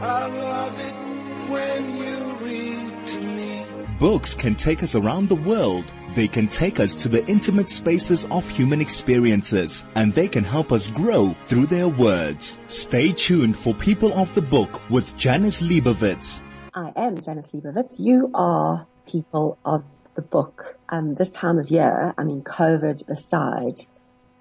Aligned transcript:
I 0.00 0.26
love 0.26 0.78
it 0.78 1.50
when 1.50 1.96
you 1.96 2.34
read 2.44 3.06
to 3.06 3.20
me. 3.20 3.66
Books 3.98 4.34
can 4.34 4.54
take 4.54 4.82
us 4.82 4.94
around 4.94 5.28
the 5.28 5.36
world. 5.36 5.90
They 6.14 6.28
can 6.28 6.48
take 6.48 6.80
us 6.80 6.94
to 6.96 7.08
the 7.08 7.26
intimate 7.26 7.70
spaces 7.70 8.26
of 8.30 8.46
human 8.46 8.82
experiences 8.82 9.86
and 9.94 10.12
they 10.12 10.28
can 10.28 10.44
help 10.44 10.70
us 10.70 10.90
grow 10.90 11.34
through 11.46 11.66
their 11.66 11.88
words. 11.88 12.58
Stay 12.66 13.12
tuned 13.12 13.56
for 13.56 13.72
People 13.72 14.12
of 14.12 14.34
the 14.34 14.42
Book 14.42 14.82
with 14.90 15.16
Janice 15.16 15.62
Liebowitz. 15.62 16.42
I 16.74 16.92
am 16.94 17.22
Janice 17.22 17.48
Liebowitz. 17.54 17.98
You 17.98 18.30
are 18.34 18.86
People 19.06 19.56
of 19.64 19.82
the 20.14 20.22
Book. 20.22 20.76
Um, 20.90 21.14
this 21.14 21.32
time 21.32 21.58
of 21.58 21.70
year, 21.70 22.12
I 22.18 22.24
mean, 22.24 22.42
COVID 22.42 23.08
aside, 23.08 23.80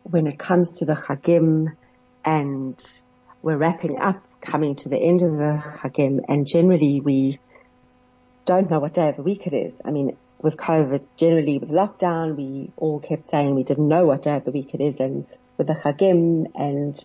when 0.04 0.28
it 0.28 0.38
comes 0.38 0.74
to 0.74 0.86
the 0.86 0.96
Chagim 0.96 1.78
and 2.26 3.02
we're 3.42 3.58
wrapping 3.58 4.00
up, 4.00 4.22
coming 4.46 4.76
to 4.78 4.90
the 4.90 4.98
end 4.98 5.22
of 5.22 5.32
the 5.32 5.62
Chagim, 5.80 6.20
and 6.28 6.48
generally 6.48 7.02
we 7.02 7.40
don't 8.46 8.70
know 8.70 8.80
what 8.80 8.94
day 8.94 9.10
of 9.10 9.18
the 9.18 9.24
week 9.24 9.48
it 9.48 9.54
is. 9.54 9.82
I 9.84 9.92
mean, 9.92 10.16
with 10.40 10.58
COVID, 10.58 11.04
generally 11.18 11.58
with 11.58 11.72
lockdown, 11.72 12.36
we 12.36 12.72
all 12.78 13.00
kept 13.00 13.28
saying 13.28 13.56
we 13.56 13.64
didn't 13.64 13.88
know 13.88 14.06
what 14.06 14.22
day 14.22 14.38
of 14.38 14.46
the 14.46 14.52
week 14.52 14.74
it 14.74 14.82
is, 14.82 15.00
and 15.00 15.26
with 15.58 15.68
the 15.68 15.74
Chagim, 15.74 16.52
and 16.56 17.04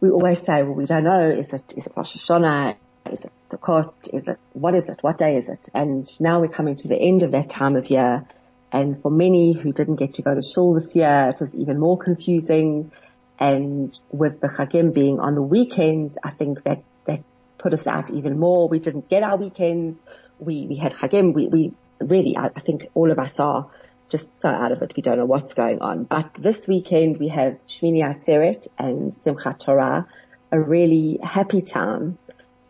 we 0.00 0.10
always 0.10 0.40
say, 0.40 0.62
well, 0.62 0.74
we 0.74 0.84
don't 0.86 1.04
know. 1.04 1.30
Is 1.30 1.52
it 1.52 1.74
is 1.76 1.86
it 1.86 1.92
Rosh 1.96 2.16
Hashanah? 2.16 2.76
Is 3.10 3.24
it 3.24 3.32
Sukkot? 3.50 3.92
Is 4.12 4.28
it 4.28 4.38
what 4.52 4.74
is 4.74 4.88
it? 4.88 4.98
What 5.02 5.18
day 5.18 5.36
is 5.36 5.48
it? 5.48 5.68
And 5.72 6.08
now 6.20 6.40
we're 6.40 6.48
coming 6.48 6.76
to 6.76 6.88
the 6.88 6.96
end 6.96 7.22
of 7.22 7.32
that 7.32 7.48
time 7.48 7.76
of 7.76 7.88
year, 7.88 8.26
and 8.72 9.00
for 9.00 9.10
many 9.10 9.52
who 9.52 9.72
didn't 9.72 9.96
get 9.96 10.14
to 10.14 10.22
go 10.22 10.34
to 10.34 10.42
shul 10.42 10.74
this 10.74 10.94
year, 10.94 11.30
it 11.30 11.40
was 11.40 11.54
even 11.54 11.78
more 11.78 11.96
confusing. 11.96 12.92
And 13.38 13.98
with 14.10 14.40
the 14.40 14.48
Chagim 14.48 14.94
being 14.94 15.18
on 15.20 15.34
the 15.34 15.42
weekends, 15.42 16.16
I 16.22 16.30
think 16.30 16.62
that, 16.64 16.82
that 17.06 17.22
put 17.58 17.72
us 17.72 17.86
out 17.86 18.10
even 18.10 18.38
more. 18.38 18.68
We 18.68 18.78
didn't 18.78 19.08
get 19.08 19.22
our 19.22 19.36
weekends. 19.36 19.96
We, 20.38 20.66
we 20.66 20.76
had 20.76 20.94
Chagim. 20.94 21.34
We, 21.34 21.48
we 21.48 21.72
really, 22.00 22.36
I, 22.36 22.50
I 22.54 22.60
think 22.60 22.86
all 22.94 23.10
of 23.10 23.18
us 23.18 23.40
are 23.40 23.68
just 24.08 24.40
so 24.40 24.48
out 24.48 24.70
of 24.70 24.82
it. 24.82 24.92
We 24.96 25.02
don't 25.02 25.18
know 25.18 25.24
what's 25.24 25.54
going 25.54 25.80
on. 25.80 26.04
But 26.04 26.30
this 26.38 26.68
weekend 26.68 27.18
we 27.18 27.28
have 27.28 27.58
Shmini 27.68 28.02
Atzeret 28.02 28.68
and 28.78 29.12
Simchat 29.12 29.58
Torah, 29.58 30.06
a 30.52 30.60
really 30.60 31.18
happy 31.22 31.62
time. 31.62 32.18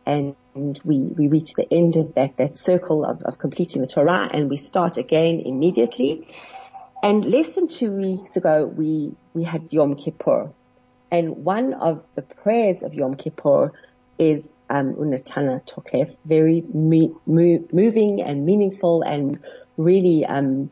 And 0.07 0.37
we, 0.55 0.99
we 0.99 1.29
reach 1.29 1.53
the 1.55 1.67
end 1.71 1.97
of 1.97 2.15
that, 2.15 2.37
that 2.37 2.57
circle 2.57 3.05
of, 3.05 3.23
of 3.23 3.39
completing 3.39 3.83
the 3.83 3.89
Torah 3.89 4.29
and 4.33 4.49
we 4.49 4.57
start 4.57 4.97
again 4.97 5.41
immediately. 5.41 6.29
And 7.05 7.23
less 7.23 7.51
than 7.51 7.69
two 7.69 7.93
weeks 7.93 8.35
ago, 8.35 8.65
we, 8.65 9.13
we 9.35 9.45
had 9.45 9.71
Yom 9.75 9.95
Kippur. 9.95 10.51
And 11.11 11.45
one 11.45 11.75
of 11.75 12.03
the 12.15 12.23
prayers 12.23 12.83
of 12.83 12.95
Yom 12.95 13.17
Kippur 13.17 13.73
is, 14.19 14.51
um, 14.71 14.95
Unatana 14.95 15.61
Tokef, 15.67 16.17
very 16.25 16.65
mo- 16.73 17.21
mo- 17.27 17.69
moving 17.71 18.23
and 18.23 18.47
meaningful 18.47 19.03
and 19.03 19.39
really, 19.77 20.25
um, 20.25 20.71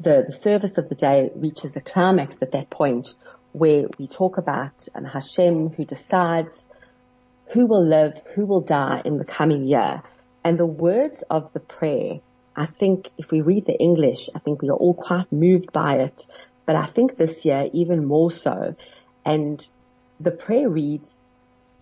the, 0.00 0.24
the 0.26 0.32
service 0.32 0.76
of 0.76 0.88
the 0.88 0.96
day 0.96 1.30
reaches 1.36 1.76
a 1.76 1.80
climax 1.80 2.42
at 2.42 2.50
that 2.50 2.68
point 2.68 3.14
where 3.52 3.84
we 3.96 4.08
talk 4.08 4.38
about 4.38 4.88
um, 4.96 5.04
Hashem 5.04 5.68
who 5.68 5.84
decides 5.84 6.66
who 7.52 7.66
will 7.66 7.86
live, 7.86 8.20
who 8.34 8.44
will 8.44 8.62
die 8.62 9.02
in 9.04 9.18
the 9.18 9.24
coming 9.24 9.66
year. 9.66 10.02
And 10.42 10.58
the 10.58 10.66
words 10.66 11.22
of 11.30 11.52
the 11.52 11.60
prayer 11.60 12.18
I 12.60 12.66
think 12.66 13.08
if 13.16 13.30
we 13.30 13.40
read 13.40 13.64
the 13.64 13.78
English, 13.80 14.28
I 14.34 14.38
think 14.38 14.60
we 14.60 14.68
are 14.68 14.76
all 14.76 14.92
quite 14.92 15.32
moved 15.32 15.72
by 15.72 15.94
it. 16.00 16.26
But 16.66 16.76
I 16.76 16.84
think 16.84 17.16
this 17.16 17.46
year 17.46 17.70
even 17.72 18.04
more 18.04 18.30
so. 18.30 18.76
And 19.24 19.66
the 20.20 20.30
prayer 20.30 20.68
reads, 20.68 21.24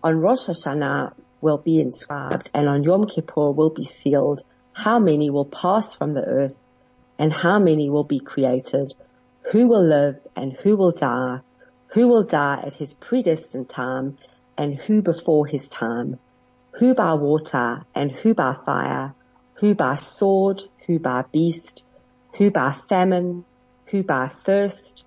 on 0.01 0.21
Rosh 0.21 0.47
Hashanah 0.47 1.11
will 1.41 1.57
be 1.57 1.81
inscribed 1.81 2.49
and 2.53 2.69
on 2.69 2.83
Yom 2.83 3.07
Kippur 3.07 3.51
will 3.51 3.71
be 3.71 3.83
sealed. 3.83 4.41
How 4.71 4.99
many 4.99 5.29
will 5.29 5.43
pass 5.43 5.95
from 5.95 6.13
the 6.13 6.23
earth 6.23 6.55
and 7.17 7.33
how 7.33 7.59
many 7.59 7.89
will 7.89 8.05
be 8.05 8.21
created, 8.21 8.95
who 9.51 9.67
will 9.67 9.85
live 9.85 10.15
and 10.37 10.53
who 10.53 10.77
will 10.77 10.91
die, 10.91 11.41
who 11.87 12.07
will 12.07 12.23
die 12.23 12.63
at 12.65 12.75
his 12.75 12.93
predestined 12.93 13.67
time 13.67 14.17
and 14.57 14.75
who 14.75 15.01
before 15.01 15.45
his 15.45 15.67
time, 15.67 16.19
who 16.71 16.93
by 16.93 17.15
water 17.15 17.83
and 17.93 18.13
who 18.13 18.33
by 18.33 18.53
fire, 18.65 19.13
who 19.55 19.75
by 19.75 19.97
sword, 19.97 20.63
who 20.89 20.97
by 20.97 21.21
beast, 21.31 21.83
who 22.35 22.49
by 22.49 22.75
famine, 22.89 23.45
who 23.85 24.01
by 24.01 24.27
thirst, 24.43 25.05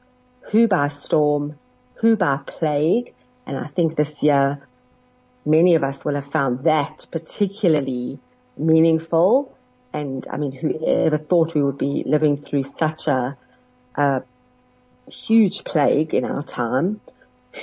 who 0.52 0.68
by 0.68 0.86
storm, 0.86 1.58
who 1.94 2.14
by 2.14 2.36
plague. 2.36 3.12
And 3.48 3.58
I 3.58 3.66
think 3.66 3.96
this 3.96 4.22
year 4.22 4.64
many 5.44 5.74
of 5.74 5.82
us 5.82 6.04
will 6.04 6.14
have 6.14 6.30
found 6.30 6.62
that 6.66 7.06
particularly 7.10 8.20
meaningful. 8.56 9.58
And 9.92 10.24
I 10.30 10.36
mean, 10.36 10.52
who 10.52 10.86
ever 10.86 11.18
thought 11.18 11.56
we 11.56 11.64
would 11.64 11.78
be 11.78 12.04
living 12.06 12.36
through 12.36 12.62
such 12.62 13.08
a, 13.08 13.36
a 13.96 14.22
huge 15.08 15.64
plague 15.64 16.14
in 16.14 16.24
our 16.24 16.44
time? 16.44 17.00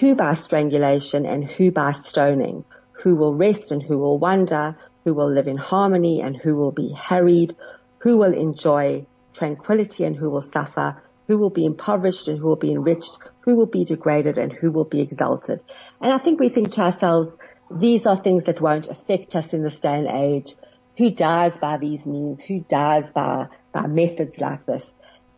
Who 0.01 0.13
by 0.13 0.33
strangulation 0.33 1.25
and 1.25 1.49
who 1.49 1.71
by 1.71 1.93
stoning? 1.93 2.65
Who 3.01 3.15
will 3.15 3.33
rest 3.33 3.71
and 3.71 3.81
who 3.81 3.97
will 3.97 4.17
wander? 4.17 4.75
who 5.03 5.13
will 5.13 5.31
live 5.31 5.47
in 5.47 5.57
harmony 5.57 6.21
and 6.21 6.35
who 6.37 6.55
will 6.55 6.71
be 6.71 6.91
harried, 6.91 7.55
who 7.99 8.17
will 8.17 8.33
enjoy 8.33 9.05
tranquility 9.33 10.03
and 10.03 10.15
who 10.15 10.29
will 10.29 10.41
suffer, 10.41 11.01
who 11.27 11.37
will 11.37 11.49
be 11.49 11.65
impoverished 11.65 12.27
and 12.27 12.39
who 12.39 12.47
will 12.47 12.55
be 12.55 12.71
enriched, 12.71 13.19
who 13.41 13.55
will 13.55 13.65
be 13.67 13.85
degraded 13.85 14.37
and 14.37 14.51
who 14.51 14.71
will 14.71 14.85
be 14.85 15.01
exalted. 15.01 15.59
And 16.01 16.11
I 16.11 16.17
think 16.17 16.39
we 16.39 16.49
think 16.49 16.71
to 16.73 16.81
ourselves, 16.81 17.37
these 17.71 18.05
are 18.05 18.17
things 18.17 18.45
that 18.45 18.61
won't 18.61 18.87
affect 18.87 19.35
us 19.35 19.53
in 19.53 19.63
this 19.63 19.79
day 19.79 19.99
and 19.99 20.07
age. 20.07 20.55
Who 20.97 21.11
dies 21.11 21.57
by 21.57 21.77
these 21.77 22.05
means? 22.05 22.41
Who 22.41 22.59
dies 22.61 23.11
by, 23.11 23.47
by 23.71 23.87
methods 23.87 24.39
like 24.39 24.65
this? 24.65 24.97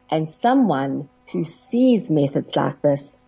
And 0.09 0.29
someone 0.29 1.09
who 1.31 1.43
sees 1.43 2.09
methods 2.09 2.55
like 2.55 2.81
this 2.81 3.25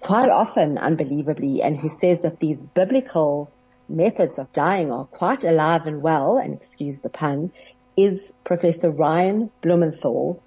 quite 0.00 0.30
often 0.30 0.76
unbelievably 0.76 1.62
and 1.62 1.78
who 1.78 1.88
says 1.88 2.20
that 2.20 2.38
these 2.38 2.60
biblical 2.60 3.50
methods 3.88 4.38
of 4.38 4.52
dying 4.52 4.92
are 4.92 5.04
quite 5.04 5.44
alive 5.44 5.86
and 5.86 6.02
well, 6.02 6.36
and 6.36 6.54
excuse 6.54 6.98
the 6.98 7.08
pun, 7.08 7.50
is 7.96 8.32
Professor 8.44 8.90
Ryan 8.90 9.50
Blumenthal, 9.62 10.42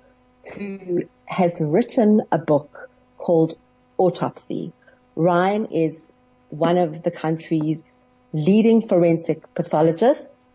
who 0.53 1.03
has 1.25 1.59
written 1.59 2.21
a 2.31 2.37
book 2.37 2.89
called 3.17 3.57
Autopsy. 3.97 4.73
Ryan 5.15 5.65
is 5.67 6.01
one 6.49 6.77
of 6.77 7.03
the 7.03 7.11
country's 7.11 7.95
leading 8.33 8.87
forensic 8.87 9.53
pathologists, 9.55 10.45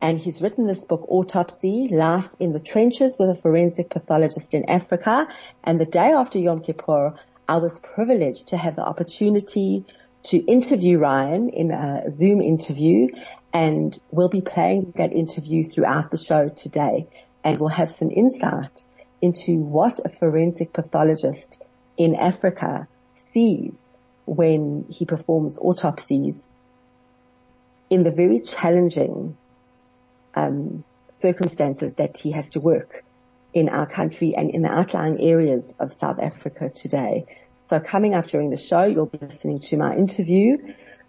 and 0.00 0.18
he's 0.18 0.40
written 0.40 0.66
this 0.66 0.80
book, 0.80 1.04
Autopsy, 1.08 1.88
Life 1.92 2.28
in 2.38 2.52
the 2.52 2.60
Trenches 2.60 3.16
with 3.18 3.28
a 3.30 3.34
Forensic 3.34 3.90
Pathologist 3.90 4.54
in 4.54 4.68
Africa. 4.68 5.26
And 5.62 5.78
the 5.78 5.84
day 5.84 6.12
after 6.12 6.38
Yom 6.38 6.60
Kippur, 6.62 7.14
I 7.48 7.56
was 7.58 7.78
privileged 7.80 8.48
to 8.48 8.56
have 8.56 8.76
the 8.76 8.82
opportunity 8.82 9.84
to 10.22 10.38
interview 10.38 10.98
Ryan 10.98 11.50
in 11.50 11.70
a 11.70 12.10
Zoom 12.10 12.40
interview 12.40 13.08
and 13.52 13.98
we'll 14.10 14.28
be 14.28 14.40
playing 14.40 14.92
that 14.96 15.12
interview 15.12 15.68
throughout 15.68 16.10
the 16.10 16.16
show 16.16 16.48
today 16.48 17.06
and 17.42 17.58
we'll 17.58 17.68
have 17.68 17.90
some 17.90 18.10
insight 18.10 18.84
into 19.20 19.58
what 19.58 20.00
a 20.04 20.08
forensic 20.08 20.72
pathologist 20.72 21.62
in 21.96 22.14
Africa 22.14 22.86
sees 23.14 23.78
when 24.24 24.86
he 24.88 25.04
performs 25.04 25.58
autopsies 25.58 26.50
in 27.88 28.04
the 28.04 28.10
very 28.10 28.40
challenging 28.40 29.36
um, 30.34 30.84
circumstances 31.10 31.94
that 31.94 32.16
he 32.16 32.30
has 32.30 32.50
to 32.50 32.60
work 32.60 33.04
in 33.52 33.68
our 33.68 33.86
country 33.86 34.34
and 34.36 34.50
in 34.50 34.62
the 34.62 34.68
outlying 34.68 35.20
areas 35.20 35.74
of 35.80 35.92
South 35.92 36.20
Africa 36.20 36.70
today. 36.70 37.26
So 37.68 37.80
coming 37.80 38.14
up 38.14 38.28
during 38.28 38.50
the 38.50 38.56
show, 38.56 38.84
you'll 38.84 39.06
be 39.06 39.18
listening 39.18 39.60
to 39.60 39.76
my 39.76 39.96
interview 39.96 40.56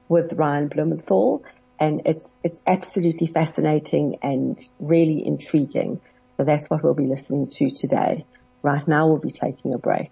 with 0.09 0.34
Ryan 0.34 0.68
Blumenthal 0.68 1.44
and 1.81 2.03
it's, 2.06 2.30
it's 2.44 2.60
absolutely 2.68 3.25
fascinating 3.25 4.19
and 4.22 4.63
really 4.80 5.25
intriguing. 5.25 6.00
So 6.38 6.44
that's 6.44 6.69
what 6.69 6.83
we'll 6.83 6.94
be 6.94 7.07
listening 7.07 7.48
to 7.57 7.72
today. 7.72 8.24
Right 8.62 8.88
now 8.88 9.07
we'll 9.07 9.18
be 9.18 9.31
taking 9.31 9.74
a 9.74 9.80
break. 9.80 10.12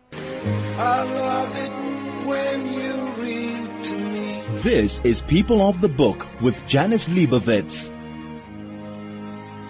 This 4.63 4.99
is 5.01 5.21
People 5.21 5.61
of 5.61 5.79
the 5.79 5.87
Book 5.87 6.27
with 6.41 6.67
Janice 6.67 7.07
Liebowitz. 7.07 7.87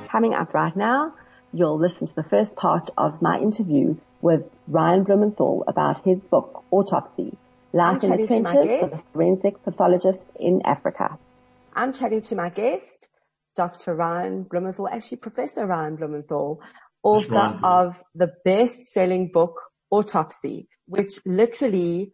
Coming 0.08 0.34
up 0.34 0.54
right 0.54 0.76
now, 0.76 1.14
you'll 1.52 1.78
listen 1.78 2.08
to 2.08 2.16
the 2.16 2.24
first 2.24 2.56
part 2.56 2.90
of 2.98 3.22
my 3.22 3.40
interview 3.40 3.98
with 4.22 4.50
Ryan 4.70 5.04
Blumenthal 5.04 5.66
about 5.68 6.06
his 6.06 6.26
book, 6.30 6.64
Autopsy, 6.72 7.38
Life 7.74 8.04
in 8.06 8.12
the 8.12 8.26
Trenches 8.26 8.84
with 8.84 8.94
a 8.94 9.04
Forensic 9.14 9.64
Pathologist 9.64 10.28
in 10.40 10.62
Africa. 10.64 11.20
I'm 11.80 11.94
chatting 11.94 12.20
to 12.24 12.36
my 12.36 12.50
guest, 12.50 13.08
Dr. 13.56 13.96
Ryan 13.96 14.44
Blumenthal, 14.44 14.90
actually 14.90 15.20
Professor 15.20 15.66
Ryan 15.66 15.96
Blumenthal, 15.96 16.62
author 17.04 17.58
of 17.64 17.96
the 18.14 18.34
best-selling 18.44 19.32
book, 19.32 19.62
Autopsy, 19.90 20.68
which 20.88 21.26
literally 21.26 22.12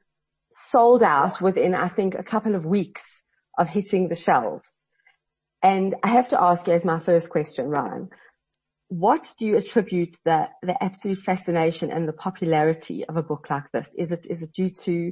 sold 0.51 1.01
out 1.01 1.41
within, 1.41 1.73
I 1.73 1.87
think, 1.87 2.13
a 2.13 2.21
couple 2.21 2.53
of 2.53 2.63
weeks 2.63 3.23
of 3.57 3.67
hitting 3.67 4.07
the 4.07 4.13
shelves. 4.13 4.83
And 5.63 5.95
I 6.03 6.09
have 6.09 6.29
to 6.29 6.39
ask 6.39 6.67
you 6.67 6.73
as 6.73 6.85
my 6.85 6.99
first 6.99 7.31
question, 7.31 7.65
Ryan, 7.65 8.09
what 8.89 9.33
do 9.39 9.47
you 9.47 9.57
attribute 9.57 10.15
the, 10.25 10.47
the 10.61 10.81
absolute 10.81 11.17
fascination 11.17 11.91
and 11.91 12.07
the 12.07 12.13
popularity 12.13 13.03
of 13.03 13.17
a 13.17 13.23
book 13.23 13.47
like 13.49 13.71
this? 13.73 13.87
Is 13.97 14.11
it, 14.11 14.27
is 14.29 14.43
it 14.43 14.53
due 14.53 14.69
to 14.83 15.11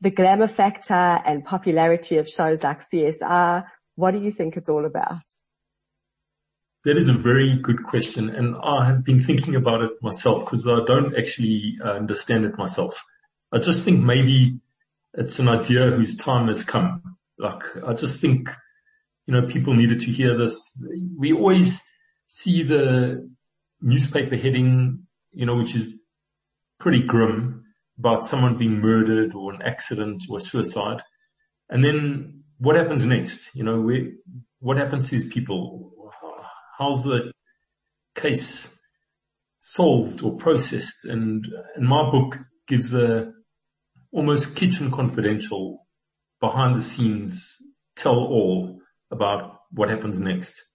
the 0.00 0.10
glamour 0.10 0.46
factor 0.46 0.94
and 0.94 1.44
popularity 1.44 2.16
of 2.16 2.26
shows 2.26 2.62
like 2.62 2.80
CSI? 2.80 3.62
What 4.00 4.12
do 4.12 4.20
you 4.20 4.32
think 4.32 4.56
it's 4.56 4.70
all 4.70 4.86
about? 4.86 5.22
That 6.84 6.96
is 6.96 7.08
a 7.08 7.12
very 7.12 7.56
good 7.56 7.84
question. 7.84 8.30
And 8.30 8.56
I 8.62 8.86
have 8.86 9.04
been 9.04 9.18
thinking 9.18 9.54
about 9.54 9.82
it 9.82 9.92
myself 10.00 10.46
because 10.46 10.66
I 10.66 10.82
don't 10.86 11.14
actually 11.18 11.76
uh, 11.84 11.92
understand 11.92 12.46
it 12.46 12.56
myself. 12.56 13.04
I 13.52 13.58
just 13.58 13.84
think 13.84 14.02
maybe 14.02 14.58
it's 15.12 15.38
an 15.38 15.48
idea 15.48 15.90
whose 15.90 16.16
time 16.16 16.48
has 16.48 16.64
come. 16.64 17.18
Like 17.38 17.62
I 17.86 17.92
just 17.92 18.22
think, 18.22 18.48
you 19.26 19.34
know, 19.34 19.46
people 19.46 19.74
needed 19.74 20.00
to 20.00 20.10
hear 20.10 20.38
this. 20.38 20.82
We 21.18 21.34
always 21.34 21.78
see 22.26 22.62
the 22.62 23.28
newspaper 23.82 24.36
heading, 24.36 25.06
you 25.32 25.44
know, 25.44 25.56
which 25.56 25.74
is 25.74 25.92
pretty 26.78 27.02
grim 27.02 27.64
about 27.98 28.24
someone 28.24 28.56
being 28.56 28.80
murdered 28.80 29.34
or 29.34 29.52
an 29.52 29.60
accident 29.60 30.24
or 30.30 30.40
suicide. 30.40 31.02
And 31.68 31.84
then 31.84 32.39
what 32.60 32.76
happens 32.76 33.04
next? 33.04 33.50
You 33.54 33.64
know, 33.64 33.80
where, 33.80 34.12
what 34.60 34.76
happens 34.76 35.06
to 35.06 35.12
these 35.12 35.26
people? 35.26 35.92
How's 36.78 37.02
the 37.02 37.32
case 38.14 38.68
solved 39.60 40.22
or 40.22 40.36
processed? 40.36 41.06
And, 41.06 41.46
and 41.74 41.88
my 41.88 42.10
book 42.10 42.38
gives 42.68 42.92
a 42.94 43.32
almost 44.12 44.56
kitchen 44.56 44.90
confidential 44.90 45.86
behind 46.40 46.76
the 46.76 46.82
scenes 46.82 47.56
tell 47.96 48.16
all 48.16 48.80
about 49.10 49.60
what 49.70 49.88
happens 49.88 50.20
next. 50.20 50.66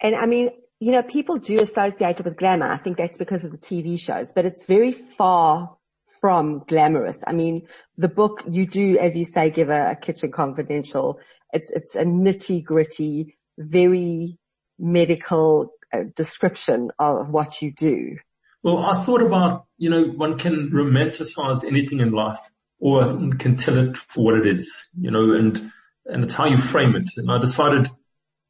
And 0.00 0.14
I 0.14 0.26
mean, 0.26 0.50
you 0.80 0.92
know, 0.92 1.02
people 1.02 1.38
do 1.38 1.60
associate 1.60 2.20
it 2.20 2.24
with 2.24 2.36
glamour. 2.36 2.66
I 2.66 2.76
think 2.76 2.98
that's 2.98 3.16
because 3.18 3.44
of 3.44 3.52
the 3.52 3.58
TV 3.58 3.98
shows, 3.98 4.32
but 4.32 4.44
it's 4.44 4.66
very 4.66 4.92
far 4.92 5.76
from 6.24 6.64
glamorous. 6.66 7.22
I 7.26 7.34
mean, 7.34 7.68
the 7.98 8.08
book 8.08 8.42
you 8.48 8.64
do, 8.64 8.96
as 8.96 9.14
you 9.14 9.26
say, 9.26 9.50
give 9.50 9.68
a, 9.68 9.90
a 9.90 9.94
kitchen 9.94 10.32
confidential. 10.32 11.20
It's, 11.52 11.70
it's 11.70 11.94
a 11.94 12.04
nitty 12.04 12.64
gritty, 12.64 13.36
very 13.58 14.38
medical 14.78 15.74
uh, 15.92 16.04
description 16.16 16.92
of 16.98 17.28
what 17.28 17.60
you 17.60 17.74
do. 17.74 18.16
Well, 18.62 18.78
I 18.78 19.02
thought 19.02 19.20
about, 19.20 19.66
you 19.76 19.90
know, 19.90 20.04
one 20.04 20.38
can 20.38 20.70
romanticize 20.70 21.62
anything 21.62 22.00
in 22.00 22.12
life 22.12 22.40
or 22.78 23.02
can 23.38 23.58
tell 23.58 23.76
it 23.76 23.98
for 23.98 24.24
what 24.24 24.34
it 24.38 24.46
is, 24.46 24.88
you 24.98 25.10
know, 25.10 25.34
and, 25.34 25.70
and 26.06 26.24
it's 26.24 26.32
how 26.32 26.46
you 26.46 26.56
frame 26.56 26.96
it. 26.96 27.10
And 27.18 27.30
I 27.30 27.36
decided 27.36 27.90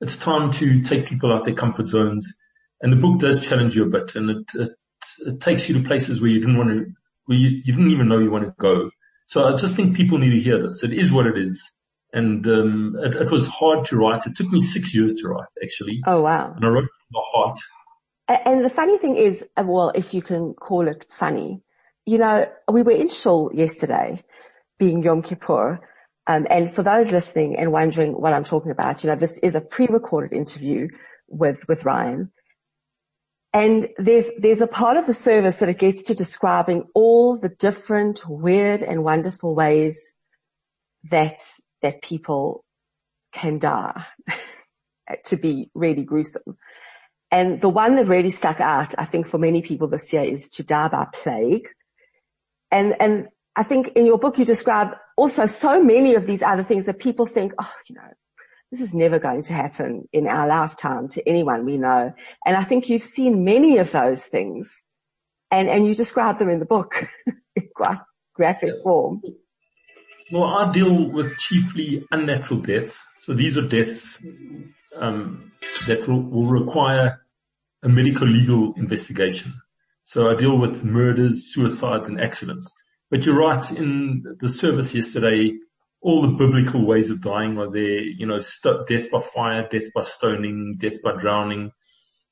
it's 0.00 0.17
time 0.17 0.53
to 0.53 0.81
take 0.81 1.06
people 1.06 1.32
out 1.32 1.44
their 1.44 1.55
comfort 1.55 1.88
zones. 1.88 2.37
And 2.81 2.93
the 2.93 2.99
book 2.99 3.19
does 3.19 3.44
challenge 3.44 3.75
you 3.75 3.82
a 3.82 3.87
bit 3.88 4.15
and 4.15 4.31
it, 4.31 4.44
it, 4.55 4.73
it 5.26 5.41
takes 5.41 5.69
you 5.69 5.75
to 5.76 5.88
places 5.88 6.21
where 6.21 6.31
you 6.31 6.38
didn't 6.38 6.56
want 6.56 6.69
to 6.71 6.94
where 7.26 7.38
you, 7.38 7.49
you 7.49 7.73
didn't 7.73 7.91
even 7.91 8.09
know 8.09 8.19
you 8.19 8.31
want 8.31 8.44
to 8.44 8.55
go. 8.59 8.91
So 9.26 9.49
I 9.49 9.56
just 9.56 9.75
think 9.75 9.97
people 9.97 10.19
need 10.19 10.31
to 10.31 10.41
hear 10.41 10.62
this. 10.62 10.82
It 10.82 10.93
is 10.93 11.12
what 11.12 11.26
it 11.26 11.38
is. 11.38 11.71
And, 12.12 12.47
um, 12.47 12.97
it, 12.99 13.17
it 13.17 13.31
was 13.31 13.49
hard 13.49 13.87
to 13.87 13.97
write. 13.97 14.26
It 14.26 14.37
took 14.37 14.49
me 14.49 14.61
six 14.61 14.94
years 14.94 15.15
to 15.15 15.29
write, 15.29 15.49
actually. 15.62 16.03
Oh 16.06 16.21
wow. 16.21 16.53
And 16.55 16.65
I 16.65 16.69
wrote 16.69 16.85
from 16.85 17.12
the 17.12 17.23
heart. 17.32 17.59
And 18.29 18.65
the 18.65 18.71
funny 18.71 18.99
thing 18.99 19.17
is, 19.17 19.44
uh, 19.56 19.65
well, 19.67 19.93
if 19.94 20.15
you 20.15 20.23
can 20.23 20.55
call 20.55 20.88
it 20.88 21.06
funny, 21.11 21.61
you 22.06 22.19
know, 22.19 22.47
we 22.71 22.82
were 22.82 22.93
in 22.93 23.09
Shul 23.09 23.50
yesterday, 23.53 24.23
being 24.79 25.03
Yom 25.03 25.23
Kippur, 25.23 25.81
um, 26.26 26.47
and 26.49 26.75
for 26.75 26.82
those 26.82 27.11
listening 27.11 27.56
and 27.59 27.71
wondering 27.71 28.12
what 28.12 28.32
I'm 28.32 28.44
talking 28.44 28.71
about, 28.71 29.05
you 29.05 29.11
know, 29.11 29.17
this 29.17 29.37
is 29.43 29.55
a 29.55 29.61
pre-recorded 29.61 30.32
interview 30.32 30.88
with, 31.29 31.67
with 31.69 31.85
Ryan. 31.85 32.31
And 33.54 33.88
there's, 33.98 34.30
there's 34.36 34.60
a 34.60 34.66
part 34.66 34.96
of 34.96 35.06
the 35.06 35.14
service 35.14 35.58
that 35.58 35.68
it 35.68 35.78
gets 35.78 36.02
to 36.02 36.14
describing 36.14 36.88
all 36.92 37.38
the 37.38 37.48
different 37.48 38.28
weird 38.28 38.82
and 38.82 39.04
wonderful 39.04 39.54
ways 39.54 40.12
that, 41.04 41.40
that 41.80 42.02
people 42.02 42.64
can 43.32 43.60
die 43.60 44.04
to 45.26 45.36
be 45.36 45.70
really 45.72 46.02
gruesome. 46.02 46.56
And 47.30 47.60
the 47.60 47.68
one 47.68 47.94
that 47.94 48.08
really 48.08 48.30
stuck 48.30 48.60
out, 48.60 48.92
I 48.98 49.04
think 49.04 49.28
for 49.28 49.38
many 49.38 49.62
people 49.62 49.86
this 49.86 50.12
year 50.12 50.22
is 50.22 50.48
to 50.50 50.64
die 50.64 50.88
by 50.88 51.06
plague. 51.12 51.68
And, 52.72 52.96
and 52.98 53.28
I 53.54 53.62
think 53.62 53.92
in 53.94 54.04
your 54.04 54.18
book 54.18 54.36
you 54.36 54.44
describe 54.44 54.96
also 55.16 55.46
so 55.46 55.80
many 55.80 56.16
of 56.16 56.26
these 56.26 56.42
other 56.42 56.64
things 56.64 56.86
that 56.86 56.98
people 56.98 57.26
think, 57.26 57.52
oh, 57.60 57.72
you 57.88 57.94
know, 57.94 58.10
this 58.75 58.88
is 58.88 58.93
never 58.93 59.21
going 59.21 59.41
to 59.41 59.53
happen 59.53 60.09
in 60.12 60.26
our 60.26 60.49
lifetime 60.49 61.06
to 61.06 61.29
anyone 61.29 61.65
we 61.65 61.76
know. 61.76 62.12
And 62.44 62.56
I 62.56 62.65
think 62.65 62.88
you've 62.88 63.05
seen 63.05 63.44
many 63.44 63.79
of 63.79 63.93
those 63.93 64.21
things 64.21 64.85
and, 65.53 65.69
and 65.69 65.87
you 65.87 65.94
describe 65.94 66.41
them 66.41 66.49
in 66.49 66.59
the 66.59 66.65
book 66.65 67.06
in 67.55 67.69
quite 67.73 67.99
graphic 68.35 68.82
form. 68.82 69.23
Well, 70.32 70.43
I 70.43 70.73
deal 70.73 71.09
with 71.09 71.38
chiefly 71.38 72.05
unnatural 72.11 72.62
deaths. 72.62 73.00
So 73.19 73.32
these 73.32 73.56
are 73.56 73.69
deaths 73.69 74.21
um, 74.97 75.53
that 75.87 76.09
will, 76.09 76.23
will 76.23 76.47
require 76.47 77.21
a 77.85 77.88
medical 77.88 78.26
legal 78.26 78.75
investigation. 78.76 79.55
So 80.03 80.29
I 80.29 80.35
deal 80.35 80.59
with 80.59 80.82
murders, 80.82 81.55
suicides 81.55 82.09
and 82.09 82.21
accidents. 82.21 82.75
But 83.09 83.25
you're 83.25 83.38
right 83.38 83.71
in 83.71 84.37
the 84.41 84.49
service 84.49 84.97
yesterday, 84.97 85.53
all 86.04 86.20
the 86.20 86.36
biblical 86.36 86.84
ways 86.84 87.08
of 87.08 87.22
dying 87.22 87.58
are 87.58 87.70
there, 87.70 88.02
you 88.02 88.26
know, 88.26 88.38
st- 88.38 88.86
death 88.86 89.10
by 89.10 89.20
fire, 89.20 89.66
death 89.70 89.90
by 89.94 90.02
stoning, 90.02 90.76
death 90.76 91.00
by 91.02 91.12
drowning, 91.18 91.72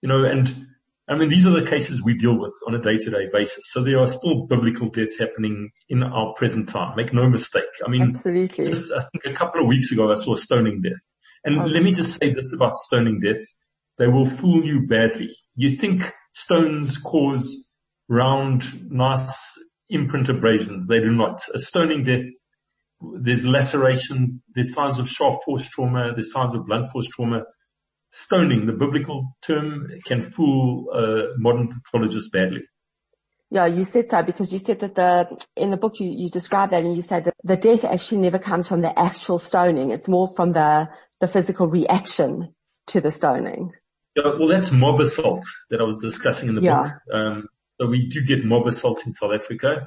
you 0.02 0.08
know, 0.10 0.24
and 0.24 0.66
I 1.08 1.16
mean, 1.16 1.30
these 1.30 1.46
are 1.46 1.58
the 1.58 1.69
cases 1.69 2.02
we 2.02 2.14
deal 2.14 2.38
with 2.38 2.52
on 2.66 2.74
a 2.74 2.78
day-to-day 2.78 3.30
basis. 3.32 3.64
So 3.70 3.82
there 3.82 3.98
are 3.98 4.06
still 4.06 4.46
biblical 4.46 4.88
deaths 4.88 5.19
happening 5.19 5.70
in 5.88 6.02
our 6.02 6.34
present 6.34 6.69
time. 6.69 6.94
Make 6.96 7.14
no 7.14 7.28
mistake. 7.28 7.64
I 7.84 7.90
mean, 7.90 8.02
Absolutely. 8.02 8.66
just, 8.66 8.92
I 8.92 9.00
think 9.00 9.24
a 9.24 9.36
couple 9.36 9.62
of 9.62 9.66
weeks 9.66 9.90
ago 9.90 10.12
I 10.12 10.16
saw 10.16 10.34
a 10.34 10.38
stoning 10.38 10.82
death. 10.82 11.02
And 11.44 11.58
oh. 11.58 11.64
let 11.64 11.82
me 11.82 11.92
just 11.92 12.20
say 12.20 12.32
this 12.32 12.52
about 12.52 12.76
stoning 12.76 13.20
deaths. 13.20 13.58
They 13.98 14.06
will 14.06 14.26
fool 14.26 14.64
you 14.64 14.86
badly. 14.86 15.34
You 15.56 15.76
think 15.76 16.12
stones 16.32 16.98
cause 16.98 17.70
round, 18.08 18.90
nice 18.90 19.34
imprint 19.88 20.28
abrasions. 20.28 20.86
They 20.86 21.00
do 21.00 21.10
not. 21.10 21.40
A 21.54 21.58
stoning 21.58 22.04
death 22.04 22.26
there's 23.20 23.44
lacerations, 23.44 24.40
there's 24.54 24.72
signs 24.72 24.99
of 24.99 25.08
sharp 25.08 25.43
force 25.44 25.69
trauma, 25.69 26.12
there's 26.14 26.32
signs 26.32 26.54
of 26.54 26.66
blunt 26.66 26.90
force 26.90 27.08
trauma. 27.08 27.44
Stoning, 28.14 28.67
the 28.67 28.72
biblical 28.72 29.34
term, 29.41 29.88
can 30.05 30.20
fool 30.20 30.91
a 30.93 31.38
modern 31.38 31.69
pathologist 31.69 32.31
badly. 32.31 32.60
Yeah, 33.50 33.67
you 33.67 33.84
said 33.84 34.10
so 34.10 34.22
because 34.22 34.53
you 34.53 34.58
said 34.58 34.81
that 34.81 34.94
the, 34.94 35.44
in 35.56 35.70
the 35.70 35.77
book 35.77 35.98
you, 36.00 36.10
you 36.10 36.31
described 36.31 36.72
that 36.72 36.84
and 36.84 36.96
you 36.96 37.03
said 37.03 37.24
that 37.24 37.34
the 37.43 37.56
death 37.56 37.84
actually 37.84 38.22
never 38.22 38.38
comes 38.38 38.69
from 38.69 38.81
the 38.81 38.98
actual 38.98 39.38
stoning. 39.38 39.91
It's 39.91 40.08
more 40.08 40.29
from 40.34 40.53
the, 40.53 40.88
the 41.20 41.29
physical 41.29 41.69
reaction 41.69 42.55
to 42.88 43.00
the 43.00 43.10
stoning. 43.10 43.72
Yeah, 44.17 44.32
well 44.38 44.48
that's 44.48 44.70
mob 44.70 45.00
assault 45.00 45.44
that 45.70 45.81
I 45.81 45.84
was 45.84 46.00
discussing 46.00 46.48
in 46.48 46.55
the 46.55 46.62
yeah. 46.62 46.82
book. 46.82 46.93
Um, 47.12 47.48
so 47.81 47.88
we 47.88 48.08
do 48.08 48.22
get 48.22 48.44
mob 48.44 48.67
assault 48.67 49.05
in 49.05 49.12
South 49.12 49.32
Africa. 49.34 49.86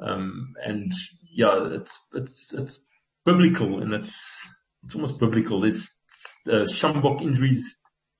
Um, 0.00 0.54
and 0.64 0.92
yeah, 1.34 1.68
it's, 1.72 1.98
it's, 2.14 2.52
it's 2.52 2.80
biblical 3.24 3.82
and 3.82 3.92
it's, 3.94 4.24
it's 4.84 4.94
almost 4.94 5.18
biblical. 5.18 5.60
There's, 5.60 5.92
uh, 6.46 6.64
sjambok 6.64 7.22
injuries, 7.22 7.76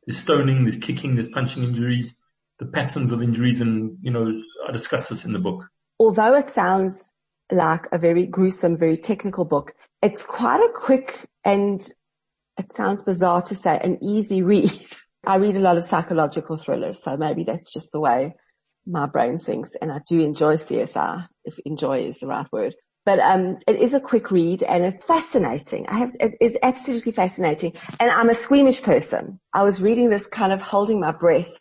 there's 0.06 0.18
stoning, 0.18 0.64
there's 0.64 0.76
kicking, 0.76 1.14
there's 1.14 1.28
punching 1.28 1.62
injuries, 1.62 2.14
the 2.58 2.66
patterns 2.66 3.12
of 3.12 3.22
injuries 3.22 3.60
and, 3.60 3.98
you 4.02 4.10
know, 4.10 4.40
I 4.66 4.72
discuss 4.72 5.08
this 5.08 5.24
in 5.24 5.32
the 5.32 5.38
book. 5.38 5.68
Although 5.98 6.34
it 6.34 6.48
sounds 6.48 7.12
like 7.50 7.86
a 7.92 7.98
very 7.98 8.26
gruesome, 8.26 8.76
very 8.76 8.96
technical 8.96 9.44
book, 9.44 9.74
it's 10.02 10.22
quite 10.22 10.60
a 10.60 10.72
quick 10.74 11.28
and 11.44 11.86
it 12.58 12.72
sounds 12.72 13.02
bizarre 13.02 13.42
to 13.42 13.54
say 13.54 13.78
an 13.82 14.02
easy 14.02 14.42
read. 14.42 14.86
I 15.26 15.36
read 15.36 15.56
a 15.56 15.60
lot 15.60 15.76
of 15.76 15.84
psychological 15.84 16.56
thrillers, 16.56 17.02
so 17.02 17.16
maybe 17.16 17.44
that's 17.44 17.72
just 17.72 17.90
the 17.92 18.00
way 18.00 18.34
my 18.86 19.06
brain 19.06 19.38
thinks 19.38 19.72
and 19.80 19.90
I 19.90 20.00
do 20.08 20.20
enjoy 20.20 20.54
CSI, 20.54 21.26
if 21.44 21.58
enjoy 21.64 22.00
is 22.00 22.20
the 22.20 22.26
right 22.26 22.46
word. 22.52 22.74
But 23.04 23.20
um, 23.20 23.58
it 23.68 23.76
is 23.76 23.94
a 23.94 24.00
quick 24.00 24.30
read 24.32 24.62
and 24.64 24.84
it's 24.84 25.04
fascinating. 25.04 25.86
I 25.88 25.98
have 25.98 26.16
it 26.18 26.34
is 26.40 26.56
absolutely 26.62 27.12
fascinating. 27.12 27.74
And 28.00 28.10
I'm 28.10 28.30
a 28.30 28.34
squeamish 28.34 28.82
person. 28.82 29.38
I 29.52 29.62
was 29.62 29.80
reading 29.80 30.10
this 30.10 30.26
kind 30.26 30.52
of 30.52 30.60
holding 30.60 30.98
my 31.00 31.12
breath 31.12 31.56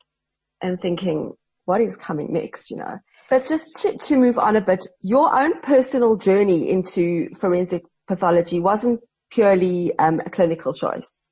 and 0.61 0.81
thinking, 0.81 1.33
what 1.65 1.81
is 1.81 1.95
coming 1.95 2.33
next, 2.33 2.71
you 2.71 2.77
know? 2.77 2.97
But 3.29 3.47
just 3.47 3.75
to, 3.81 3.97
to 3.97 4.17
move 4.17 4.39
on 4.39 4.55
a 4.55 4.61
bit, 4.61 4.87
your 5.01 5.37
own 5.37 5.61
personal 5.61 6.15
journey 6.15 6.69
into 6.69 7.33
forensic 7.35 7.83
pathology 8.07 8.59
wasn't 8.59 9.01
purely 9.31 9.97
um, 9.99 10.21
a 10.25 10.29
clinical 10.29 10.73
choice. 10.73 11.24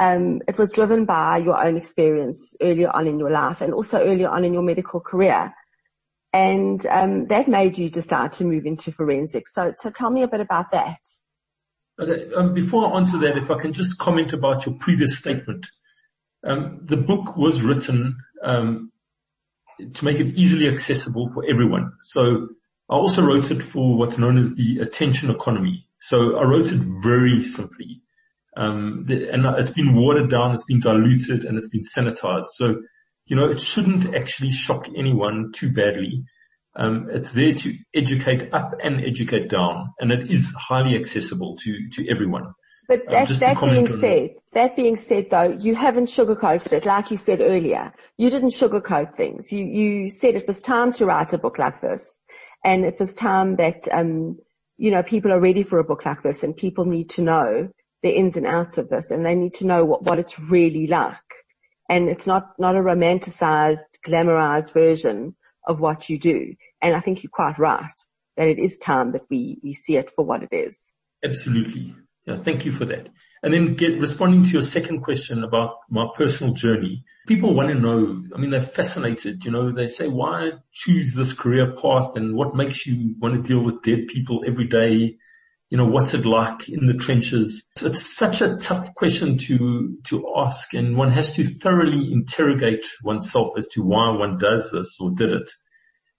Um, 0.00 0.40
it 0.48 0.58
was 0.58 0.70
driven 0.70 1.04
by 1.04 1.38
your 1.38 1.62
own 1.62 1.76
experience 1.76 2.56
earlier 2.60 2.90
on 2.90 3.06
in 3.06 3.18
your 3.18 3.30
life 3.30 3.60
and 3.60 3.72
also 3.72 4.00
earlier 4.00 4.28
on 4.28 4.44
in 4.44 4.52
your 4.52 4.62
medical 4.62 4.98
career 4.98 5.52
and 6.32 6.86
um, 6.86 7.26
that 7.26 7.48
made 7.48 7.76
you 7.76 7.90
decide 7.90 8.32
to 8.34 8.44
move 8.44 8.66
into 8.66 8.92
forensics. 8.92 9.52
So, 9.54 9.74
so 9.76 9.90
tell 9.90 10.10
me 10.10 10.22
a 10.22 10.28
bit 10.28 10.40
about 10.40 10.70
that. 10.70 11.00
Okay, 11.98 12.32
um, 12.34 12.54
before 12.54 12.86
I 12.86 12.96
answer 12.96 13.18
that, 13.18 13.36
if 13.36 13.50
I 13.50 13.58
can 13.58 13.72
just 13.72 13.98
comment 13.98 14.32
about 14.32 14.64
your 14.64 14.74
previous 14.76 15.18
statement. 15.18 15.66
Um, 16.42 16.80
the 16.84 16.96
book 16.96 17.36
was 17.36 17.60
written 17.60 18.16
um, 18.42 18.92
to 19.92 20.04
make 20.04 20.18
it 20.20 20.34
easily 20.36 20.68
accessible 20.68 21.28
for 21.34 21.44
everyone. 21.46 21.92
So 22.02 22.48
I 22.88 22.94
also 22.94 23.22
wrote 23.22 23.50
it 23.50 23.62
for 23.62 23.96
what's 23.96 24.16
known 24.16 24.38
as 24.38 24.54
the 24.54 24.78
attention 24.78 25.30
economy. 25.30 25.86
So 25.98 26.38
I 26.38 26.44
wrote 26.44 26.72
it 26.72 26.78
very 26.78 27.42
simply. 27.42 27.89
Um, 28.56 29.04
the, 29.06 29.28
and 29.30 29.46
it's 29.58 29.70
been 29.70 29.94
watered 29.94 30.30
down, 30.30 30.54
it's 30.54 30.64
been 30.64 30.80
diluted 30.80 31.44
and 31.44 31.56
it's 31.56 31.68
been 31.68 31.82
sanitized. 31.82 32.46
So, 32.54 32.82
you 33.26 33.36
know, 33.36 33.48
it 33.48 33.60
shouldn't 33.60 34.14
actually 34.14 34.50
shock 34.50 34.88
anyone 34.96 35.52
too 35.52 35.72
badly. 35.72 36.24
Um, 36.76 37.08
it's 37.10 37.32
there 37.32 37.52
to 37.52 37.76
educate 37.94 38.52
up 38.52 38.74
and 38.82 39.04
educate 39.04 39.48
down 39.48 39.92
and 40.00 40.12
it 40.12 40.30
is 40.30 40.52
highly 40.52 40.96
accessible 40.96 41.56
to, 41.58 41.88
to 41.90 42.08
everyone. 42.10 42.52
But 42.88 43.08
that, 43.08 43.30
um, 43.30 43.38
that 43.38 43.60
being 43.60 43.86
said, 43.86 44.30
that 44.52 44.76
being 44.76 44.96
said 44.96 45.30
though, 45.30 45.56
you 45.60 45.76
haven't 45.76 46.06
sugarcoated 46.06 46.72
it. 46.72 46.86
Like 46.86 47.12
you 47.12 47.16
said 47.16 47.40
earlier, 47.40 47.92
you 48.16 48.30
didn't 48.30 48.50
sugarcoat 48.50 49.14
things. 49.14 49.52
You, 49.52 49.64
you 49.64 50.10
said 50.10 50.34
it 50.34 50.48
was 50.48 50.60
time 50.60 50.92
to 50.94 51.06
write 51.06 51.32
a 51.32 51.38
book 51.38 51.58
like 51.58 51.80
this 51.80 52.18
and 52.64 52.84
it 52.84 52.98
was 52.98 53.14
time 53.14 53.56
that, 53.56 53.86
um, 53.92 54.38
you 54.76 54.90
know, 54.90 55.04
people 55.04 55.32
are 55.32 55.40
ready 55.40 55.62
for 55.62 55.78
a 55.78 55.84
book 55.84 56.04
like 56.04 56.22
this 56.22 56.42
and 56.42 56.56
people 56.56 56.84
need 56.84 57.10
to 57.10 57.22
know 57.22 57.68
the 58.02 58.10
ins 58.10 58.36
and 58.36 58.46
outs 58.46 58.78
of 58.78 58.88
this 58.88 59.10
and 59.10 59.24
they 59.24 59.34
need 59.34 59.52
to 59.54 59.66
know 59.66 59.84
what, 59.84 60.02
what 60.02 60.18
it's 60.18 60.38
really 60.38 60.86
like. 60.86 61.16
And 61.88 62.08
it's 62.08 62.26
not, 62.26 62.52
not 62.58 62.76
a 62.76 62.80
romanticized, 62.80 63.78
glamorized 64.06 64.72
version 64.72 65.34
of 65.66 65.80
what 65.80 66.08
you 66.08 66.18
do. 66.18 66.54
And 66.80 66.94
I 66.94 67.00
think 67.00 67.22
you're 67.22 67.30
quite 67.30 67.58
right 67.58 67.92
that 68.36 68.48
it 68.48 68.58
is 68.58 68.78
time 68.78 69.12
that 69.12 69.22
we, 69.28 69.58
we 69.62 69.72
see 69.72 69.96
it 69.96 70.10
for 70.10 70.24
what 70.24 70.42
it 70.42 70.52
is. 70.52 70.94
Absolutely. 71.24 71.94
Yeah, 72.26 72.36
thank 72.36 72.64
you 72.64 72.72
for 72.72 72.84
that. 72.86 73.08
And 73.42 73.52
then 73.52 73.74
get 73.74 73.98
responding 73.98 74.44
to 74.44 74.50
your 74.50 74.62
second 74.62 75.00
question 75.00 75.42
about 75.42 75.76
my 75.88 76.06
personal 76.14 76.52
journey. 76.52 77.04
People 77.26 77.54
want 77.54 77.68
to 77.68 77.74
know, 77.74 78.22
I 78.34 78.38
mean, 78.38 78.50
they're 78.50 78.60
fascinated, 78.60 79.44
you 79.44 79.50
know, 79.50 79.72
they 79.72 79.86
say, 79.86 80.08
why 80.08 80.52
choose 80.72 81.14
this 81.14 81.32
career 81.32 81.72
path 81.72 82.16
and 82.16 82.34
what 82.34 82.54
makes 82.54 82.86
you 82.86 83.14
want 83.18 83.34
to 83.34 83.48
deal 83.48 83.62
with 83.64 83.82
dead 83.82 84.08
people 84.08 84.44
every 84.46 84.66
day? 84.66 85.16
You 85.70 85.78
know, 85.78 85.86
what's 85.86 86.14
it 86.14 86.26
like 86.26 86.68
in 86.68 86.86
the 86.86 86.94
trenches? 86.94 87.66
It's 87.80 88.16
such 88.16 88.40
a 88.40 88.56
tough 88.56 88.92
question 88.94 89.38
to, 89.38 89.96
to 90.04 90.34
ask 90.36 90.74
and 90.74 90.96
one 90.96 91.12
has 91.12 91.32
to 91.34 91.44
thoroughly 91.44 92.12
interrogate 92.12 92.84
oneself 93.04 93.54
as 93.56 93.68
to 93.68 93.82
why 93.82 94.10
one 94.10 94.38
does 94.38 94.70
this 94.72 94.96
or 95.00 95.12
did 95.12 95.30
it. 95.30 95.50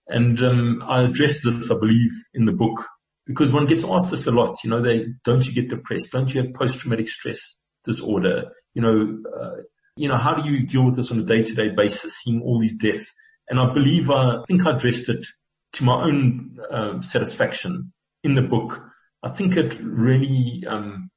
And, 0.08 0.41
um, 0.41 0.84
I 0.88 1.03
address 1.03 1.43
this, 1.43 1.70
I 1.70 1.75
believe, 1.75 2.12
in 2.34 2.46
the 2.46 2.53
book 2.53 2.88
because 3.27 3.51
one 3.51 3.65
gets 3.65 3.84
asked 3.84 4.12
this 4.12 4.27
a 4.27 4.31
lot, 4.31 4.58
you 4.63 4.70
know, 4.70 4.81
they, 4.81 5.08
don't 5.24 5.46
you 5.46 5.53
get 5.53 5.70
depressed? 5.70 6.12
Don't 6.12 6.34
you 6.34 6.41
have 6.41 6.53
post-traumatic 6.53 7.08
stress 7.08 7.58
disorder? 7.86 8.51
You 8.74 8.81
know, 8.81 9.20
uh, 9.38 9.62
you 9.96 10.08
know, 10.08 10.17
how 10.17 10.34
do 10.34 10.50
you 10.50 10.65
deal 10.65 10.86
with 10.86 10.96
this 10.96 11.12
on 11.12 11.20
a 11.20 11.24
day-to-day 11.24 11.70
basis, 11.70 12.17
seeing 12.17 12.41
all 12.41 12.60
these 12.60 12.77
deaths? 12.77 13.13
And 13.50 13.60
I 13.60 13.74
believe, 13.74 14.10
uh, 14.10 14.39
I 14.39 14.43
think 14.48 14.65
I 14.65 14.72
addressed 14.72 15.10
it 15.10 15.25
to 15.74 15.84
my 15.84 16.03
own 16.03 16.58
uh, 16.70 17.01
satisfaction 17.01 17.93
in 18.24 18.36
the 18.36 18.41
book. 18.41 18.81
I 19.23 19.29
think 19.29 19.57
it 19.57 19.77
really, 19.81 20.63
um, 20.67 21.09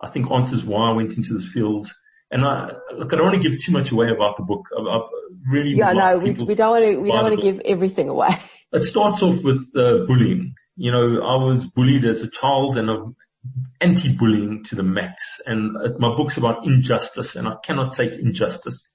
I 0.00 0.08
think 0.10 0.30
answers 0.30 0.64
why 0.64 0.90
I 0.90 0.92
went 0.92 1.16
into 1.16 1.34
this 1.34 1.46
field. 1.46 1.90
And 2.30 2.44
I, 2.44 2.72
look, 2.94 3.12
I 3.12 3.16
don't 3.16 3.26
want 3.26 3.42
to 3.42 3.48
give 3.48 3.60
too 3.60 3.72
much 3.72 3.90
away 3.90 4.10
about 4.10 4.36
the 4.36 4.42
book. 4.42 4.66
I've, 4.78 4.86
I've 4.86 5.08
really, 5.50 5.70
yeah, 5.70 5.92
no, 5.92 6.18
we, 6.18 6.32
we 6.32 6.54
don't 6.54 6.70
want 6.70 6.84
to, 6.84 6.96
we 6.96 7.10
don't 7.10 7.22
want 7.22 7.40
to 7.40 7.42
give 7.42 7.60
everything 7.64 8.08
away. 8.08 8.40
It 8.70 8.84
starts 8.84 9.22
off 9.22 9.42
with 9.42 9.66
uh, 9.74 10.04
bullying 10.06 10.52
you 10.78 10.92
know, 10.92 11.20
I 11.22 11.44
was 11.44 11.66
bullied 11.66 12.04
as 12.04 12.22
a 12.22 12.30
child 12.30 12.76
and 12.76 12.88
I'm 12.88 13.16
anti-bullying 13.80 14.62
to 14.64 14.76
the 14.76 14.84
max. 14.84 15.40
And 15.44 15.72
my 15.98 16.16
book's 16.16 16.36
about 16.36 16.64
injustice 16.64 17.34
and 17.34 17.48
I 17.48 17.56
cannot 17.64 17.94
take 17.94 18.12
injustice. 18.12 18.88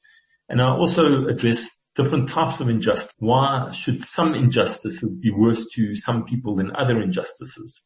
And 0.47 0.61
I 0.61 0.69
also 0.69 1.27
address 1.27 1.75
different 1.93 2.29
types 2.29 2.61
of 2.61 2.69
injustice. 2.69 3.13
Why 3.19 3.71
should 3.71 4.01
some 4.05 4.33
injustices 4.33 5.17
be 5.17 5.29
worse 5.29 5.67
to 5.75 5.93
some 5.93 6.23
people 6.23 6.55
than 6.55 6.73
other 6.73 7.01
injustices? 7.01 7.83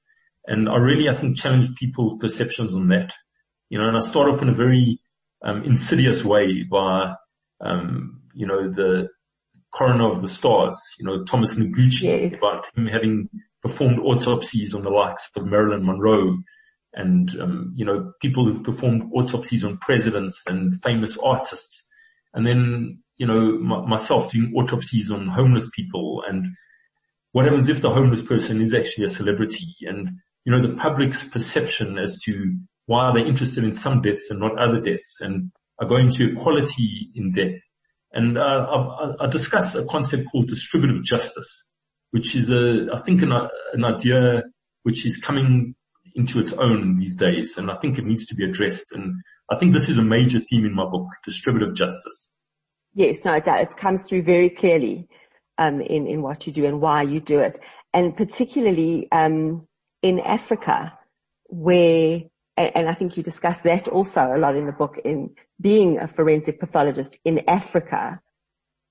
And 0.47 0.69
I 0.69 0.77
really, 0.77 1.09
I 1.09 1.13
think, 1.13 1.37
challenge 1.37 1.75
people's 1.75 2.17
perceptions 2.19 2.75
on 2.75 2.87
that. 2.87 3.13
You 3.69 3.79
know, 3.79 3.87
and 3.87 3.97
I 3.97 3.99
start 3.99 4.29
off 4.29 4.41
in 4.41 4.49
a 4.49 4.55
very 4.55 4.99
um, 5.43 5.63
insidious 5.63 6.23
way 6.23 6.63
by, 6.63 7.13
um, 7.61 8.21
you 8.33 8.47
know, 8.47 8.69
the 8.71 9.09
coroner 9.73 10.09
of 10.09 10.21
the 10.21 10.29
stars, 10.29 10.79
you 10.97 11.05
know, 11.05 11.23
Thomas 11.23 11.55
Noguchi, 11.55 12.03
yes. 12.03 12.37
about 12.37 12.67
him 12.75 12.87
having 12.87 13.29
performed 13.61 13.99
autopsies 13.99 14.73
on 14.73 14.83
the 14.83 14.89
likes 14.89 15.29
of 15.35 15.45
Marilyn 15.45 15.85
Monroe 15.85 16.37
and, 16.93 17.29
um, 17.41 17.73
you 17.75 17.83
know, 17.85 18.13
people 18.21 18.45
who've 18.45 18.63
performed 18.63 19.11
autopsies 19.13 19.63
on 19.63 19.77
presidents 19.77 20.43
and 20.47 20.73
famous 20.81 21.17
artists. 21.17 21.85
And 22.33 22.47
then, 22.47 23.03
you 23.17 23.27
know, 23.27 23.55
m- 23.55 23.89
myself 23.89 24.31
doing 24.31 24.53
autopsies 24.55 25.11
on 25.11 25.27
homeless 25.27 25.69
people 25.75 26.23
and 26.27 26.47
what 27.33 27.45
happens 27.45 27.67
if 27.67 27.81
the 27.81 27.89
homeless 27.89 28.21
person 28.21 28.61
is 28.61 28.73
actually 28.73 29.05
a 29.05 29.09
celebrity 29.09 29.75
and, 29.81 30.09
you 30.47 30.51
know, 30.51 30.61
the 30.61 30.75
public's 30.75 31.21
perception 31.21 31.97
as 31.97 32.17
to 32.21 32.57
why 32.85 33.07
are 33.07 33.13
they 33.13 33.27
interested 33.27 33.65
in 33.65 33.73
some 33.73 34.01
deaths 34.01 34.31
and 34.31 34.39
not 34.39 34.57
other 34.57 34.79
deaths 34.79 35.17
and 35.19 35.51
are 35.79 35.87
going 35.87 36.09
to 36.11 36.31
equality 36.31 37.09
in 37.15 37.33
death. 37.33 37.59
And, 38.13 38.37
uh, 38.37 39.13
I, 39.19 39.25
I 39.25 39.27
discuss 39.27 39.75
a 39.75 39.85
concept 39.85 40.29
called 40.31 40.47
distributive 40.47 41.03
justice 41.03 41.67
which 42.11 42.35
is 42.35 42.49
a, 42.49 42.87
I 42.93 42.99
think 43.01 43.21
an, 43.21 43.31
an 43.73 43.83
idea 43.83 44.43
which 44.83 45.05
is 45.05 45.17
coming 45.17 45.75
into 46.15 46.39
its 46.39 46.53
own 46.53 46.97
these 46.97 47.15
days. 47.15 47.57
And 47.57 47.69
I 47.69 47.75
think 47.75 47.97
it 47.97 48.05
needs 48.05 48.25
to 48.27 48.35
be 48.35 48.45
addressed. 48.45 48.91
And 48.91 49.15
I 49.51 49.57
think 49.57 49.73
this 49.73 49.89
is 49.89 49.97
a 49.97 50.03
major 50.03 50.39
theme 50.39 50.65
in 50.65 50.73
my 50.73 50.85
book, 50.85 51.07
distributive 51.23 51.75
justice. 51.75 52.33
Yes, 52.93 53.23
no, 53.25 53.33
it, 53.33 53.47
it 53.47 53.77
comes 53.77 54.03
through 54.03 54.23
very 54.23 54.49
clearly, 54.49 55.07
um, 55.57 55.81
in, 55.81 56.07
in 56.07 56.21
what 56.21 56.47
you 56.47 56.53
do 56.53 56.65
and 56.65 56.81
why 56.81 57.03
you 57.03 57.19
do 57.19 57.39
it. 57.39 57.59
And 57.93 58.15
particularly, 58.15 59.07
um, 59.11 59.67
in 60.01 60.19
Africa 60.19 60.97
where, 61.45 62.21
and, 62.55 62.89
I 62.89 62.93
think 62.93 63.17
you 63.17 63.23
discuss 63.23 63.61
that 63.61 63.87
also 63.87 64.35
a 64.35 64.37
lot 64.37 64.55
in 64.55 64.65
the 64.65 64.71
book 64.71 64.99
in 65.03 65.31
being 65.59 65.99
a 65.99 66.07
forensic 66.07 66.59
pathologist 66.59 67.17
in 67.23 67.41
Africa 67.47 68.21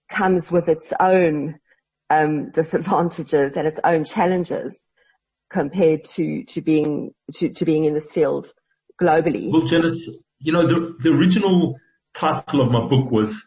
comes 0.08 0.50
with 0.50 0.68
its 0.68 0.92
own 1.00 1.58
um, 2.10 2.50
disadvantages 2.50 3.56
and 3.56 3.66
its 3.66 3.80
own 3.84 4.04
challenges 4.04 4.84
compared 5.50 6.04
to, 6.04 6.44
to 6.44 6.60
being, 6.60 7.12
to, 7.34 7.48
to 7.50 7.64
being 7.64 7.84
in 7.84 7.94
this 7.94 8.10
field 8.10 8.52
globally. 9.00 9.50
Well, 9.52 9.66
Janice, 9.66 10.08
you 10.38 10.52
know, 10.52 10.66
the, 10.66 10.96
the 11.00 11.10
original 11.10 11.76
title 12.14 12.60
of 12.60 12.70
my 12.70 12.86
book 12.86 13.10
was 13.10 13.42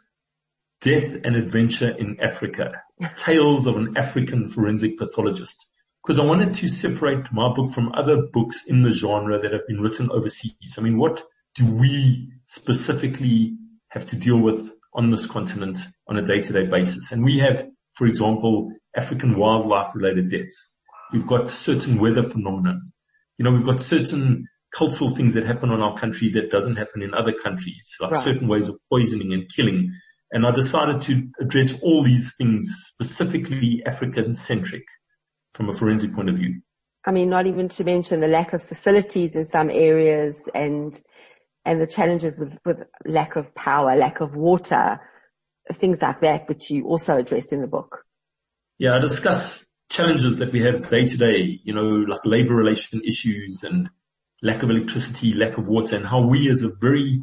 Death 0.82 1.18
and 1.24 1.36
Adventure 1.36 1.90
in 1.90 2.20
Africa, 2.22 2.84
Tales 3.18 3.68
of 3.68 3.76
an 3.76 3.98
African 3.98 4.48
Forensic 4.48 4.98
Pathologist. 4.98 5.68
Because 6.04 6.20
I 6.20 6.24
wanted 6.24 6.54
to 6.56 6.68
separate 6.68 7.32
my 7.32 7.54
book 7.54 7.72
from 7.72 7.92
other 7.94 8.24
books 8.34 8.64
in 8.66 8.84
the 8.84 8.92
genre 8.92 9.40
that 9.40 9.52
have 9.52 9.68
been 9.68 9.82
written 9.82 10.10
overseas. 10.12 10.78
I 10.78 10.82
mean, 10.82 10.98
what 10.98 11.24
do 11.56 11.66
we 11.66 12.32
specifically 12.46 13.56
have 13.90 14.06
to 14.08 14.16
deal 14.16 14.38
with 14.38 14.72
on 14.94 15.12
this 15.12 15.28
continent 15.28 15.80
on 16.08 16.18
a 16.18 16.22
day-to-day 16.22 16.68
basis? 16.68 17.12
And 17.12 17.24
we 17.24 17.40
have 17.40 17.68
for 18.00 18.08
example, 18.08 18.72
African 18.96 19.38
wildlife 19.38 19.94
related 19.94 20.32
deaths. 20.32 20.72
We've 21.12 21.28
got 21.28 21.52
certain 21.52 22.00
weather 22.00 22.24
phenomena. 22.24 22.80
You 23.38 23.44
know, 23.44 23.52
we've 23.52 23.66
got 23.66 23.82
certain 23.82 24.48
cultural 24.74 25.14
things 25.14 25.34
that 25.34 25.46
happen 25.46 25.70
on 25.70 25.82
our 25.82 25.98
country 25.98 26.30
that 26.30 26.50
doesn't 26.50 26.78
happen 26.78 27.02
in 27.02 27.14
other 27.14 27.34
countries, 27.34 27.94
like 28.00 28.12
right. 28.12 28.24
certain 28.24 28.48
ways 28.48 28.70
of 28.70 28.78
poisoning 28.90 29.34
and 29.34 29.50
killing. 29.54 29.92
And 30.32 30.46
I 30.46 30.52
decided 30.52 31.02
to 31.04 31.28
address 31.42 31.78
all 31.82 32.02
these 32.02 32.34
things 32.38 32.70
specifically 32.86 33.84
African 33.86 34.34
centric 34.34 34.84
from 35.60 35.70
a 35.70 35.74
forensic 35.74 36.16
point 36.16 36.30
of 36.30 36.36
view. 36.36 36.62
I 37.06 37.12
mean, 37.12 37.30
not 37.30 37.46
even 37.46 37.68
to 37.68 37.84
mention 37.84 38.22
the 38.22 38.30
lack 38.30 38.54
of 38.54 38.64
facilities 38.64 39.36
in 39.36 39.44
some 39.44 39.70
areas 39.70 40.48
and, 40.56 40.98
and 41.66 41.82
the 41.82 41.88
challenges 41.88 42.40
with, 42.40 42.58
with 42.64 42.88
lack 43.06 43.36
of 43.36 43.54
power, 43.56 43.94
lack 43.98 44.22
of 44.22 44.38
water, 44.38 45.02
things 45.74 46.02
like 46.02 46.22
that, 46.22 46.48
which 46.48 46.72
you 46.72 46.86
also 46.86 47.18
address 47.18 47.52
in 47.52 47.60
the 47.60 47.68
book. 47.68 48.06
Yeah, 48.78 48.96
I 48.96 49.00
discuss 49.00 49.66
challenges 49.90 50.38
that 50.38 50.54
we 50.54 50.62
have 50.62 50.90
day 50.90 51.06
to 51.06 51.18
day, 51.18 51.60
you 51.66 51.74
know, 51.74 52.06
like 52.08 52.22
labor 52.24 52.56
relation 52.56 53.02
issues 53.06 53.62
and 53.64 53.90
lack 54.42 54.64
of 54.64 54.70
electricity, 54.70 55.34
lack 55.34 55.58
of 55.58 55.68
water 55.68 55.98
and 55.98 56.06
how 56.06 56.22
we 56.22 56.50
as 56.50 56.64
a 56.64 56.72
very 56.80 57.20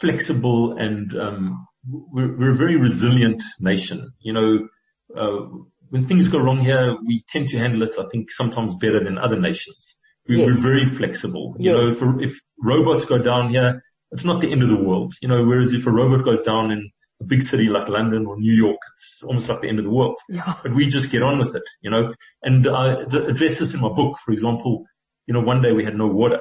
flexible 0.00 0.76
and, 0.76 1.18
um, 1.18 1.66
we're, 1.88 2.36
we're, 2.36 2.50
a 2.50 2.56
very 2.56 2.76
resilient 2.76 3.42
nation. 3.58 4.10
You 4.20 4.34
know, 4.34 4.68
uh, 5.16 5.46
when 5.90 6.06
things 6.06 6.28
go 6.28 6.38
wrong 6.38 6.60
here, 6.60 6.96
we 7.04 7.22
tend 7.28 7.48
to 7.48 7.58
handle 7.58 7.82
it, 7.82 7.96
I 7.98 8.04
think, 8.10 8.30
sometimes 8.30 8.74
better 8.76 9.02
than 9.02 9.18
other 9.18 9.38
nations. 9.38 9.98
We, 10.28 10.38
yes. 10.38 10.46
We're 10.46 10.62
very 10.62 10.84
flexible. 10.84 11.56
You 11.58 11.72
know, 11.72 11.88
if, 11.88 12.02
if 12.22 12.40
robots 12.62 13.04
go 13.04 13.18
down 13.18 13.50
here, 13.50 13.82
it's 14.12 14.24
not 14.24 14.40
the 14.40 14.52
end 14.52 14.62
of 14.62 14.68
the 14.68 14.76
world. 14.76 15.14
You 15.20 15.28
know, 15.28 15.44
whereas 15.44 15.74
if 15.74 15.86
a 15.86 15.90
robot 15.90 16.24
goes 16.24 16.42
down 16.42 16.70
in 16.70 16.90
a 17.20 17.24
big 17.24 17.42
city 17.42 17.68
like 17.68 17.88
London 17.88 18.26
or 18.26 18.38
New 18.38 18.52
York, 18.52 18.78
it's 18.94 19.20
almost 19.24 19.48
like 19.48 19.60
the 19.60 19.68
end 19.68 19.78
of 19.78 19.84
the 19.84 19.90
world. 19.90 20.18
Yeah. 20.28 20.54
But 20.62 20.74
we 20.74 20.88
just 20.88 21.10
get 21.10 21.22
on 21.22 21.38
with 21.38 21.54
it, 21.54 21.64
you 21.82 21.90
know, 21.90 22.14
and 22.42 22.68
I 22.68 23.02
address 23.02 23.58
this 23.58 23.74
in 23.74 23.80
my 23.80 23.88
book. 23.88 24.18
For 24.24 24.32
example, 24.32 24.84
you 25.26 25.34
know, 25.34 25.40
one 25.40 25.60
day 25.62 25.72
we 25.72 25.84
had 25.84 25.96
no 25.96 26.06
water 26.06 26.40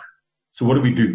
So 0.52 0.66
what 0.66 0.76
do 0.76 0.82
we 0.82 0.94
do? 0.94 1.08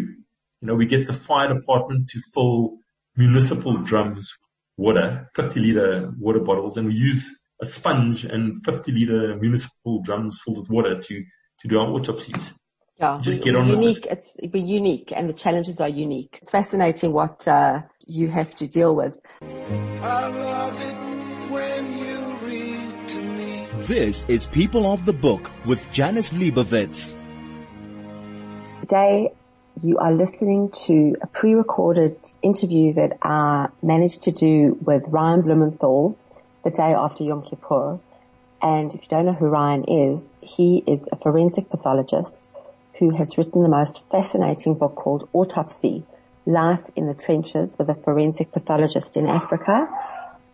You 0.61 0.67
know, 0.67 0.75
we 0.75 0.85
get 0.85 1.07
the 1.07 1.13
fire 1.13 1.53
department 1.53 2.09
to 2.09 2.21
fill 2.33 2.77
municipal 3.15 3.77
drums 3.77 4.33
water, 4.77 5.29
50 5.35 5.59
liter 5.59 6.13
water 6.19 6.39
bottles, 6.39 6.77
and 6.77 6.87
we 6.87 6.93
use 6.93 7.33
a 7.61 7.65
sponge 7.65 8.25
and 8.25 8.63
50 8.63 8.91
liter 8.91 9.35
municipal 9.37 10.01
drums 10.01 10.39
filled 10.43 10.59
with 10.59 10.69
water 10.69 10.99
to, 10.99 11.23
to 11.59 11.67
do 11.67 11.79
our 11.79 11.87
autopsies. 11.87 12.53
Yeah, 12.97 13.19
Just 13.21 13.41
get 13.41 13.55
on 13.55 13.67
with 13.67 13.79
unique. 13.79 14.07
It's 14.09 14.37
we're 14.41 14.63
unique, 14.63 15.11
and 15.13 15.27
the 15.27 15.33
challenges 15.33 15.81
are 15.81 15.89
unique. 15.89 16.39
It's 16.41 16.49
fascinating 16.49 17.11
what 17.11 17.45
uh, 17.45 17.81
you 18.07 18.29
have 18.29 18.55
to 18.55 18.67
deal 18.67 18.95
with. 18.95 19.17
I 19.41 20.27
love 20.27 20.81
it 20.81 21.51
when 21.51 21.97
you 21.97 22.35
read 22.47 23.09
to 23.09 23.21
me. 23.21 23.67
This 23.85 24.25
is 24.29 24.45
People 24.45 24.85
of 24.85 25.03
the 25.03 25.11
Book 25.11 25.51
with 25.65 25.91
Janice 25.91 26.31
Liebowitz. 26.31 27.15
Today, 28.79 29.33
you 29.83 29.97
are 29.97 30.13
listening 30.13 30.71
to 30.85 31.17
a 31.21 31.27
pre-recorded 31.27 32.17
interview 32.41 32.93
that 32.93 33.17
I 33.21 33.67
managed 33.81 34.23
to 34.23 34.31
do 34.31 34.77
with 34.79 35.03
Ryan 35.07 35.41
Blumenthal 35.41 36.17
the 36.65 36.71
day 36.71 36.93
after 36.93 37.23
Yom 37.23 37.43
Kippur. 37.43 37.99
And 38.61 38.93
if 38.93 39.03
you 39.03 39.07
don't 39.07 39.25
know 39.25 39.33
who 39.33 39.45
Ryan 39.45 39.85
is, 39.87 40.37
he 40.41 40.83
is 40.85 41.07
a 41.11 41.15
forensic 41.15 41.69
pathologist 41.69 42.49
who 42.97 43.11
has 43.11 43.37
written 43.37 43.61
the 43.61 43.69
most 43.69 44.01
fascinating 44.11 44.73
book 44.73 44.95
called 44.95 45.29
Autopsy, 45.31 46.03
Life 46.45 46.83
in 46.95 47.07
the 47.07 47.13
Trenches 47.13 47.77
with 47.77 47.89
a 47.89 47.95
Forensic 47.95 48.51
Pathologist 48.51 49.15
in 49.15 49.27
Africa. 49.27 49.87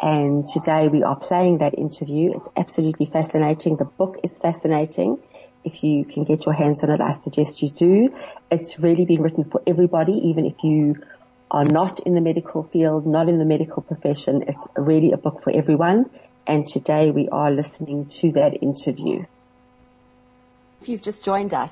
And 0.01 0.48
today 0.48 0.89
we 0.89 1.03
are 1.03 1.15
playing 1.15 1.60
that 1.60 1.77
interview. 1.77 2.34
It's 2.36 2.50
absolutely 2.58 3.06
fascinating. 3.06 3.77
The 3.77 3.86
book 3.86 4.18
is 4.24 4.38
fascinating. 4.38 5.20
If 5.63 5.84
you 5.84 6.03
can 6.03 6.24
get 6.24 6.46
your 6.46 6.56
hands 6.56 6.84
on 6.84 6.89
it, 6.89 7.00
I 7.00 7.13
suggest 7.13 7.62
you 7.62 7.70
do. 7.70 8.13
It's 8.50 8.80
really 8.80 9.06
been 9.06 9.22
written 9.22 9.46
for 9.46 9.62
everybody, 9.65 10.13
even 10.30 10.46
if 10.46 10.63
you 10.63 10.96
are 11.51 11.65
not 11.65 12.00
in 12.00 12.13
the 12.13 12.22
medical 12.22 12.63
field, 12.63 13.05
not 13.05 13.27
in 13.27 13.38
the 13.38 13.46
medical 13.46 13.84
profession. 13.84 14.43
It's 14.48 14.65
really 14.77 15.12
a 15.12 15.17
book 15.17 15.43
for 15.43 15.51
everyone. 15.51 16.10
And 16.48 16.67
today 16.67 17.12
we 17.12 17.27
are 17.29 17.51
listening 17.51 18.08
to 18.08 18.31
that 18.31 18.63
interview. 18.63 19.25
If 20.81 20.89
you've 20.89 21.01
just 21.01 21.24
joined 21.24 21.53
us, 21.53 21.72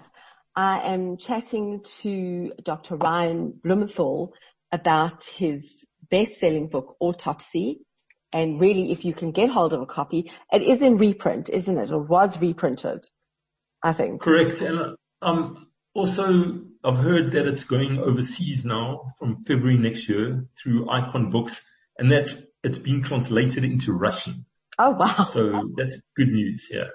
I 0.55 0.79
am 0.81 1.17
chatting 1.17 1.81
to 2.01 2.51
Dr. 2.61 2.97
Ryan 2.97 3.53
Blumenthal 3.63 4.33
about 4.71 5.23
his 5.23 5.85
best-selling 6.11 6.67
book, 6.67 6.97
Autopsy. 6.99 7.79
And 8.33 8.59
really, 8.59 8.91
if 8.91 9.05
you 9.05 9.13
can 9.13 9.31
get 9.31 9.49
hold 9.49 9.73
of 9.73 9.81
a 9.81 9.85
copy, 9.85 10.29
it 10.51 10.61
is 10.61 10.81
in 10.81 10.97
reprint, 10.97 11.49
isn't 11.49 11.77
it? 11.77 11.91
Or 11.91 11.99
was 11.99 12.39
reprinted, 12.39 13.07
I 13.81 13.93
think. 13.93 14.21
Correct. 14.21 14.61
And 14.61 14.95
um, 15.21 15.68
also, 15.93 16.61
I've 16.83 16.97
heard 16.97 17.31
that 17.33 17.47
it's 17.47 17.63
going 17.63 17.99
overseas 17.99 18.65
now 18.65 19.11
from 19.17 19.37
February 19.43 19.77
next 19.77 20.07
year 20.07 20.45
through 20.61 20.89
Icon 20.89 21.29
Books, 21.31 21.61
and 21.97 22.11
that 22.11 22.31
it's 22.63 22.77
being 22.77 23.01
translated 23.01 23.63
into 23.63 23.93
Russian. 23.93 24.45
Oh 24.77 24.91
wow. 24.91 25.25
So 25.25 25.69
that's 25.75 25.97
good 26.15 26.29
news. 26.29 26.67
Yeah. 26.71 26.85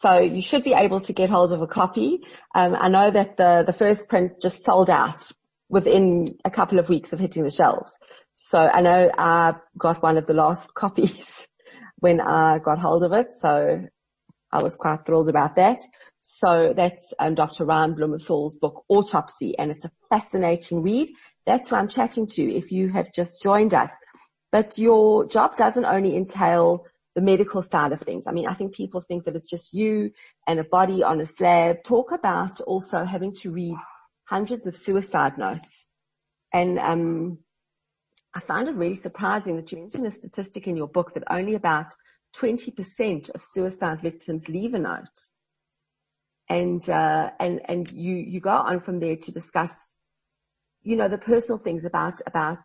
So 0.00 0.18
you 0.18 0.42
should 0.42 0.64
be 0.64 0.72
able 0.72 1.00
to 1.00 1.12
get 1.12 1.30
hold 1.30 1.52
of 1.52 1.62
a 1.62 1.66
copy. 1.66 2.20
Um, 2.54 2.76
I 2.78 2.88
know 2.88 3.10
that 3.10 3.36
the, 3.36 3.64
the 3.66 3.72
first 3.72 4.08
print 4.08 4.32
just 4.40 4.64
sold 4.64 4.90
out 4.90 5.30
within 5.68 6.26
a 6.44 6.50
couple 6.50 6.78
of 6.78 6.88
weeks 6.88 7.12
of 7.12 7.20
hitting 7.20 7.44
the 7.44 7.50
shelves. 7.50 7.96
So 8.36 8.58
I 8.58 8.80
know 8.80 9.10
I 9.16 9.54
got 9.78 10.02
one 10.02 10.16
of 10.16 10.26
the 10.26 10.34
last 10.34 10.74
copies 10.74 11.46
when 11.98 12.20
I 12.20 12.58
got 12.58 12.78
hold 12.78 13.04
of 13.04 13.12
it. 13.12 13.32
So 13.32 13.84
I 14.52 14.62
was 14.62 14.76
quite 14.76 15.06
thrilled 15.06 15.28
about 15.28 15.56
that. 15.56 15.80
So 16.26 16.72
that's 16.74 17.12
um, 17.18 17.34
Dr. 17.34 17.66
Ryan 17.66 17.92
Blumenthal's 17.92 18.56
book, 18.56 18.86
Autopsy, 18.88 19.58
and 19.58 19.70
it's 19.70 19.84
a 19.84 19.90
fascinating 20.08 20.80
read. 20.80 21.10
That's 21.44 21.68
who 21.68 21.76
I'm 21.76 21.86
chatting 21.86 22.26
to 22.28 22.42
if 22.42 22.72
you 22.72 22.88
have 22.88 23.12
just 23.12 23.42
joined 23.42 23.74
us. 23.74 23.90
But 24.50 24.78
your 24.78 25.26
job 25.26 25.58
doesn't 25.58 25.84
only 25.84 26.16
entail 26.16 26.86
the 27.14 27.20
medical 27.20 27.60
side 27.60 27.92
of 27.92 28.00
things. 28.00 28.26
I 28.26 28.32
mean, 28.32 28.46
I 28.46 28.54
think 28.54 28.74
people 28.74 29.02
think 29.02 29.26
that 29.26 29.36
it's 29.36 29.50
just 29.50 29.74
you 29.74 30.12
and 30.46 30.58
a 30.58 30.64
body 30.64 31.02
on 31.02 31.20
a 31.20 31.26
slab. 31.26 31.82
Talk 31.84 32.10
about 32.10 32.58
also 32.62 33.04
having 33.04 33.34
to 33.42 33.50
read 33.50 33.76
hundreds 34.24 34.66
of 34.66 34.74
suicide 34.76 35.36
notes. 35.36 35.86
And 36.54 36.78
um, 36.78 37.40
I 38.32 38.40
find 38.40 38.66
it 38.66 38.76
really 38.76 38.94
surprising 38.94 39.56
that 39.56 39.70
you 39.70 39.76
mentioned 39.76 40.06
a 40.06 40.10
statistic 40.10 40.66
in 40.68 40.74
your 40.74 40.88
book 40.88 41.12
that 41.12 41.24
only 41.28 41.54
about 41.54 41.92
20% 42.34 43.28
of 43.34 43.42
suicide 43.42 44.00
victims 44.00 44.48
leave 44.48 44.72
a 44.72 44.78
note. 44.78 45.28
And, 46.48 46.88
uh, 46.88 47.30
and, 47.40 47.60
and 47.64 47.90
you, 47.92 48.16
you 48.16 48.40
go 48.40 48.50
on 48.50 48.80
from 48.80 49.00
there 49.00 49.16
to 49.16 49.32
discuss, 49.32 49.96
you 50.82 50.96
know, 50.96 51.08
the 51.08 51.18
personal 51.18 51.58
things 51.58 51.84
about, 51.84 52.20
about 52.26 52.64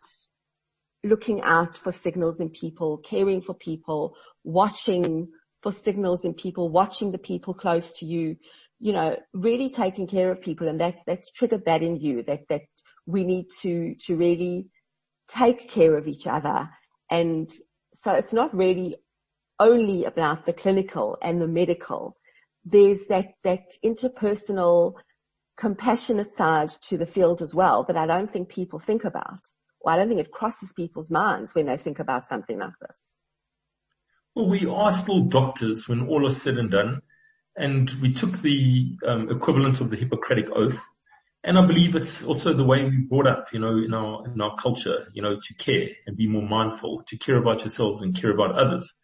looking 1.02 1.40
out 1.42 1.78
for 1.78 1.92
signals 1.92 2.40
in 2.40 2.50
people, 2.50 2.98
caring 2.98 3.40
for 3.40 3.54
people, 3.54 4.14
watching 4.44 5.28
for 5.62 5.72
signals 5.72 6.24
in 6.24 6.34
people, 6.34 6.68
watching 6.68 7.12
the 7.12 7.18
people 7.18 7.54
close 7.54 7.92
to 7.92 8.06
you, 8.06 8.36
you 8.78 8.92
know, 8.92 9.16
really 9.32 9.70
taking 9.70 10.06
care 10.06 10.30
of 10.30 10.40
people. 10.40 10.68
And 10.68 10.80
that's, 10.80 11.02
that's 11.06 11.30
triggered 11.32 11.64
that 11.66 11.82
in 11.82 11.96
you 11.96 12.22
that, 12.24 12.40
that 12.48 12.62
we 13.06 13.24
need 13.24 13.46
to, 13.62 13.94
to 14.06 14.16
really 14.16 14.68
take 15.28 15.70
care 15.70 15.96
of 15.96 16.06
each 16.06 16.26
other. 16.26 16.68
And 17.10 17.50
so 17.92 18.12
it's 18.12 18.32
not 18.32 18.54
really 18.54 18.96
only 19.58 20.04
about 20.04 20.46
the 20.46 20.52
clinical 20.52 21.18
and 21.22 21.40
the 21.40 21.46
medical. 21.46 22.16
There's 22.64 23.06
that, 23.08 23.32
that 23.44 23.72
interpersonal 23.84 24.94
compassionate 25.56 26.30
side 26.30 26.70
to 26.80 26.96
the 26.96 27.06
field 27.06 27.42
as 27.42 27.54
well 27.54 27.84
that 27.84 27.96
I 27.96 28.06
don't 28.06 28.32
think 28.32 28.48
people 28.48 28.78
think 28.78 29.04
about. 29.04 29.40
Well, 29.82 29.94
I 29.94 29.98
don't 29.98 30.08
think 30.08 30.20
it 30.20 30.30
crosses 30.30 30.72
people's 30.72 31.10
minds 31.10 31.54
when 31.54 31.66
they 31.66 31.76
think 31.76 31.98
about 31.98 32.26
something 32.26 32.58
like 32.58 32.72
this. 32.80 33.14
Well, 34.34 34.48
we 34.48 34.66
are 34.66 34.92
still 34.92 35.22
doctors 35.22 35.88
when 35.88 36.06
all 36.06 36.26
is 36.26 36.40
said 36.40 36.56
and 36.56 36.70
done. 36.70 37.02
And 37.56 37.90
we 38.00 38.12
took 38.12 38.38
the 38.38 38.96
um, 39.06 39.30
equivalent 39.30 39.80
of 39.80 39.90
the 39.90 39.96
Hippocratic 39.96 40.50
Oath. 40.52 40.80
And 41.42 41.58
I 41.58 41.66
believe 41.66 41.96
it's 41.96 42.22
also 42.22 42.52
the 42.52 42.64
way 42.64 42.84
we 42.84 42.98
brought 42.98 43.26
up, 43.26 43.52
you 43.52 43.58
know, 43.58 43.76
in 43.76 43.92
our, 43.92 44.24
in 44.26 44.40
our 44.40 44.54
culture, 44.56 45.04
you 45.14 45.22
know, 45.22 45.36
to 45.36 45.54
care 45.54 45.88
and 46.06 46.16
be 46.16 46.26
more 46.26 46.46
mindful, 46.46 47.02
to 47.06 47.18
care 47.18 47.36
about 47.36 47.60
yourselves 47.60 48.02
and 48.02 48.14
care 48.14 48.30
about 48.30 48.54
others. 48.54 48.98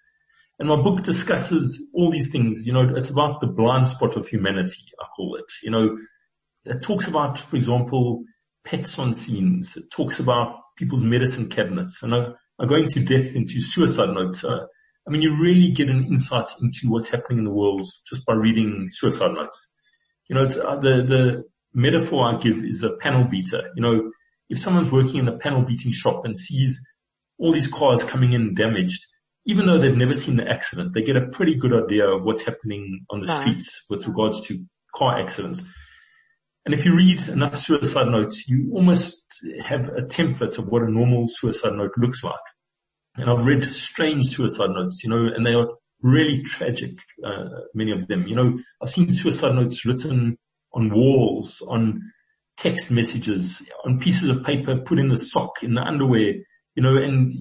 And 0.58 0.68
my 0.68 0.76
book 0.76 1.02
discusses 1.02 1.84
all 1.92 2.10
these 2.10 2.30
things, 2.30 2.66
you 2.66 2.72
know, 2.72 2.94
it's 2.96 3.10
about 3.10 3.40
the 3.40 3.46
blind 3.46 3.88
spot 3.88 4.16
of 4.16 4.26
humanity, 4.26 4.84
I 5.00 5.04
call 5.14 5.36
it. 5.36 5.44
You 5.62 5.70
know, 5.70 5.98
it 6.64 6.82
talks 6.82 7.08
about, 7.08 7.38
for 7.38 7.56
example, 7.56 8.24
pets 8.64 8.98
on 8.98 9.12
scenes. 9.12 9.76
It 9.76 9.84
talks 9.92 10.18
about 10.18 10.60
people's 10.76 11.02
medicine 11.02 11.48
cabinets. 11.48 12.02
And 12.02 12.14
I, 12.14 12.28
I 12.58 12.66
go 12.66 12.76
into 12.76 13.04
depth 13.04 13.36
into 13.36 13.60
suicide 13.60 14.14
notes. 14.14 14.44
Uh, 14.44 14.64
I 15.06 15.10
mean, 15.10 15.22
you 15.22 15.40
really 15.40 15.70
get 15.70 15.88
an 15.88 16.06
insight 16.06 16.48
into 16.60 16.90
what's 16.90 17.10
happening 17.10 17.38
in 17.38 17.44
the 17.44 17.50
world 17.50 17.86
just 18.08 18.24
by 18.24 18.32
reading 18.32 18.86
suicide 18.88 19.32
notes. 19.34 19.72
You 20.28 20.36
know, 20.36 20.42
it's 20.42 20.56
uh, 20.56 20.76
the, 20.76 21.04
the 21.06 21.44
metaphor 21.74 22.26
I 22.26 22.38
give 22.38 22.64
is 22.64 22.82
a 22.82 22.96
panel 22.96 23.24
beater. 23.24 23.70
You 23.76 23.82
know, 23.82 24.10
if 24.48 24.58
someone's 24.58 24.90
working 24.90 25.16
in 25.16 25.28
a 25.28 25.38
panel 25.38 25.62
beating 25.62 25.92
shop 25.92 26.24
and 26.24 26.36
sees 26.36 26.80
all 27.38 27.52
these 27.52 27.68
cars 27.68 28.02
coming 28.02 28.32
in 28.32 28.54
damaged, 28.54 29.06
even 29.46 29.66
though 29.66 29.78
they've 29.78 29.96
never 29.96 30.14
seen 30.14 30.36
the 30.36 30.48
accident, 30.48 30.92
they 30.92 31.02
get 31.02 31.16
a 31.16 31.28
pretty 31.28 31.54
good 31.54 31.72
idea 31.72 32.06
of 32.08 32.24
what's 32.24 32.44
happening 32.44 33.06
on 33.10 33.20
the 33.20 33.26
Right. 33.28 33.40
streets 33.42 33.84
with 33.88 34.06
regards 34.06 34.40
to 34.42 34.64
car 34.94 35.18
accidents. 35.18 35.62
And 36.64 36.74
if 36.74 36.84
you 36.84 36.96
read 36.96 37.28
enough 37.28 37.56
suicide 37.56 38.08
notes, 38.08 38.48
you 38.48 38.72
almost 38.74 39.24
have 39.62 39.88
a 39.88 40.02
template 40.02 40.58
of 40.58 40.66
what 40.66 40.82
a 40.82 40.90
normal 40.90 41.26
suicide 41.28 41.74
note 41.74 41.92
looks 41.96 42.24
like. 42.24 42.34
And 43.16 43.30
I've 43.30 43.46
read 43.46 43.64
strange 43.64 44.34
suicide 44.34 44.70
notes, 44.70 45.02
you 45.04 45.10
know, 45.10 45.32
and 45.32 45.46
they 45.46 45.54
are 45.54 45.68
really 46.02 46.42
tragic, 46.42 46.98
uh, 47.24 47.44
many 47.72 47.92
of 47.92 48.08
them. 48.08 48.26
You 48.26 48.34
know, 48.34 48.58
I've 48.82 48.90
seen 48.90 49.08
suicide 49.10 49.54
notes 49.54 49.86
written 49.86 50.38
on 50.72 50.92
walls, 50.92 51.62
on 51.66 52.02
text 52.56 52.90
messages, 52.90 53.62
on 53.84 54.00
pieces 54.00 54.28
of 54.28 54.42
paper 54.42 54.76
put 54.76 54.98
in 54.98 55.08
the 55.08 55.18
sock, 55.18 55.62
in 55.62 55.74
the 55.74 55.82
underwear, 55.82 56.34
you 56.74 56.82
know, 56.82 56.96
and 56.96 57.32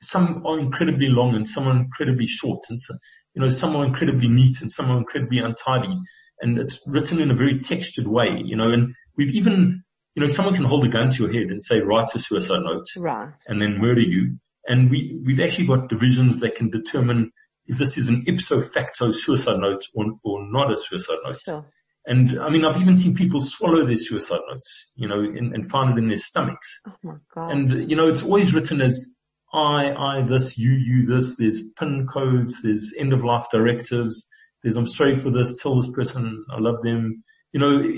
some 0.00 0.46
are 0.46 0.58
incredibly 0.58 1.08
long 1.08 1.34
and 1.34 1.48
some 1.48 1.66
are 1.66 1.76
incredibly 1.76 2.26
short 2.26 2.60
and 2.68 2.78
so, 2.78 2.94
you 3.34 3.42
know, 3.42 3.48
some 3.48 3.76
are 3.76 3.84
incredibly 3.84 4.28
neat 4.28 4.60
and 4.60 4.70
some 4.70 4.90
are 4.90 4.98
incredibly 4.98 5.38
untidy 5.38 5.96
and 6.40 6.58
it's 6.58 6.80
written 6.86 7.20
in 7.20 7.30
a 7.30 7.34
very 7.34 7.58
textured 7.60 8.06
way, 8.06 8.40
you 8.44 8.56
know, 8.56 8.70
and 8.70 8.94
we've 9.16 9.34
even, 9.34 9.82
you 10.14 10.22
know, 10.22 10.28
someone 10.28 10.54
can 10.54 10.64
hold 10.64 10.84
a 10.84 10.88
gun 10.88 11.10
to 11.10 11.24
your 11.24 11.32
head 11.32 11.50
and 11.50 11.62
say, 11.62 11.80
write 11.80 12.14
a 12.14 12.18
suicide 12.18 12.62
note 12.62 12.86
Right. 12.96 13.32
and 13.46 13.60
then 13.60 13.78
murder 13.78 14.00
you. 14.00 14.38
And 14.66 14.90
we, 14.90 15.20
we've 15.24 15.40
actually 15.40 15.66
got 15.66 15.88
divisions 15.88 16.40
that 16.40 16.54
can 16.54 16.70
determine 16.70 17.32
if 17.66 17.78
this 17.78 17.98
is 17.98 18.08
an 18.08 18.24
ipso 18.26 18.60
facto 18.60 19.10
suicide 19.10 19.58
note 19.58 19.84
or, 19.94 20.06
or 20.24 20.46
not 20.50 20.72
a 20.72 20.76
suicide 20.76 21.18
note. 21.24 21.38
Sure. 21.44 21.66
And 22.06 22.40
I 22.40 22.48
mean, 22.48 22.64
I've 22.64 22.80
even 22.80 22.96
seen 22.96 23.14
people 23.14 23.40
swallow 23.40 23.84
their 23.86 23.96
suicide 23.96 24.40
notes, 24.48 24.90
you 24.96 25.06
know, 25.06 25.20
in, 25.20 25.52
and 25.54 25.68
find 25.70 25.90
it 25.90 26.00
in 26.00 26.08
their 26.08 26.16
stomachs. 26.16 26.80
Oh 26.86 26.92
my 27.02 27.16
God. 27.34 27.50
And, 27.50 27.90
you 27.90 27.96
know, 27.96 28.08
it's 28.08 28.22
always 28.22 28.54
written 28.54 28.80
as 28.80 29.14
I, 29.52 29.92
I, 29.92 30.22
this, 30.22 30.58
you, 30.58 30.70
you, 30.70 31.06
this. 31.06 31.36
There's 31.36 31.62
pin 31.78 32.06
codes. 32.06 32.62
There's 32.62 32.94
end 32.98 33.12
of 33.12 33.24
life 33.24 33.46
directives. 33.50 34.28
There's 34.62 34.76
I'm 34.76 34.86
sorry 34.86 35.16
for 35.16 35.30
this. 35.30 35.60
Tell 35.60 35.76
this 35.76 35.90
person 35.90 36.44
I 36.50 36.58
love 36.58 36.82
them. 36.82 37.22
You 37.52 37.60
know, 37.60 37.90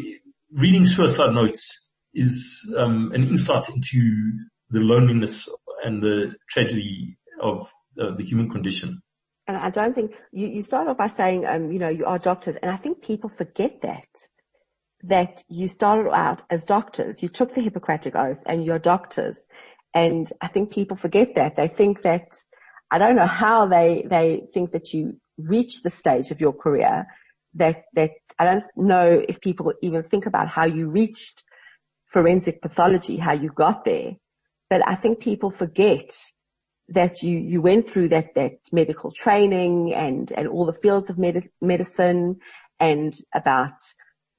reading 0.52 0.86
suicide 0.86 1.32
notes 1.32 1.86
is 2.14 2.72
um, 2.76 3.12
an 3.12 3.28
insight 3.28 3.68
into 3.68 4.00
the 4.70 4.80
loneliness 4.80 5.48
and 5.84 6.02
the 6.02 6.34
tragedy 6.48 7.16
of 7.40 7.70
uh, 8.00 8.14
the 8.14 8.24
human 8.24 8.48
condition. 8.48 9.02
And 9.46 9.56
I 9.56 9.70
don't 9.70 9.94
think 9.94 10.14
you, 10.30 10.46
you 10.46 10.62
start 10.62 10.86
off 10.86 10.98
by 10.98 11.08
saying, 11.08 11.46
um, 11.46 11.72
you 11.72 11.78
know, 11.78 11.88
you 11.88 12.04
are 12.04 12.18
doctors, 12.18 12.56
and 12.62 12.70
I 12.70 12.76
think 12.76 13.02
people 13.02 13.30
forget 13.30 13.82
that 13.82 14.06
that 15.02 15.42
you 15.48 15.66
started 15.66 16.12
out 16.12 16.42
as 16.50 16.64
doctors. 16.64 17.22
You 17.22 17.28
took 17.28 17.54
the 17.54 17.62
Hippocratic 17.62 18.14
Oath, 18.14 18.38
and 18.46 18.64
you're 18.64 18.78
doctors. 18.78 19.38
And 19.94 20.33
I 20.40 20.48
think 20.48 20.72
people 20.72 20.96
forget 20.96 21.35
that. 21.35 21.57
They 21.57 21.68
think 21.68 22.03
that 22.03 22.37
I 22.90 22.98
don't 22.98 23.16
know 23.16 23.26
how 23.26 23.66
they 23.66 24.05
they 24.09 24.42
think 24.53 24.72
that 24.72 24.92
you 24.92 25.20
reach 25.38 25.83
the 25.83 25.90
stage 25.90 26.31
of 26.31 26.40
your 26.40 26.53
career 26.53 27.07
that 27.55 27.85
that 27.94 28.12
I 28.38 28.44
don't 28.44 28.64
know 28.76 29.22
if 29.29 29.40
people 29.40 29.72
even 29.83 30.03
think 30.03 30.26
about 30.26 30.48
how 30.48 30.64
you 30.64 30.88
reached 30.88 31.44
forensic 32.07 32.61
pathology, 32.62 33.16
how 33.16 33.33
you 33.33 33.50
got 33.50 33.85
there. 33.85 34.16
But 34.68 34.87
I 34.87 34.94
think 34.94 35.20
people 35.20 35.50
forget 35.50 36.11
that 36.88 37.22
you, 37.22 37.38
you 37.38 37.62
went 37.62 37.88
through 37.88 38.09
that, 38.09 38.35
that 38.35 38.53
medical 38.72 39.12
training 39.12 39.94
and, 39.94 40.33
and 40.37 40.48
all 40.48 40.66
the 40.66 40.72
fields 40.72 41.09
of 41.09 41.18
med- 41.18 41.48
medicine 41.61 42.37
and 42.81 43.14
about 43.35 43.74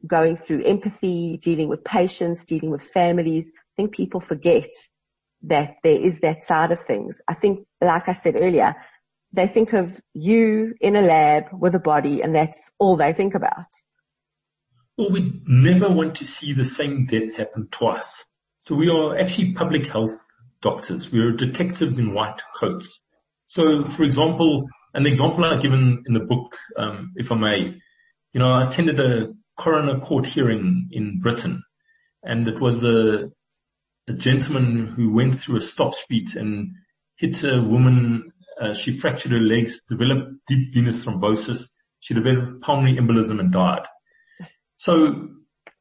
going 0.05 0.35
through 0.35 0.63
empathy, 0.63 1.37
dealing 1.37 1.69
with 1.69 1.83
patients, 1.83 2.43
dealing 2.43 2.71
with 2.71 2.81
families. 2.81 3.51
I 3.55 3.73
think 3.77 3.93
people 3.93 4.19
forget 4.19 4.69
that 5.43 5.75
there 5.83 5.99
is 5.99 6.19
that 6.21 6.43
side 6.43 6.71
of 6.71 6.79
things. 6.81 7.19
I 7.27 7.33
think, 7.33 7.65
like 7.81 8.07
I 8.07 8.13
said 8.13 8.35
earlier, 8.35 8.75
they 9.33 9.47
think 9.47 9.73
of 9.73 9.99
you 10.13 10.75
in 10.81 10.95
a 10.95 11.01
lab 11.01 11.45
with 11.53 11.75
a 11.75 11.79
body 11.79 12.21
and 12.21 12.35
that's 12.35 12.69
all 12.77 12.97
they 12.97 13.13
think 13.13 13.33
about. 13.33 13.65
Well, 14.97 15.09
we 15.09 15.41
never 15.47 15.89
want 15.89 16.15
to 16.15 16.25
see 16.25 16.53
the 16.53 16.65
same 16.65 17.05
death 17.05 17.33
happen 17.35 17.67
twice. 17.71 18.25
So 18.59 18.75
we 18.75 18.89
are 18.89 19.17
actually 19.17 19.53
public 19.53 19.87
health 19.87 20.19
doctors. 20.61 21.11
We 21.11 21.19
are 21.19 21.31
detectives 21.31 21.97
in 21.97 22.13
white 22.13 22.41
coats. 22.55 22.99
So 23.47 23.85
for 23.85 24.03
example, 24.03 24.67
an 24.93 25.05
example 25.05 25.45
I've 25.45 25.61
given 25.61 26.03
in 26.05 26.13
the 26.13 26.19
book, 26.19 26.57
um, 26.77 27.13
if 27.15 27.31
I 27.31 27.35
may, 27.35 27.81
you 28.33 28.39
know, 28.39 28.51
I 28.51 28.67
attended 28.67 28.99
a 28.99 29.33
coroner 29.57 29.99
court 29.99 30.25
hearing 30.25 30.89
in 30.91 31.19
Britain 31.19 31.63
and 32.23 32.47
it 32.47 32.59
was 32.59 32.83
a, 32.83 33.31
a 34.11 34.17
gentleman 34.17 34.87
who 34.87 35.13
went 35.13 35.39
through 35.39 35.57
a 35.57 35.61
stop 35.61 35.93
street 35.93 36.35
and 36.35 36.75
hit 37.15 37.43
a 37.43 37.61
woman. 37.61 38.31
Uh, 38.59 38.73
she 38.73 38.95
fractured 38.95 39.31
her 39.31 39.39
legs, 39.39 39.85
developed 39.85 40.33
deep 40.47 40.73
venous 40.73 41.05
thrombosis. 41.05 41.65
She 41.99 42.13
developed 42.13 42.61
pulmonary 42.61 42.97
embolism 42.97 43.39
and 43.39 43.51
died. 43.51 43.83
So 44.77 45.29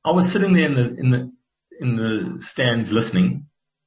I 0.05 0.13
was 0.13 0.31
sitting 0.31 0.53
there 0.53 0.67
in 0.67 0.75
the, 0.75 0.95
in 0.95 1.11
the, 1.11 1.33
in 1.81 1.97
the 1.97 2.43
stands 2.43 2.93
listening 2.93 3.47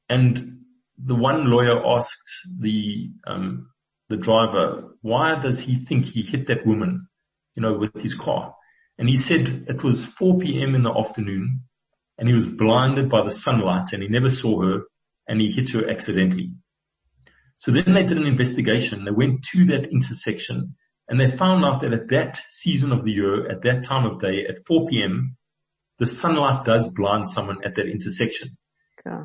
and 0.10 0.60
the 0.98 1.16
one 1.16 1.50
lawyer 1.50 1.86
asked 1.86 2.48
the, 2.60 3.12
um, 3.26 3.70
the 4.10 4.18
driver, 4.18 4.96
why 5.02 5.40
does 5.40 5.62
he 5.62 5.76
think 5.76 6.06
he 6.06 6.22
hit 6.22 6.48
that 6.48 6.66
woman, 6.66 7.08
you 7.56 7.62
know, 7.62 7.74
with 7.74 8.00
his 8.02 8.14
car? 8.14 8.56
And 8.98 9.10
he 9.10 9.18
said 9.18 9.66
it 9.68 9.84
was 9.84 10.06
4 10.06 10.40
p.m. 10.40 10.76
in 10.76 10.84
the 10.84 10.94
afternoon 10.94 11.62
and 12.18 12.28
he 12.28 12.34
was 12.34 12.48
blinded 12.48 13.10
by 13.10 13.24
the 13.24 13.32
sunlight 13.32 13.94
and 13.94 14.04
he 14.04 14.10
never 14.10 14.30
saw 14.30 14.62
her 14.62 14.84
and 15.28 15.42
he 15.42 15.52
hit 15.52 15.72
her 15.72 15.90
accidentally. 15.90 16.52
So 17.58 17.72
then 17.72 17.94
they 17.94 18.04
did 18.04 18.18
an 18.18 18.28
investigation. 18.28 19.06
They 19.06 19.12
went 19.12 19.44
to 19.52 19.66
that 19.66 19.92
intersection 19.92 20.76
and 21.08 21.20
they 21.20 21.28
found 21.28 21.66
out 21.66 21.82
that 21.82 21.94
at 21.94 22.10
that 22.10 22.40
season 22.50 22.92
of 22.92 23.04
the 23.04 23.12
year, 23.12 23.50
at 23.50 23.62
that 23.64 23.84
time 23.84 24.06
of 24.06 24.20
day, 24.20 24.46
at 24.46 24.66
4 24.66 24.88
p.m., 24.88 25.38
the 26.00 26.08
sunlight 26.08 26.66
does 26.66 26.92
blind 26.92 27.28
someone 27.28 27.64
at 27.64 27.76
that 27.76 27.88
intersection. 27.88 28.58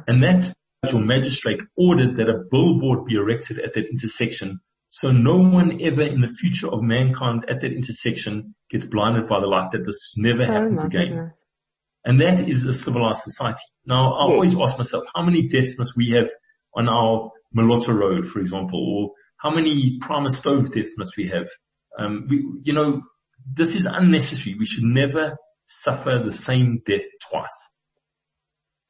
And 0.07 0.23
that 0.23 0.53
or 0.93 1.01
magistrate 1.01 1.61
ordered 1.77 2.17
that 2.17 2.29
a 2.29 2.45
billboard 2.51 3.05
be 3.05 3.17
erected 3.17 3.59
at 3.59 3.75
that 3.75 3.89
intersection 3.89 4.61
so 4.89 5.11
no 5.11 5.37
one 5.37 5.81
ever 5.83 6.03
in 6.03 6.21
the 6.21 6.29
future 6.29 6.69
of 6.69 6.83
mankind 6.83 7.45
at 7.49 7.61
that 7.61 7.73
intersection 7.73 8.55
gets 8.71 8.87
blinded 8.87 9.27
by 9.27 9.41
the 9.41 9.47
light 9.47 9.73
that 9.73 9.85
this 9.85 10.15
never 10.17 10.43
oh 10.43 10.47
happens 10.47 10.83
again. 10.83 11.09
Goodness. 11.09 11.33
And 12.05 12.21
that 12.21 12.41
is 12.49 12.65
a 12.65 12.73
civilized 12.73 13.21
society. 13.23 13.63
Now 13.85 14.13
I 14.15 14.23
always 14.23 14.59
ask 14.59 14.79
myself, 14.79 15.05
how 15.15 15.23
many 15.23 15.49
deaths 15.49 15.77
must 15.79 15.97
we 15.97 16.11
have 16.11 16.31
on 16.77 16.89
our 16.89 17.31
Moloto 17.57 17.97
Road, 17.97 18.29
for 18.29 18.41
example, 18.41 18.79
or 18.79 19.11
how 19.39 19.51
many 19.51 19.99
Primus 20.01 20.37
Stove 20.37 20.73
deaths 20.73 20.95
must 20.97 21.17
we 21.17 21.29
have? 21.29 21.49
Um, 21.99 22.27
we, 22.29 22.45
you 22.63 22.73
know, 22.73 23.03
this 23.53 23.75
is 23.75 23.87
unnecessary. 23.87 24.57
We 24.59 24.67
should 24.67 24.85
never 24.85 25.37
suffer 25.67 26.23
the 26.25 26.33
same 26.33 26.81
death 26.87 27.05
twice. 27.31 27.69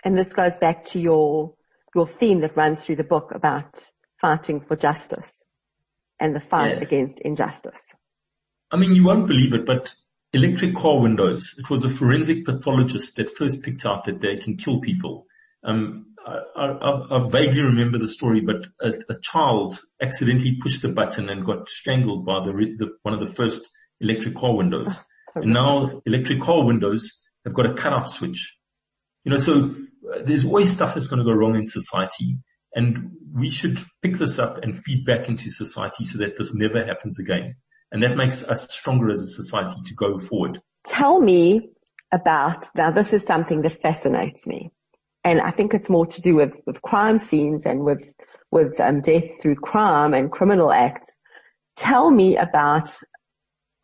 And 0.05 0.17
this 0.17 0.33
goes 0.33 0.57
back 0.59 0.85
to 0.87 1.01
your 1.01 1.55
your 1.95 2.07
theme 2.07 2.41
that 2.41 2.57
runs 2.57 2.85
through 2.85 2.97
the 2.97 3.05
book 3.05 3.33
about 3.35 3.91
fighting 4.21 4.61
for 4.61 4.77
justice 4.77 5.43
and 6.21 6.35
the 6.35 6.41
fight 6.41 6.77
yeah. 6.77 6.83
against 6.83 7.19
injustice. 7.21 7.81
I 8.71 8.77
mean, 8.77 8.95
you 8.95 9.05
won't 9.05 9.27
believe 9.27 9.55
it, 9.55 9.65
but 9.65 9.95
electric 10.33 10.75
car 10.75 11.01
windows, 11.01 11.55
it 11.59 11.71
was 11.71 11.85
a 11.85 11.89
forensic 11.89 12.45
pathologist 12.45 13.17
that 13.17 13.31
first 13.31 13.63
picked 13.63 13.87
out 13.87 14.05
that 14.05 14.21
they 14.21 14.37
can 14.37 14.57
kill 14.57 14.81
people. 14.81 15.27
Um, 15.65 16.15
I, 16.27 16.39
I, 16.57 17.17
I, 17.17 17.29
vaguely 17.29 17.63
remember 17.63 17.99
the 17.99 18.09
story, 18.09 18.41
but 18.41 18.67
a, 18.81 18.93
a, 19.09 19.19
child 19.21 19.81
accidentally 20.01 20.59
pushed 20.61 20.85
a 20.85 20.89
button 20.89 21.31
and 21.31 21.45
got 21.45 21.69
strangled 21.69 22.27
by 22.27 22.41
the, 22.45 22.53
the 22.53 22.91
one 23.03 23.15
of 23.15 23.21
the 23.27 23.33
first 23.33 23.69
electric 24.01 24.37
car 24.37 24.55
windows. 24.55 24.95
Oh, 25.35 25.41
and 25.41 25.53
now 25.53 26.03
electric 26.07 26.41
car 26.41 26.65
windows 26.65 27.19
have 27.45 27.55
got 27.55 27.67
a 27.67 27.75
cutoff 27.75 28.09
switch. 28.11 28.57
You 29.25 29.33
know, 29.33 29.39
so 29.39 29.75
there's 30.25 30.45
always 30.45 30.73
stuff 30.73 30.95
that's 30.95 31.07
going 31.07 31.19
to 31.19 31.25
go 31.25 31.33
wrong 31.33 31.57
in 31.57 31.67
society 31.67 32.39
and 32.75 33.11
we 33.35 33.49
should 33.49 33.81
pick 34.03 34.19
this 34.19 34.39
up 34.39 34.59
and 34.63 34.77
feed 34.77 35.05
back 35.05 35.29
into 35.29 35.51
society 35.51 36.05
so 36.05 36.19
that 36.19 36.37
this 36.37 36.55
never 36.55 36.85
happens 36.85 37.19
again. 37.19 37.57
And 37.91 38.03
that 38.03 38.17
makes 38.17 38.43
us 38.43 38.71
stronger 38.73 39.11
as 39.11 39.23
a 39.23 39.27
society 39.27 39.77
to 39.87 39.95
go 39.95 40.19
forward. 40.19 40.61
Tell 40.87 41.21
me 41.21 41.71
about, 42.13 42.67
now 42.75 42.91
this 42.91 43.13
is 43.13 43.23
something 43.25 43.63
that 43.63 43.81
fascinates 43.81 44.47
me. 44.47 44.71
And 45.25 45.41
I 45.41 45.51
think 45.51 45.75
it's 45.75 45.91
more 45.91 46.07
to 46.07 46.21
do 46.21 46.35
with, 46.35 46.59
with 46.67 46.81
crime 46.83 47.19
scenes 47.19 47.67
and 47.67 47.81
with, 47.85 48.13
with 48.51 48.79
um, 48.81 49.01
death 49.01 49.41
through 49.41 49.57
crime 49.57 50.15
and 50.15 50.31
criminal 50.31 50.73
acts. 50.73 51.17
Tell 51.77 52.11
me 52.11 52.37
about, 52.37 52.97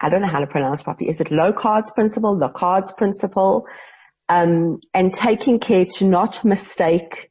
I 0.00 0.08
don't 0.08 0.22
know 0.22 0.28
how 0.28 0.40
to 0.40 0.46
pronounce 0.46 0.82
properly. 0.82 1.10
Is 1.10 1.20
it 1.20 1.30
Locard's 1.30 1.90
principle, 1.90 2.36
Locard's 2.36 2.92
principle? 2.92 3.66
um, 4.28 4.80
and 4.92 5.12
taking 5.12 5.58
care 5.58 5.84
to 5.96 6.06
not 6.06 6.44
mistake 6.44 7.30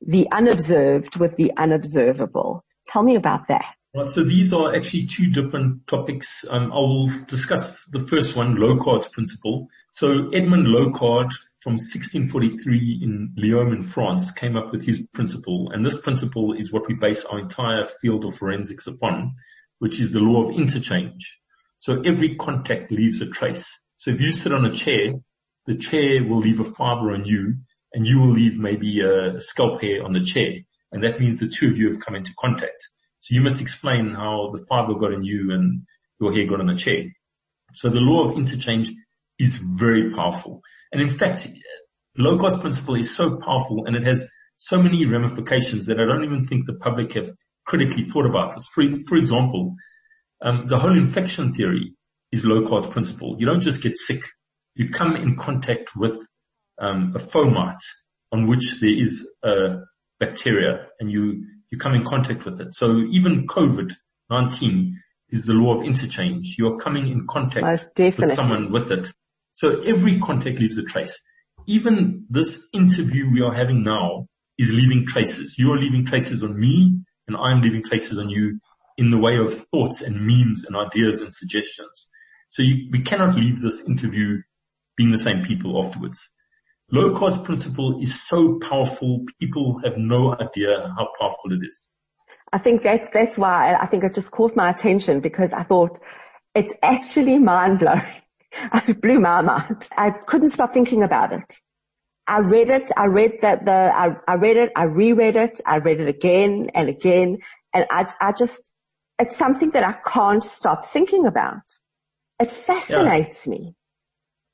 the 0.00 0.28
unobserved 0.30 1.16
with 1.16 1.36
the 1.36 1.52
unobservable. 1.56 2.64
Tell 2.86 3.02
me 3.02 3.16
about 3.16 3.48
that. 3.48 3.74
Right, 3.96 4.10
so 4.10 4.22
these 4.22 4.52
are 4.52 4.74
actually 4.74 5.06
two 5.06 5.30
different 5.30 5.86
topics. 5.86 6.44
Um, 6.50 6.72
I 6.72 6.76
will 6.76 7.08
discuss 7.26 7.86
the 7.86 8.06
first 8.06 8.36
one, 8.36 8.56
Locard's 8.56 9.08
principle. 9.08 9.68
So 9.92 10.28
Edmond 10.30 10.66
Locard 10.66 11.32
from 11.62 11.74
1643 11.74 13.00
in 13.02 13.32
Lyon 13.36 13.72
in 13.72 13.82
France 13.82 14.30
came 14.30 14.56
up 14.56 14.70
with 14.70 14.84
his 14.84 15.02
principle. 15.14 15.70
And 15.72 15.84
this 15.84 15.98
principle 15.98 16.52
is 16.52 16.72
what 16.72 16.86
we 16.86 16.94
base 16.94 17.24
our 17.24 17.38
entire 17.38 17.86
field 17.86 18.24
of 18.26 18.36
forensics 18.36 18.86
upon, 18.86 19.34
which 19.78 19.98
is 19.98 20.12
the 20.12 20.18
law 20.18 20.42
of 20.42 20.54
interchange. 20.54 21.38
So 21.78 22.02
every 22.04 22.36
contact 22.36 22.92
leaves 22.92 23.22
a 23.22 23.26
trace. 23.26 23.66
So 23.96 24.10
if 24.10 24.20
you 24.20 24.32
sit 24.32 24.52
on 24.52 24.66
a 24.66 24.74
chair 24.74 25.14
the 25.66 25.74
chair 25.74 26.24
will 26.24 26.38
leave 26.38 26.60
a 26.60 26.64
fiber 26.64 27.12
on 27.12 27.24
you 27.24 27.56
and 27.92 28.06
you 28.06 28.18
will 28.18 28.30
leave 28.30 28.58
maybe 28.58 29.00
a 29.00 29.40
scalp 29.40 29.82
hair 29.82 30.04
on 30.04 30.12
the 30.12 30.24
chair. 30.24 30.54
And 30.92 31.02
that 31.02 31.20
means 31.20 31.38
the 31.38 31.48
two 31.48 31.68
of 31.68 31.76
you 31.76 31.90
have 31.90 32.00
come 32.00 32.14
into 32.14 32.32
contact. 32.38 32.88
So 33.26 33.34
you 33.34 33.40
must 33.40 33.60
explain 33.60 34.14
how 34.14 34.52
the 34.54 34.64
fiber 34.68 34.94
got 34.94 35.12
on 35.12 35.24
you 35.24 35.50
and 35.52 35.82
your 36.20 36.32
hair 36.32 36.46
got 36.46 36.60
on 36.60 36.68
the 36.68 36.76
chair. 36.76 37.06
So 37.74 37.88
the 37.88 37.98
law 37.98 38.28
of 38.28 38.36
interchange 38.36 38.92
is 39.40 39.56
very 39.56 40.12
powerful. 40.12 40.60
And 40.92 41.02
in 41.02 41.10
fact, 41.10 41.48
Locard's 42.16 42.58
principle 42.58 42.94
is 42.94 43.14
so 43.14 43.36
powerful 43.36 43.84
and 43.84 43.96
it 43.96 44.04
has 44.04 44.24
so 44.58 44.80
many 44.80 45.04
ramifications 45.04 45.86
that 45.86 45.98
I 45.98 46.04
don't 46.04 46.24
even 46.24 46.46
think 46.46 46.66
the 46.66 46.74
public 46.74 47.14
have 47.14 47.32
critically 47.66 48.04
thought 48.04 48.26
about 48.26 48.54
this. 48.54 48.68
For, 48.68 48.84
for 49.08 49.16
example, 49.16 49.74
um, 50.40 50.68
the 50.68 50.78
whole 50.78 50.96
infection 50.96 51.52
theory 51.52 51.96
is 52.30 52.46
Locard's 52.46 52.86
principle. 52.86 53.34
You 53.40 53.46
don't 53.46 53.60
just 53.60 53.82
get 53.82 53.96
sick 53.96 54.22
you 54.76 54.90
come 54.90 55.16
in 55.16 55.36
contact 55.36 55.96
with 55.96 56.16
um, 56.78 57.12
a 57.16 57.18
fomite 57.18 57.82
on 58.30 58.46
which 58.46 58.78
there 58.80 58.94
is 58.94 59.26
a 59.42 59.78
bacteria 60.20 60.86
and 61.00 61.10
you, 61.10 61.44
you 61.70 61.78
come 61.78 61.94
in 61.94 62.04
contact 62.04 62.44
with 62.44 62.60
it. 62.60 62.74
So 62.74 62.98
even 63.10 63.46
COVID-19 63.46 64.92
is 65.30 65.44
the 65.44 65.52
law 65.52 65.78
of 65.78 65.84
interchange. 65.84 66.56
You're 66.58 66.78
coming 66.78 67.08
in 67.08 67.26
contact 67.26 67.64
with 68.18 68.34
someone 68.34 68.70
with 68.70 68.92
it. 68.92 69.12
So 69.52 69.80
every 69.80 70.20
contact 70.20 70.58
leaves 70.58 70.78
a 70.78 70.82
trace. 70.82 71.18
Even 71.66 72.26
this 72.30 72.68
interview 72.72 73.30
we 73.30 73.42
are 73.42 73.52
having 73.52 73.82
now 73.82 74.28
is 74.58 74.72
leaving 74.72 75.06
traces. 75.06 75.58
You 75.58 75.72
are 75.72 75.78
leaving 75.78 76.04
traces 76.04 76.44
on 76.44 76.58
me 76.58 77.00
and 77.26 77.36
I'm 77.36 77.60
leaving 77.60 77.82
traces 77.82 78.18
on 78.18 78.30
you 78.30 78.60
in 78.96 79.10
the 79.10 79.18
way 79.18 79.36
of 79.36 79.66
thoughts 79.72 80.00
and 80.00 80.26
memes 80.26 80.64
and 80.64 80.76
ideas 80.76 81.20
and 81.20 81.32
suggestions. 81.32 82.10
So 82.48 82.62
you, 82.62 82.88
we 82.92 83.00
cannot 83.00 83.34
leave 83.34 83.60
this 83.60 83.86
interview 83.88 84.40
being 84.96 85.10
the 85.10 85.18
same 85.18 85.44
people 85.44 85.82
afterwards. 85.84 86.20
Locard's 86.90 87.38
principle 87.38 88.00
is 88.00 88.22
so 88.26 88.58
powerful. 88.60 89.24
People 89.40 89.80
have 89.84 89.96
no 89.96 90.34
idea 90.34 90.94
how 90.96 91.08
powerful 91.18 91.52
it 91.52 91.66
is. 91.66 91.94
I 92.52 92.58
think 92.58 92.82
that's, 92.82 93.10
that's 93.10 93.36
why 93.36 93.74
I 93.74 93.86
think 93.86 94.04
it 94.04 94.14
just 94.14 94.30
caught 94.30 94.54
my 94.54 94.70
attention 94.70 95.20
because 95.20 95.52
I 95.52 95.64
thought 95.64 95.98
it's 96.54 96.72
actually 96.82 97.38
mind 97.38 97.80
blowing. 97.80 98.22
it 98.88 99.00
blew 99.00 99.18
my 99.18 99.42
mind. 99.42 99.88
I 99.96 100.10
couldn't 100.10 100.50
stop 100.50 100.72
thinking 100.72 101.02
about 101.02 101.32
it. 101.32 101.60
I 102.28 102.38
read 102.38 102.70
it. 102.70 102.90
I 102.96 103.06
read 103.06 103.38
that 103.42 103.66
the, 103.66 103.92
I, 103.94 104.16
I 104.26 104.34
read 104.34 104.56
it. 104.56 104.72
I 104.74 104.84
reread 104.84 105.36
it. 105.36 105.60
I 105.66 105.78
read 105.78 106.00
it 106.00 106.08
again 106.08 106.70
and 106.74 106.88
again. 106.88 107.38
And 107.72 107.86
I, 107.90 108.12
I 108.20 108.32
just, 108.32 108.70
it's 109.18 109.36
something 109.36 109.70
that 109.70 109.84
I 109.84 109.92
can't 110.08 110.42
stop 110.42 110.86
thinking 110.86 111.26
about. 111.26 111.62
It 112.40 112.50
fascinates 112.50 113.46
yeah. 113.46 113.50
me. 113.50 113.74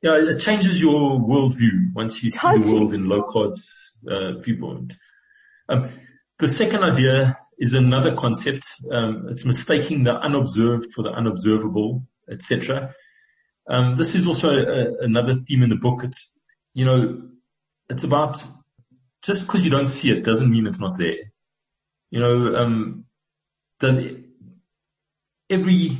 Yeah, 0.03 0.17
it 0.17 0.41
changes 0.41 0.81
your 0.81 1.21
worldview 1.21 1.93
once 1.95 2.23
you 2.25 2.31
see 2.31 2.39
the 2.41 2.73
world 2.73 2.93
in 2.93 3.07
Locard's 3.07 3.93
uh, 4.09 4.33
viewpoint. 4.41 4.95
Um, 5.69 5.91
the 6.41 6.49
second 6.49 6.83
idea 6.83 7.39
is 7.57 7.73
another 7.73 8.17
concept. 8.17 8.65
Um, 8.91 9.29
it's 9.31 9.45
mistaking 9.45 10.03
the 10.03 10.17
unobserved 10.17 10.93
for 10.93 11.03
the 11.03 11.11
unobservable, 11.11 12.03
etc. 12.29 12.95
Um, 13.69 13.97
this 13.97 14.17
is 14.17 14.27
also 14.27 14.59
a, 14.59 15.05
another 15.05 15.35
theme 15.35 15.63
in 15.63 15.71
the 15.71 15.77
book. 15.77 16.03
It's 16.03 16.43
you 16.75 16.85
know, 16.85 17.23
it's 17.89 18.03
about 18.03 18.43
just 19.23 19.47
because 19.47 19.65
you 19.65 19.71
don't 19.71 19.87
see 19.87 20.11
it 20.11 20.25
doesn't 20.25 20.51
mean 20.51 20.67
it's 20.67 20.81
not 20.81 20.99
there. 20.99 21.19
You 22.11 22.19
know, 22.19 22.57
um, 22.57 23.05
does 23.79 24.01
every 25.49 25.99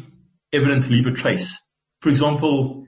evidence 0.53 0.91
leave 0.91 1.07
a 1.07 1.13
trace? 1.13 1.61
For 2.01 2.09
example, 2.09 2.82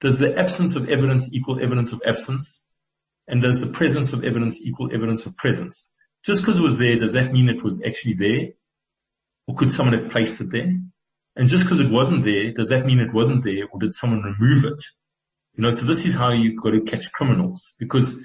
does 0.00 0.18
the 0.18 0.36
absence 0.38 0.76
of 0.76 0.88
evidence 0.88 1.28
equal 1.32 1.62
evidence 1.62 1.92
of 1.92 2.02
absence? 2.06 2.66
And 3.28 3.42
does 3.42 3.60
the 3.60 3.68
presence 3.68 4.12
of 4.12 4.24
evidence 4.24 4.60
equal 4.60 4.92
evidence 4.92 5.26
of 5.26 5.36
presence? 5.36 5.92
Just 6.24 6.42
because 6.42 6.58
it 6.58 6.62
was 6.62 6.78
there, 6.78 6.96
does 6.96 7.12
that 7.12 7.32
mean 7.32 7.48
it 7.48 7.62
was 7.62 7.82
actually 7.86 8.14
there? 8.14 8.48
Or 9.46 9.54
could 9.54 9.70
someone 9.70 9.98
have 9.98 10.10
placed 10.10 10.40
it 10.40 10.50
there? 10.50 10.74
And 11.36 11.48
just 11.48 11.64
because 11.64 11.80
it 11.80 11.90
wasn't 11.90 12.24
there, 12.24 12.52
does 12.52 12.68
that 12.68 12.86
mean 12.86 12.98
it 12.98 13.14
wasn't 13.14 13.44
there 13.44 13.68
or 13.70 13.78
did 13.78 13.94
someone 13.94 14.22
remove 14.22 14.64
it? 14.64 14.82
You 15.54 15.62
know, 15.62 15.70
so 15.70 15.86
this 15.86 16.04
is 16.04 16.14
how 16.14 16.30
you've 16.30 16.60
got 16.60 16.70
to 16.70 16.80
catch 16.80 17.12
criminals 17.12 17.72
because 17.78 18.16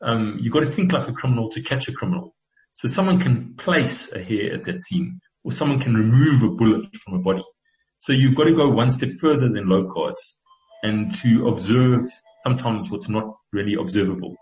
um, 0.00 0.38
you 0.40 0.50
got 0.50 0.60
to 0.60 0.66
think 0.66 0.92
like 0.92 1.08
a 1.08 1.12
criminal 1.12 1.48
to 1.50 1.62
catch 1.62 1.88
a 1.88 1.92
criminal. 1.92 2.34
So 2.74 2.88
someone 2.88 3.20
can 3.20 3.54
place 3.56 4.10
a 4.12 4.22
hair 4.22 4.54
at 4.54 4.64
that 4.64 4.80
scene 4.80 5.20
or 5.44 5.52
someone 5.52 5.80
can 5.80 5.94
remove 5.94 6.42
a 6.42 6.48
bullet 6.48 6.94
from 6.96 7.14
a 7.14 7.18
body. 7.18 7.44
So 7.98 8.12
you've 8.12 8.34
got 8.34 8.44
to 8.44 8.54
go 8.54 8.68
one 8.68 8.90
step 8.90 9.10
further 9.20 9.48
than 9.48 9.68
Locard's 9.68 10.40
and 10.82 11.14
to 11.16 11.48
observe 11.48 12.06
sometimes 12.44 12.90
what's 12.90 13.08
not 13.08 13.36
really 13.52 13.74
observable. 13.74 14.36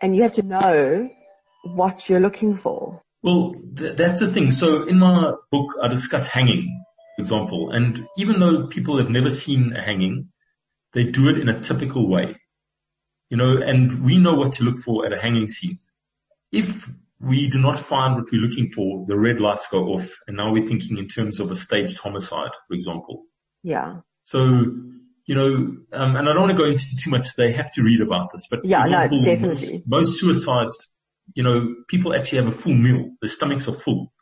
And 0.00 0.14
you 0.14 0.22
have 0.22 0.34
to 0.34 0.42
know 0.42 1.08
what 1.64 2.08
you're 2.08 2.20
looking 2.20 2.56
for. 2.56 3.02
Well, 3.22 3.54
th- 3.74 3.96
that's 3.96 4.20
the 4.20 4.28
thing. 4.28 4.52
So 4.52 4.86
in 4.86 4.98
my 4.98 5.32
book, 5.50 5.74
I 5.82 5.88
discuss 5.88 6.26
hanging, 6.26 6.84
for 7.16 7.22
example, 7.22 7.70
and 7.70 8.06
even 8.16 8.40
though 8.40 8.66
people 8.66 8.98
have 8.98 9.10
never 9.10 9.30
seen 9.30 9.74
a 9.74 9.82
hanging, 9.82 10.28
they 10.92 11.04
do 11.04 11.28
it 11.28 11.38
in 11.38 11.48
a 11.48 11.60
typical 11.60 12.08
way, 12.08 12.36
you 13.30 13.36
know, 13.36 13.56
and 13.56 14.04
we 14.04 14.16
know 14.16 14.34
what 14.34 14.52
to 14.54 14.64
look 14.64 14.78
for 14.78 15.04
at 15.06 15.12
a 15.12 15.20
hanging 15.20 15.48
scene. 15.48 15.78
If 16.52 16.88
we 17.20 17.48
do 17.48 17.58
not 17.58 17.80
find 17.80 18.14
what 18.14 18.30
we're 18.30 18.40
looking 18.40 18.68
for, 18.68 19.04
the 19.06 19.18
red 19.18 19.40
lights 19.40 19.66
go 19.66 19.88
off, 19.88 20.08
and 20.28 20.36
now 20.36 20.52
we're 20.52 20.66
thinking 20.66 20.98
in 20.98 21.08
terms 21.08 21.40
of 21.40 21.50
a 21.50 21.56
staged 21.56 21.98
homicide, 21.98 22.50
for 22.68 22.74
example. 22.74 23.24
Yeah. 23.62 24.00
So 24.22 24.66
you 25.26 25.34
know, 25.34 25.54
um, 25.92 26.16
and 26.16 26.28
I 26.28 26.32
don't 26.32 26.42
want 26.42 26.52
to 26.52 26.58
go 26.58 26.64
into 26.64 26.84
too 26.96 27.10
much. 27.10 27.34
They 27.34 27.52
have 27.52 27.72
to 27.72 27.82
read 27.82 28.00
about 28.00 28.30
this, 28.32 28.46
but 28.48 28.64
yeah, 28.64 28.82
example, 28.82 29.18
no, 29.18 29.24
definitely. 29.24 29.82
Most, 29.86 30.20
suicides, 30.20 30.96
you 31.34 31.42
know, 31.42 31.74
people 31.88 32.14
actually 32.14 32.38
have 32.38 32.48
a 32.48 32.52
full 32.52 32.74
meal. 32.74 33.10
Their 33.20 33.28
stomachs 33.28 33.68
are 33.68 33.74
full. 33.74 34.12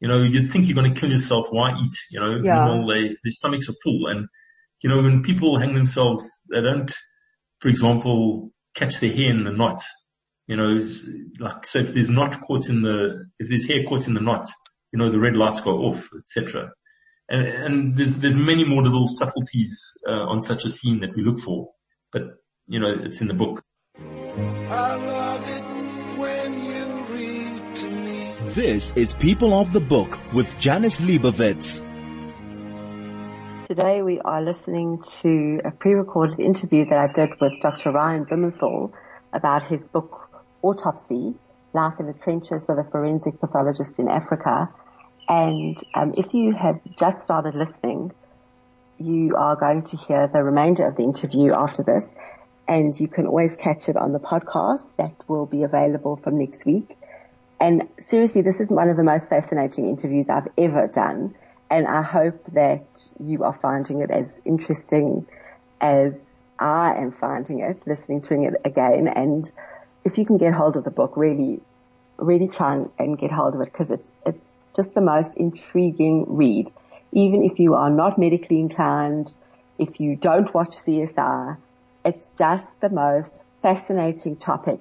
You 0.00 0.08
know, 0.08 0.22
you'd 0.22 0.50
think 0.50 0.66
you're 0.66 0.74
going 0.74 0.92
to 0.92 1.00
kill 1.00 1.10
yourself. 1.10 1.48
Why 1.50 1.72
eat? 1.82 1.96
You 2.10 2.20
know, 2.20 2.40
yeah. 2.42 2.66
Meanwhile, 2.66 2.86
they, 2.88 3.02
their 3.08 3.30
stomachs 3.30 3.68
are 3.68 3.74
full. 3.82 4.06
And, 4.06 4.28
you 4.82 4.90
know, 4.90 5.00
when 5.00 5.22
people 5.22 5.58
hang 5.58 5.74
themselves, 5.74 6.28
they 6.52 6.60
don't, 6.60 6.92
for 7.60 7.68
example, 7.68 8.52
catch 8.74 9.00
their 9.00 9.12
hair 9.12 9.30
in 9.30 9.44
the 9.44 9.50
knot. 9.50 9.82
You 10.46 10.56
know, 10.56 10.86
like, 11.40 11.66
so 11.66 11.78
if 11.78 11.94
there's 11.94 12.10
knot 12.10 12.40
caught 12.42 12.68
in 12.68 12.82
the, 12.82 13.24
if 13.38 13.48
there's 13.48 13.66
hair 13.66 13.82
caught 13.84 14.06
in 14.06 14.14
the 14.14 14.20
knot, 14.20 14.46
you 14.92 14.98
know, 14.98 15.10
the 15.10 15.18
red 15.18 15.36
lights 15.36 15.60
go 15.62 15.78
off, 15.78 16.08
etc. 16.18 16.70
And, 17.28 17.46
and 17.46 17.96
there's, 17.96 18.18
there's 18.20 18.34
many 18.34 18.64
more 18.64 18.82
little 18.82 19.08
subtleties 19.08 19.80
uh, 20.06 20.26
on 20.26 20.42
such 20.42 20.64
a 20.64 20.70
scene 20.70 21.00
that 21.00 21.16
we 21.16 21.22
look 21.22 21.38
for, 21.38 21.70
but 22.12 22.22
you 22.66 22.78
know, 22.78 22.94
it's 23.02 23.20
in 23.20 23.28
the 23.28 23.34
book. 23.34 23.62
This 28.54 28.92
is 28.92 29.14
People 29.14 29.52
of 29.54 29.72
the 29.72 29.80
Book 29.80 30.20
with 30.32 30.58
Janice 30.58 31.00
Liebowitz. 31.00 31.82
Today 33.68 34.02
we 34.02 34.20
are 34.20 34.42
listening 34.42 35.02
to 35.22 35.60
a 35.64 35.70
pre-recorded 35.70 36.38
interview 36.38 36.84
that 36.90 36.98
I 36.98 37.12
did 37.12 37.30
with 37.40 37.52
Dr. 37.62 37.90
Ryan 37.92 38.24
Blumenthal 38.24 38.92
about 39.32 39.66
his 39.66 39.82
book 39.82 40.30
Autopsy, 40.62 41.34
Life 41.72 41.94
in 41.98 42.06
the 42.06 42.12
Trenches 42.12 42.66
with 42.68 42.78
a 42.78 42.86
Forensic 42.90 43.40
Pathologist 43.40 43.98
in 43.98 44.08
Africa, 44.08 44.68
and 45.28 45.76
um, 45.94 46.14
if 46.16 46.34
you 46.34 46.52
have 46.52 46.80
just 46.98 47.22
started 47.22 47.54
listening, 47.54 48.12
you 48.98 49.34
are 49.36 49.56
going 49.56 49.82
to 49.82 49.96
hear 49.96 50.26
the 50.26 50.42
remainder 50.42 50.86
of 50.86 50.96
the 50.96 51.02
interview 51.02 51.52
after 51.52 51.82
this. 51.82 52.14
And 52.66 52.98
you 52.98 53.08
can 53.08 53.26
always 53.26 53.56
catch 53.56 53.88
it 53.88 53.96
on 53.96 54.12
the 54.12 54.18
podcast 54.18 54.84
that 54.96 55.12
will 55.28 55.46
be 55.46 55.62
available 55.62 56.16
from 56.16 56.38
next 56.38 56.64
week. 56.64 56.96
And 57.60 57.88
seriously, 58.06 58.42
this 58.42 58.60
is 58.60 58.70
one 58.70 58.88
of 58.88 58.96
the 58.96 59.02
most 59.02 59.28
fascinating 59.28 59.86
interviews 59.86 60.28
I've 60.28 60.48
ever 60.56 60.86
done. 60.86 61.34
And 61.70 61.86
I 61.86 62.02
hope 62.02 62.42
that 62.52 62.84
you 63.22 63.44
are 63.44 63.52
finding 63.52 64.00
it 64.00 64.10
as 64.10 64.28
interesting 64.44 65.26
as 65.80 66.44
I 66.58 66.94
am 66.94 67.12
finding 67.12 67.60
it, 67.60 67.82
listening 67.86 68.22
to 68.22 68.42
it 68.42 68.54
again. 68.64 69.08
And 69.08 69.50
if 70.04 70.18
you 70.18 70.24
can 70.24 70.38
get 70.38 70.54
hold 70.54 70.76
of 70.76 70.84
the 70.84 70.90
book, 70.90 71.16
really, 71.16 71.60
really 72.16 72.48
try 72.48 72.74
and, 72.74 72.90
and 72.98 73.18
get 73.18 73.32
hold 73.32 73.54
of 73.54 73.60
it 73.60 73.72
because 73.72 73.90
it's, 73.90 74.12
it's 74.24 74.53
just 74.74 74.94
the 74.94 75.00
most 75.00 75.36
intriguing 75.36 76.24
read. 76.28 76.72
Even 77.12 77.44
if 77.44 77.58
you 77.58 77.74
are 77.74 77.90
not 77.90 78.18
medically 78.18 78.58
inclined, 78.58 79.34
if 79.78 80.00
you 80.00 80.16
don't 80.16 80.52
watch 80.52 80.70
CSI, 80.70 81.56
it's 82.04 82.32
just 82.32 82.80
the 82.80 82.90
most 82.90 83.40
fascinating 83.62 84.36
topic. 84.36 84.80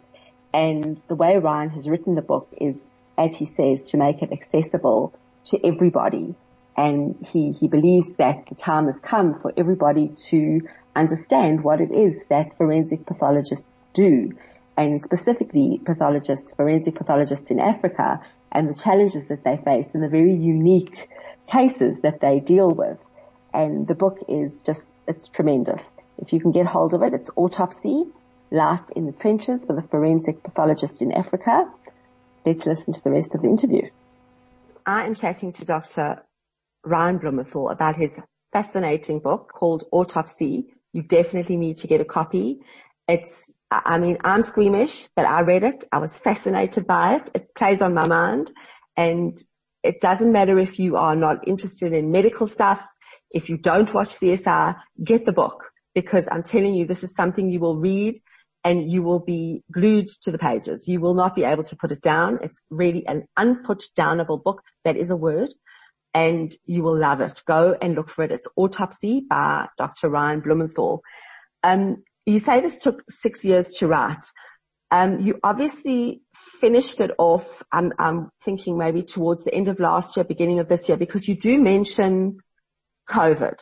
And 0.53 1.01
the 1.08 1.15
way 1.15 1.38
Ryan 1.38 1.69
has 1.69 1.89
written 1.89 2.15
the 2.15 2.21
book 2.21 2.47
is, 2.60 2.79
as 3.17 3.36
he 3.36 3.45
says, 3.45 3.84
to 3.86 3.97
make 3.97 4.21
it 4.21 4.32
accessible 4.32 5.13
to 5.45 5.65
everybody. 5.65 6.36
And 6.75 7.15
he, 7.32 7.51
he 7.51 7.67
believes 7.67 8.15
that 8.15 8.45
the 8.49 8.56
time 8.56 8.88
has 8.88 8.99
come 8.99 9.34
for 9.34 9.53
everybody 9.56 10.10
to 10.29 10.62
understand 10.95 11.63
what 11.63 11.82
it 11.82 11.91
is 11.91 12.25
that 12.27 12.58
forensic 12.58 13.06
pathologists 13.06 13.77
do. 13.93 14.34
And 14.75 15.01
specifically 15.01 15.79
pathologists, 15.84 16.51
forensic 16.53 16.95
pathologists 16.95 17.51
in 17.51 17.60
Africa 17.60 18.21
and 18.53 18.69
the 18.69 18.79
challenges 18.79 19.25
that 19.25 19.43
they 19.43 19.57
face 19.57 19.93
and 19.93 20.03
the 20.03 20.07
very 20.07 20.35
unique 20.35 21.09
cases 21.51 21.99
that 22.01 22.21
they 22.21 22.39
deal 22.39 22.71
with. 22.71 22.97
And 23.53 23.87
the 23.87 23.95
book 23.95 24.19
is 24.29 24.61
just, 24.61 24.95
it's 25.07 25.27
tremendous. 25.27 25.83
If 26.19 26.31
you 26.31 26.39
can 26.39 26.51
get 26.51 26.67
hold 26.67 26.93
of 26.93 27.01
it, 27.01 27.13
it's 27.13 27.29
Autopsy, 27.35 28.05
Life 28.51 28.83
in 28.95 29.07
the 29.07 29.11
Trenches 29.11 29.65
with 29.67 29.79
a 29.79 29.87
Forensic 29.87 30.43
Pathologist 30.43 31.01
in 31.01 31.11
Africa. 31.11 31.69
Let's 32.45 32.65
listen 32.65 32.93
to 32.93 33.03
the 33.03 33.09
rest 33.09 33.35
of 33.35 33.41
the 33.41 33.49
interview. 33.49 33.89
I 34.85 35.05
am 35.05 35.15
chatting 35.15 35.51
to 35.53 35.65
Dr. 35.65 36.23
Ryan 36.85 37.17
Blumenthal 37.17 37.69
about 37.69 37.95
his 37.95 38.17
fascinating 38.51 39.19
book 39.19 39.51
called 39.53 39.85
Autopsy. 39.91 40.65
You 40.91 41.01
definitely 41.01 41.57
need 41.57 41.77
to 41.77 41.87
get 41.87 42.01
a 42.01 42.05
copy. 42.05 42.59
It's 43.07 43.55
I 43.86 43.97
mean, 43.97 44.17
I'm 44.23 44.43
squeamish, 44.43 45.07
but 45.15 45.25
I 45.25 45.41
read 45.41 45.63
it. 45.63 45.86
I 45.91 45.99
was 45.99 46.15
fascinated 46.15 46.86
by 46.86 47.15
it. 47.15 47.29
It 47.33 47.55
plays 47.55 47.81
on 47.81 47.93
my 47.93 48.07
mind 48.07 48.51
and 48.95 49.38
it 49.83 50.01
doesn't 50.01 50.31
matter 50.31 50.59
if 50.59 50.79
you 50.79 50.95
are 50.95 51.15
not 51.15 51.47
interested 51.47 51.93
in 51.93 52.12
medical 52.12 52.47
stuff. 52.47 52.81
If 53.31 53.49
you 53.49 53.57
don't 53.57 53.93
watch 53.93 54.09
CSI, 54.19 54.75
get 55.03 55.25
the 55.25 55.33
book 55.33 55.71
because 55.93 56.27
I'm 56.31 56.43
telling 56.43 56.73
you, 56.73 56.86
this 56.86 57.03
is 57.03 57.13
something 57.15 57.49
you 57.49 57.59
will 57.59 57.77
read 57.77 58.17
and 58.63 58.89
you 58.89 59.03
will 59.03 59.19
be 59.19 59.63
glued 59.71 60.07
to 60.21 60.31
the 60.31 60.38
pages. 60.38 60.88
You 60.88 60.99
will 60.99 61.15
not 61.15 61.36
be 61.36 61.43
able 61.43 61.63
to 61.63 61.75
put 61.75 61.91
it 61.91 62.01
down. 62.01 62.39
It's 62.41 62.62
really 62.69 63.05
an 63.07 63.25
unput 63.38 63.83
downable 63.97 64.41
book. 64.41 64.62
That 64.86 64.95
is 64.95 65.09
a 65.09 65.15
word 65.15 65.53
and 66.13 66.55
you 66.65 66.83
will 66.83 66.97
love 66.97 67.21
it. 67.21 67.41
Go 67.45 67.75
and 67.81 67.95
look 67.95 68.09
for 68.09 68.23
it. 68.23 68.31
It's 68.31 68.47
Autopsy 68.55 69.25
by 69.29 69.67
Dr. 69.77 70.09
Ryan 70.09 70.39
Blumenthal. 70.39 71.01
Um, 71.63 71.97
you 72.25 72.39
say 72.39 72.62
this 72.62 72.77
took 72.77 73.03
six 73.09 73.43
years 73.43 73.69
to 73.75 73.88
write. 73.88 74.25
Um, 74.91 75.19
you 75.21 75.39
obviously 75.43 76.21
finished 76.36 77.01
it 77.01 77.12
off, 77.17 77.63
I'm, 77.71 77.91
I'm 77.97 78.29
thinking 78.43 78.77
maybe 78.77 79.01
towards 79.01 79.43
the 79.43 79.53
end 79.53 79.67
of 79.67 79.79
last 79.79 80.15
year, 80.15 80.23
beginning 80.23 80.59
of 80.59 80.69
this 80.69 80.88
year, 80.88 80.97
because 80.97 81.27
you 81.27 81.36
do 81.36 81.59
mention 81.59 82.38
COVID. 83.09 83.59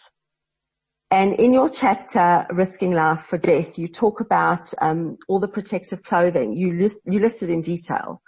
And 1.10 1.34
in 1.36 1.54
your 1.54 1.70
chapter, 1.70 2.46
Risking 2.52 2.92
Life 2.92 3.24
for 3.24 3.38
Death, 3.38 3.78
you 3.78 3.88
talk 3.88 4.20
about 4.20 4.74
um, 4.82 5.18
all 5.28 5.40
the 5.40 5.48
protective 5.48 6.04
clothing. 6.04 6.54
You, 6.54 6.74
list, 6.74 7.00
you 7.06 7.20
listed 7.20 7.50
in 7.50 7.62
detail 7.62 8.22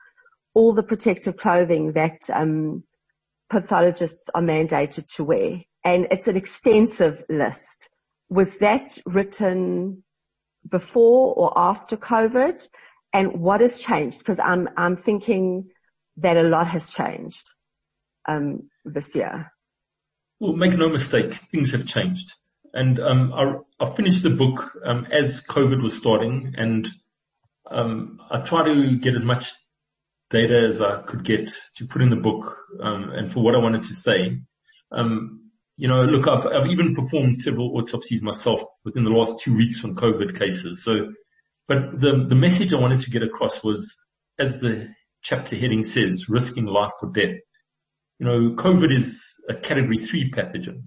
all 0.53 0.73
the 0.73 0.83
protective 0.83 1.37
clothing 1.37 1.93
that 1.93 2.21
um, 2.31 2.83
pathologists 3.49 4.29
are 4.35 4.41
mandated 4.41 5.05
to 5.15 5.23
wear. 5.23 5.61
And 5.83 6.07
it's 6.11 6.27
an 6.27 6.37
extensive 6.37 7.23
list. 7.29 7.89
Was 8.29 8.57
that 8.59 8.97
written 9.05 10.03
before 10.67 11.33
or 11.35 11.53
after 11.55 11.97
COVID? 11.97 12.67
And 13.13 13.39
what 13.39 13.61
has 13.61 13.79
changed? 13.79 14.19
Because 14.19 14.39
I'm, 14.39 14.69
I'm 14.75 14.97
thinking 14.97 15.69
that 16.17 16.37
a 16.37 16.43
lot 16.43 16.67
has 16.67 16.91
changed 16.91 17.47
um, 18.27 18.69
this 18.85 19.15
year. 19.15 19.51
Well, 20.39 20.53
make 20.53 20.73
no 20.73 20.89
mistake, 20.89 21.33
things 21.33 21.71
have 21.71 21.87
changed. 21.87 22.33
And 22.73 22.99
um, 22.99 23.63
I, 23.79 23.85
finished 23.91 24.23
the 24.23 24.31
book 24.31 24.71
um, 24.83 25.07
as 25.11 25.41
COVID 25.41 25.81
was 25.83 25.95
starting, 25.95 26.55
and 26.57 26.89
I 27.69 28.41
tried 28.43 28.65
to 28.65 28.97
get 28.97 29.13
as 29.13 29.23
much 29.23 29.53
data 30.31 30.57
as 30.57 30.81
I 30.81 31.03
could 31.03 31.23
get 31.23 31.53
to 31.75 31.85
put 31.85 32.01
in 32.01 32.09
the 32.09 32.15
book, 32.15 32.57
and 32.79 33.31
for 33.31 33.41
what 33.41 33.53
I 33.53 33.59
wanted 33.59 33.83
to 33.83 33.95
say. 33.95 34.39
You 35.77 35.87
know, 35.87 36.03
look, 36.03 36.27
I've, 36.27 36.45
I've 36.45 36.67
even 36.67 36.95
performed 36.95 37.37
several 37.37 37.77
autopsies 37.77 38.21
myself 38.21 38.61
within 38.85 39.03
the 39.03 39.09
last 39.09 39.39
two 39.39 39.55
weeks 39.55 39.83
on 39.83 39.95
COVID 39.95 40.37
cases. 40.37 40.83
So, 40.83 41.11
but 41.67 41.99
the 41.99 42.25
the 42.27 42.35
message 42.35 42.73
I 42.73 42.79
wanted 42.79 43.01
to 43.01 43.09
get 43.09 43.23
across 43.23 43.63
was, 43.63 43.97
as 44.37 44.59
the 44.59 44.89
chapter 45.23 45.55
heading 45.55 45.83
says, 45.83 46.29
risking 46.29 46.65
life 46.65 46.91
for 46.99 47.09
death. 47.09 47.37
You 48.19 48.25
know, 48.27 48.39
COVID 48.51 48.91
is 48.93 49.23
a 49.49 49.55
category 49.55 49.97
three 49.97 50.29
pathogen, 50.29 50.81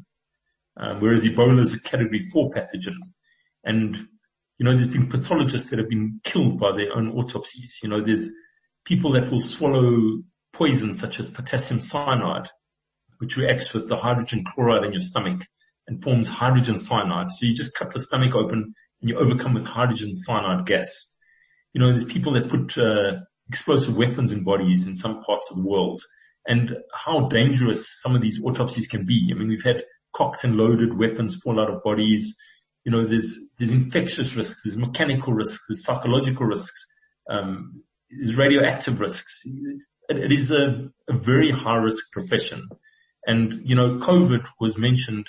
um, 0.77 1.01
whereas 1.01 1.25
Ebola 1.25 1.61
is 1.61 1.73
a 1.73 1.81
category 1.81 2.21
four 2.21 2.51
pathogen. 2.51 2.97
And, 3.65 3.97
you 4.59 4.65
know, 4.65 4.73
there's 4.73 4.87
been 4.87 5.09
pathologists 5.09 5.71
that 5.71 5.79
have 5.79 5.89
been 5.89 6.21
killed 6.23 6.61
by 6.61 6.73
their 6.73 6.95
own 6.95 7.11
autopsies. 7.11 7.81
You 7.83 7.89
know, 7.89 8.01
there's 8.01 8.31
people 8.85 9.13
that 9.13 9.31
will 9.31 9.41
swallow 9.41 10.23
poisons 10.53 11.01
such 11.01 11.19
as 11.19 11.29
potassium 11.29 11.81
cyanide, 11.81 12.49
which 13.19 13.37
reacts 13.37 13.73
with 13.73 13.89
the 13.89 13.97
hydrogen 13.97 14.45
chloride 14.45 14.85
in 14.85 14.93
your 14.93 15.01
stomach 15.01 15.43
and 15.87 16.03
forms 16.03 16.29
hydrogen 16.29 16.77
cyanide. 16.77 17.31
So 17.31 17.47
you 17.47 17.55
just 17.55 17.75
cut 17.75 17.93
the 17.93 18.01
stomach 18.01 18.35
open 18.35 18.75
and 19.01 19.11
you 19.11 19.17
overcome 19.17 19.55
with 19.55 19.67
hydrogen 19.67 20.15
cyanide 20.15 20.67
gas. 20.67 21.13
You 21.73 21.81
know, 21.81 21.91
there's 21.91 22.05
people 22.05 22.33
that 22.33 22.49
put 22.49 22.77
uh, 22.79 23.19
explosive 23.49 23.97
weapons 23.97 24.33
in 24.33 24.43
bodies 24.43 24.87
in 24.87 24.95
some 24.95 25.23
parts 25.23 25.51
of 25.51 25.57
the 25.57 25.63
world 25.63 26.03
and 26.47 26.77
how 26.93 27.29
dangerous 27.29 28.01
some 28.01 28.15
of 28.15 28.23
these 28.23 28.43
autopsies 28.43 28.87
can 28.87 29.05
be. 29.05 29.31
I 29.31 29.39
mean, 29.39 29.49
we've 29.49 29.65
had 29.65 29.85
cocked 30.13 30.45
and 30.45 30.57
loaded 30.57 30.99
weapons 30.99 31.37
fall 31.37 31.61
out 31.61 31.71
of 31.71 31.83
bodies. 31.83 32.35
You 32.85 32.93
know, 32.93 33.05
there's, 33.05 33.39
there's 33.59 33.73
infectious 33.73 34.35
risks, 34.35 34.63
there's 34.65 34.79
mechanical 34.79 35.33
risks, 35.33 35.65
there's 35.69 35.85
psychological 35.85 36.47
risks, 36.47 36.87
um, 37.29 37.83
there's 38.11 38.37
radioactive 38.37 39.01
risks. 39.01 39.43
it, 40.09 40.17
it 40.17 40.33
is 40.33 40.51
a, 40.51 40.89
a, 41.09 41.13
very 41.13 41.51
high 41.51 41.77
risk 41.77 42.11
profession. 42.13 42.69
And, 43.27 43.69
you 43.69 43.75
know, 43.75 43.99
COVID 43.99 44.47
was 44.61 44.79
mentioned, 44.79 45.29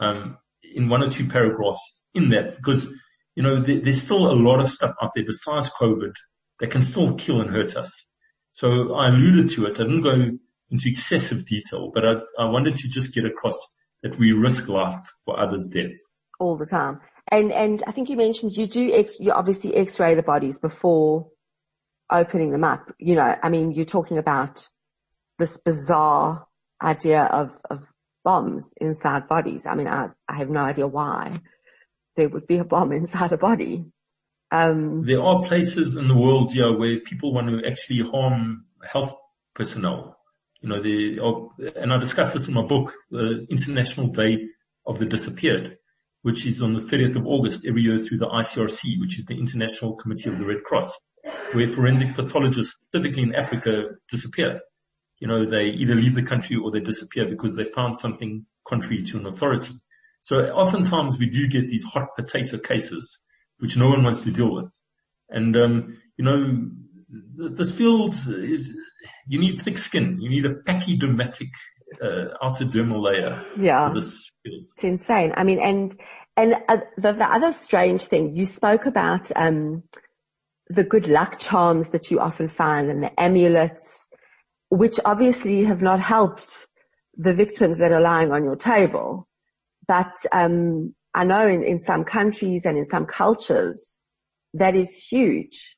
um, 0.00 0.38
in 0.74 0.88
one 0.88 1.02
or 1.02 1.08
two 1.08 1.28
paragraphs 1.28 1.80
in 2.14 2.30
that 2.30 2.56
because, 2.56 2.90
you 3.34 3.42
know, 3.42 3.62
there, 3.62 3.80
there's 3.80 4.02
still 4.02 4.30
a 4.30 4.34
lot 4.34 4.60
of 4.60 4.70
stuff 4.70 4.94
out 5.00 5.12
there 5.14 5.24
besides 5.24 5.70
COVID 5.70 6.12
that 6.60 6.70
can 6.70 6.82
still 6.82 7.14
kill 7.14 7.40
and 7.40 7.50
hurt 7.50 7.76
us. 7.76 8.04
So 8.52 8.94
I 8.94 9.08
alluded 9.08 9.50
to 9.50 9.66
it. 9.66 9.78
I 9.78 9.84
didn't 9.84 10.02
go 10.02 10.30
into 10.70 10.88
excessive 10.88 11.46
detail, 11.46 11.90
but 11.94 12.04
I, 12.04 12.14
I 12.38 12.46
wanted 12.46 12.76
to 12.78 12.88
just 12.88 13.14
get 13.14 13.24
across 13.24 13.58
that 14.02 14.18
we 14.18 14.32
risk 14.32 14.68
life 14.68 15.00
for 15.24 15.38
others' 15.38 15.68
deaths. 15.68 16.14
All 16.40 16.56
the 16.56 16.66
time. 16.66 17.00
And, 17.28 17.52
and 17.52 17.82
I 17.86 17.92
think 17.92 18.08
you 18.08 18.16
mentioned 18.16 18.56
you 18.56 18.66
do 18.66 18.92
X, 18.92 19.18
you 19.20 19.32
obviously 19.32 19.74
x-ray 19.74 20.14
the 20.14 20.22
bodies 20.22 20.58
before 20.58 21.28
opening 22.10 22.50
them 22.50 22.64
up. 22.64 22.92
You 22.98 23.16
know, 23.16 23.36
I 23.42 23.48
mean, 23.48 23.72
you're 23.72 23.84
talking 23.84 24.18
about 24.18 24.68
this 25.38 25.58
bizarre 25.58 26.46
idea 26.82 27.24
of, 27.24 27.50
of 27.70 27.82
bombs 28.24 28.74
inside 28.80 29.28
bodies. 29.28 29.66
I 29.66 29.74
mean, 29.74 29.88
I, 29.88 30.08
I 30.28 30.36
have 30.36 30.50
no 30.50 30.60
idea 30.60 30.86
why 30.86 31.40
there 32.16 32.28
would 32.28 32.46
be 32.46 32.58
a 32.58 32.64
bomb 32.64 32.92
inside 32.92 33.32
a 33.32 33.36
body. 33.36 33.84
Um, 34.50 35.04
there 35.04 35.22
are 35.22 35.42
places 35.42 35.96
in 35.96 36.08
the 36.08 36.14
world, 36.14 36.54
yeah, 36.54 36.70
where 36.70 37.00
people 37.00 37.32
want 37.32 37.48
to 37.48 37.68
actually 37.68 38.00
harm 38.00 38.64
health 38.82 39.14
personnel. 39.54 40.18
You 40.60 40.68
know, 40.68 40.82
the, 40.82 41.72
and 41.76 41.92
I 41.92 41.98
discuss 41.98 42.32
this 42.32 42.48
in 42.48 42.54
my 42.54 42.62
book, 42.62 42.94
the 43.10 43.46
International 43.50 44.08
Day 44.08 44.46
of 44.86 44.98
the 44.98 45.04
Disappeared, 45.04 45.78
which 46.22 46.46
is 46.46 46.62
on 46.62 46.74
the 46.74 46.80
30th 46.80 47.16
of 47.16 47.26
August 47.26 47.66
every 47.66 47.82
year 47.82 48.00
through 48.00 48.18
the 48.18 48.26
ICRC, 48.26 49.00
which 49.00 49.18
is 49.18 49.26
the 49.26 49.38
International 49.38 49.94
Committee 49.94 50.30
of 50.30 50.38
the 50.38 50.46
Red 50.46 50.62
Cross, 50.64 50.92
where 51.52 51.66
forensic 51.66 52.14
pathologists, 52.14 52.76
typically 52.92 53.24
in 53.24 53.34
Africa, 53.34 53.84
disappear. 54.10 54.60
You 55.18 55.28
know, 55.28 55.46
they 55.46 55.66
either 55.66 55.94
leave 55.94 56.14
the 56.14 56.22
country 56.22 56.56
or 56.56 56.70
they 56.70 56.80
disappear 56.80 57.26
because 57.26 57.56
they 57.56 57.64
found 57.64 57.96
something 57.96 58.44
contrary 58.68 59.02
to 59.04 59.18
an 59.18 59.26
authority. 59.26 59.74
So 60.20 60.44
oftentimes 60.50 61.18
we 61.18 61.26
do 61.26 61.46
get 61.46 61.70
these 61.70 61.84
hot 61.84 62.08
potato 62.16 62.58
cases, 62.58 63.18
which 63.58 63.76
no 63.76 63.88
one 63.88 64.02
wants 64.02 64.24
to 64.24 64.30
deal 64.30 64.52
with. 64.52 64.70
And, 65.30 65.56
um, 65.56 65.98
you 66.16 66.24
know, 66.24 66.68
this 67.54 67.70
field 67.70 68.14
is, 68.28 68.76
you 69.26 69.38
need 69.38 69.62
thick 69.62 69.78
skin. 69.78 70.20
You 70.20 70.28
need 70.28 70.44
a 70.44 70.54
pachydermatic, 70.54 71.48
uh, 72.02 72.34
outer 72.42 72.64
dermal 72.64 73.02
layer. 73.02 73.42
Yeah. 73.58 73.92
It's 73.94 74.84
insane. 74.84 75.32
I 75.36 75.44
mean, 75.44 75.60
and, 75.62 75.98
and 76.36 76.56
uh, 76.68 76.78
the, 76.98 77.12
the 77.12 77.24
other 77.24 77.52
strange 77.52 78.02
thing, 78.02 78.36
you 78.36 78.44
spoke 78.44 78.86
about, 78.86 79.30
um, 79.36 79.84
the 80.68 80.84
good 80.84 81.06
luck 81.06 81.38
charms 81.38 81.90
that 81.90 82.10
you 82.10 82.18
often 82.18 82.48
find 82.48 82.90
and 82.90 83.00
the 83.00 83.20
amulets, 83.20 84.10
which 84.68 84.98
obviously 85.04 85.64
have 85.64 85.82
not 85.82 86.00
helped 86.00 86.66
the 87.14 87.34
victims 87.34 87.78
that 87.78 87.92
are 87.92 88.00
lying 88.00 88.32
on 88.32 88.44
your 88.44 88.56
table. 88.56 89.26
But, 89.86 90.16
um, 90.32 90.94
I 91.14 91.24
know 91.24 91.48
in, 91.48 91.62
in 91.62 91.78
some 91.78 92.04
countries 92.04 92.66
and 92.66 92.76
in 92.76 92.84
some 92.84 93.06
cultures, 93.06 93.96
that 94.52 94.76
is 94.76 94.94
huge. 94.94 95.76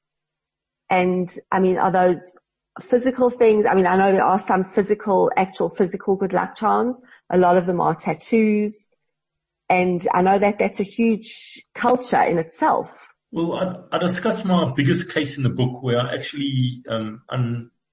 And 0.91 1.33
I 1.53 1.61
mean, 1.61 1.79
are 1.79 1.93
those 1.93 2.21
physical 2.81 3.31
things? 3.31 3.65
I 3.65 3.75
mean, 3.75 3.87
I 3.87 3.97
know 3.97 4.11
there 4.11 4.25
are 4.25 4.39
some 4.39 4.65
physical, 4.65 5.31
actual 5.37 5.69
physical 5.69 6.17
good 6.17 6.33
luck 6.33 6.57
charms. 6.57 7.01
A 7.31 7.39
lot 7.39 7.57
of 7.57 7.67
them 7.67 7.81
are 7.81 7.95
tattoos. 7.95 8.89
And 9.69 10.07
I 10.13 10.23
know 10.23 10.39
that 10.39 10.59
that's 10.59 10.81
a 10.81 10.85
huge 10.85 11.63
culture 11.75 12.23
in 12.23 12.39
itself. 12.39 13.13
Well, 13.31 13.53
I, 13.55 13.97
I 13.97 13.99
discuss 13.99 14.45
my 14.45 14.73
biggest 14.73 15.13
case 15.13 15.37
in 15.37 15.43
the 15.43 15.51
book 15.51 15.83
where 15.83 16.01
I 16.01 16.15
actually 16.15 16.83
um, 16.89 17.23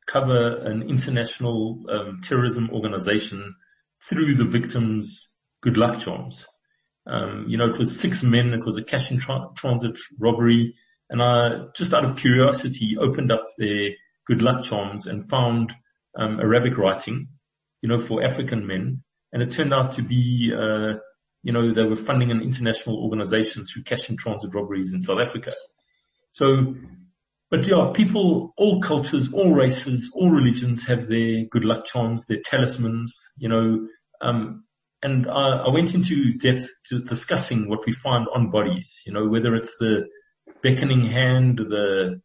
uncover 0.08 0.58
an 0.58 0.84
international 0.84 1.84
um, 1.90 2.22
terrorism 2.24 2.70
organization 2.72 3.56
through 4.02 4.36
the 4.36 4.44
victims' 4.44 5.30
good 5.62 5.78
luck 5.78 6.00
charms. 6.00 6.46
Um, 7.08 7.46
you 7.48 7.58
know, 7.58 7.70
it 7.70 7.78
was 7.78 8.00
six 8.00 8.24
men. 8.24 8.54
It 8.54 8.66
was 8.66 8.78
a 8.78 8.84
cash 8.84 9.12
in 9.12 9.20
tra- 9.20 9.50
transit 9.56 9.98
robbery. 10.20 10.76
And 11.10 11.22
I, 11.22 11.66
just 11.76 11.94
out 11.94 12.06
of 12.06 12.18
curiosity, 12.18 12.98
opened 13.00 13.32
up 13.32 13.48
their 13.58 13.92
good 14.26 14.42
luck 14.42 14.64
charms 14.64 15.06
and 15.06 15.30
found 15.30 15.74
um, 16.18 16.40
Arabic 16.40 16.78
writing, 16.78 17.28
you 17.82 17.90
know, 17.90 18.00
for 18.00 18.24
African 18.24 18.66
men. 18.66 19.04
And 19.32 19.44
it 19.44 19.52
turned 19.52 19.74
out 19.74 19.92
to 19.94 20.02
be, 20.02 20.52
uh, 20.56 20.96
you 21.44 21.52
know, 21.52 21.72
they 21.72 21.84
were 21.84 21.96
funding 21.96 22.32
an 22.32 22.42
international 22.42 23.04
organization 23.04 23.66
through 23.66 23.84
cash 23.84 24.10
in 24.10 24.18
transit 24.18 24.54
robberies 24.54 24.94
in 24.94 25.00
South 25.00 25.20
Africa. 25.20 25.54
So, 26.32 26.76
but 27.52 27.68
yeah, 27.68 27.92
people, 27.94 28.54
all 28.58 28.82
cultures, 28.82 29.32
all 29.32 29.52
races, 29.52 30.12
all 30.14 30.30
religions 30.30 30.86
have 30.88 31.08
their 31.08 31.46
good 31.46 31.66
luck 31.66 31.86
charms, 31.86 32.26
their 32.26 32.42
talismans, 32.44 33.16
you 33.38 33.48
know, 33.48 33.88
um, 34.22 34.64
and 35.04 35.30
I, 35.30 35.66
I 35.66 35.70
went 35.70 35.94
into 35.94 36.34
depth 36.34 36.68
to 36.90 37.00
discussing 37.00 37.70
what 37.70 37.86
we 37.86 37.94
find 37.94 38.28
on 38.34 38.50
bodies, 38.50 39.02
you 39.06 39.14
know, 39.14 39.28
whether 39.28 39.54
it's 39.54 39.76
the 39.80 40.08
beckoning 40.64 41.04
hand, 41.04 41.60
the 41.60 42.22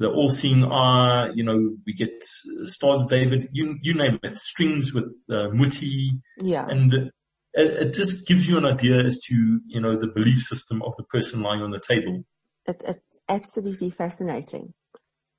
the 0.00 0.08
all-seeing 0.08 0.64
eye, 0.64 1.28
you 1.34 1.44
know, 1.44 1.76
we 1.86 1.92
get 1.92 2.24
stars 2.64 3.00
of 3.00 3.10
David, 3.10 3.50
you, 3.52 3.76
you 3.82 3.92
name 3.92 4.18
it, 4.22 4.38
strings 4.38 4.94
with 4.94 5.04
uh, 5.30 5.48
muti. 5.50 6.12
Yeah. 6.40 6.66
And 6.66 6.94
it, 6.94 7.12
it, 7.52 7.94
just 7.94 8.26
gives 8.26 8.48
you 8.48 8.56
an 8.56 8.64
idea 8.64 9.04
as 9.04 9.18
to, 9.26 9.60
you 9.66 9.78
know, 9.78 10.00
the 10.00 10.06
belief 10.06 10.38
system 10.38 10.80
of 10.82 10.96
the 10.96 11.04
person 11.04 11.42
lying 11.42 11.60
on 11.60 11.70
the 11.70 11.78
table. 11.86 12.24
It, 12.66 12.82
it's 12.86 13.22
absolutely 13.28 13.90
fascinating. 13.90 14.74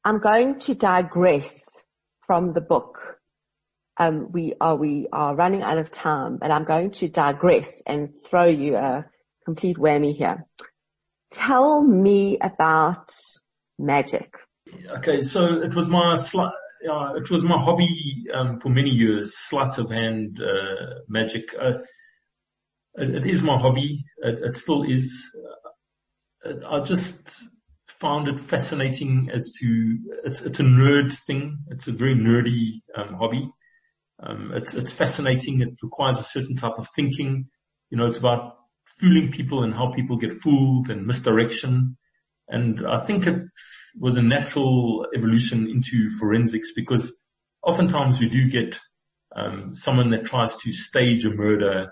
I'm 0.03 0.19
going 0.19 0.59
to 0.61 0.75
digress 0.75 1.63
from 2.25 2.53
the 2.53 2.61
book. 2.61 3.19
Um, 3.97 4.31
we 4.31 4.53
are, 4.59 4.75
we 4.75 5.07
are 5.11 5.35
running 5.35 5.61
out 5.61 5.77
of 5.77 5.91
time, 5.91 6.37
but 6.37 6.49
I'm 6.49 6.63
going 6.63 6.91
to 6.91 7.07
digress 7.07 7.81
and 7.85 8.09
throw 8.25 8.45
you 8.45 8.75
a 8.77 9.05
complete 9.45 9.77
whammy 9.77 10.15
here. 10.15 10.47
Tell 11.31 11.83
me 11.83 12.37
about 12.41 13.13
magic. 13.77 14.35
Okay, 14.97 15.21
so 15.21 15.61
it 15.61 15.75
was 15.75 15.87
my 15.87 16.17
uh, 16.89 17.13
it 17.13 17.29
was 17.29 17.43
my 17.43 17.57
hobby 17.57 18.25
um, 18.33 18.59
for 18.59 18.69
many 18.69 18.89
years, 18.89 19.33
sleight 19.37 19.77
of 19.77 19.91
hand 19.91 20.41
uh, 20.41 21.01
magic. 21.07 21.53
Uh, 21.59 21.73
it, 22.95 23.15
it 23.15 23.25
is 23.25 23.41
my 23.41 23.57
hobby. 23.57 24.03
It, 24.17 24.39
it 24.43 24.55
still 24.55 24.83
is. 24.83 25.29
I 26.43 26.79
just 26.79 27.49
found 27.87 28.27
it 28.27 28.39
fascinating 28.39 29.29
as 29.31 29.51
to 29.59 29.97
it's 30.25 30.41
it's 30.41 30.59
a 30.59 30.63
nerd 30.63 31.13
thing. 31.27 31.59
It's 31.69 31.87
a 31.87 31.91
very 31.91 32.15
nerdy 32.15 32.81
um, 32.95 33.13
hobby. 33.13 33.49
Um, 34.21 34.51
it's 34.53 34.73
it's 34.73 34.91
fascinating. 34.91 35.61
It 35.61 35.79
requires 35.83 36.17
a 36.17 36.23
certain 36.23 36.55
type 36.55 36.73
of 36.77 36.87
thinking. 36.95 37.47
You 37.89 37.97
know, 37.97 38.05
it's 38.05 38.17
about 38.17 38.55
fooling 38.85 39.31
people 39.31 39.63
and 39.63 39.73
how 39.73 39.91
people 39.91 40.17
get 40.17 40.33
fooled 40.33 40.89
and 40.89 41.05
misdirection. 41.05 41.97
And 42.49 42.85
I 42.87 43.03
think 43.05 43.27
it 43.27 43.41
was 43.99 44.15
a 44.15 44.21
natural 44.21 45.07
evolution 45.15 45.69
into 45.69 46.09
forensics 46.19 46.71
because 46.75 47.17
oftentimes 47.63 48.19
we 48.19 48.29
do 48.29 48.49
get 48.49 48.79
um, 49.35 49.73
someone 49.73 50.09
that 50.09 50.25
tries 50.25 50.55
to 50.55 50.73
stage 50.73 51.25
a 51.25 51.31
murder 51.31 51.91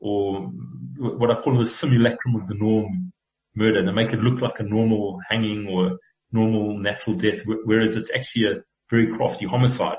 or 0.00 0.50
what 0.96 1.30
I 1.30 1.40
call 1.40 1.56
the 1.56 1.66
simulacrum 1.66 2.36
of 2.36 2.46
the 2.46 2.54
norm 2.54 3.12
murder. 3.58 3.84
They 3.84 3.92
make 3.92 4.12
it 4.12 4.20
look 4.20 4.40
like 4.40 4.60
a 4.60 4.62
normal 4.62 5.20
hanging 5.28 5.66
or 5.68 5.98
normal 6.32 6.78
natural 6.78 7.16
death, 7.16 7.42
whereas 7.64 7.96
it's 7.96 8.10
actually 8.14 8.46
a 8.46 8.56
very 8.90 9.08
crafty 9.14 9.46
homicide. 9.46 9.98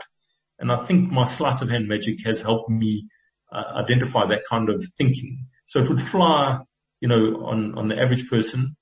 And 0.60 0.72
I 0.72 0.78
think 0.86 1.12
my 1.12 1.26
sleight 1.26 1.62
of 1.62 1.70
hand 1.70 1.88
magic 1.88 2.26
has 2.26 2.39
helped 2.41 2.70
me 2.70 3.07
uh, 3.51 3.72
identify 3.76 4.26
that 4.28 4.43
kind 4.49 4.70
of 4.70 4.84
thinking. 4.97 5.45
So 5.66 5.80
it 5.80 5.89
would 5.89 6.01
fly, 6.01 6.60
you 7.01 7.07
know, 7.07 7.45
on, 7.45 7.78
on 7.78 7.88
the 7.88 7.99
average 7.99 8.30
person. 8.30 8.76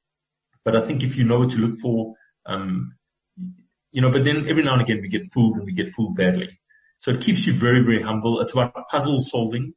But 0.65 0.75
I 0.75 0.85
think 0.85 1.03
if 1.03 1.15
you 1.15 1.23
know 1.23 1.39
what 1.39 1.51
to 1.51 1.59
look 1.59 1.79
for, 1.79 2.13
um, 2.45 2.93
you 3.91 4.01
know, 4.01 4.11
but 4.11 4.23
then 4.23 4.47
every 4.49 4.63
now 4.63 4.73
and 4.73 4.81
again 4.81 5.01
we 5.01 5.07
get 5.07 5.25
fooled 5.33 5.57
and 5.57 5.65
we 5.65 5.73
get 5.73 5.93
fooled 5.93 6.15
badly. 6.15 6.49
So 6.97 7.11
it 7.11 7.21
keeps 7.21 7.45
you 7.45 7.53
very, 7.53 7.81
very 7.81 8.01
humble. 8.01 8.41
It's 8.41 8.53
about 8.53 8.89
puzzle 8.89 9.19
solving. 9.19 9.73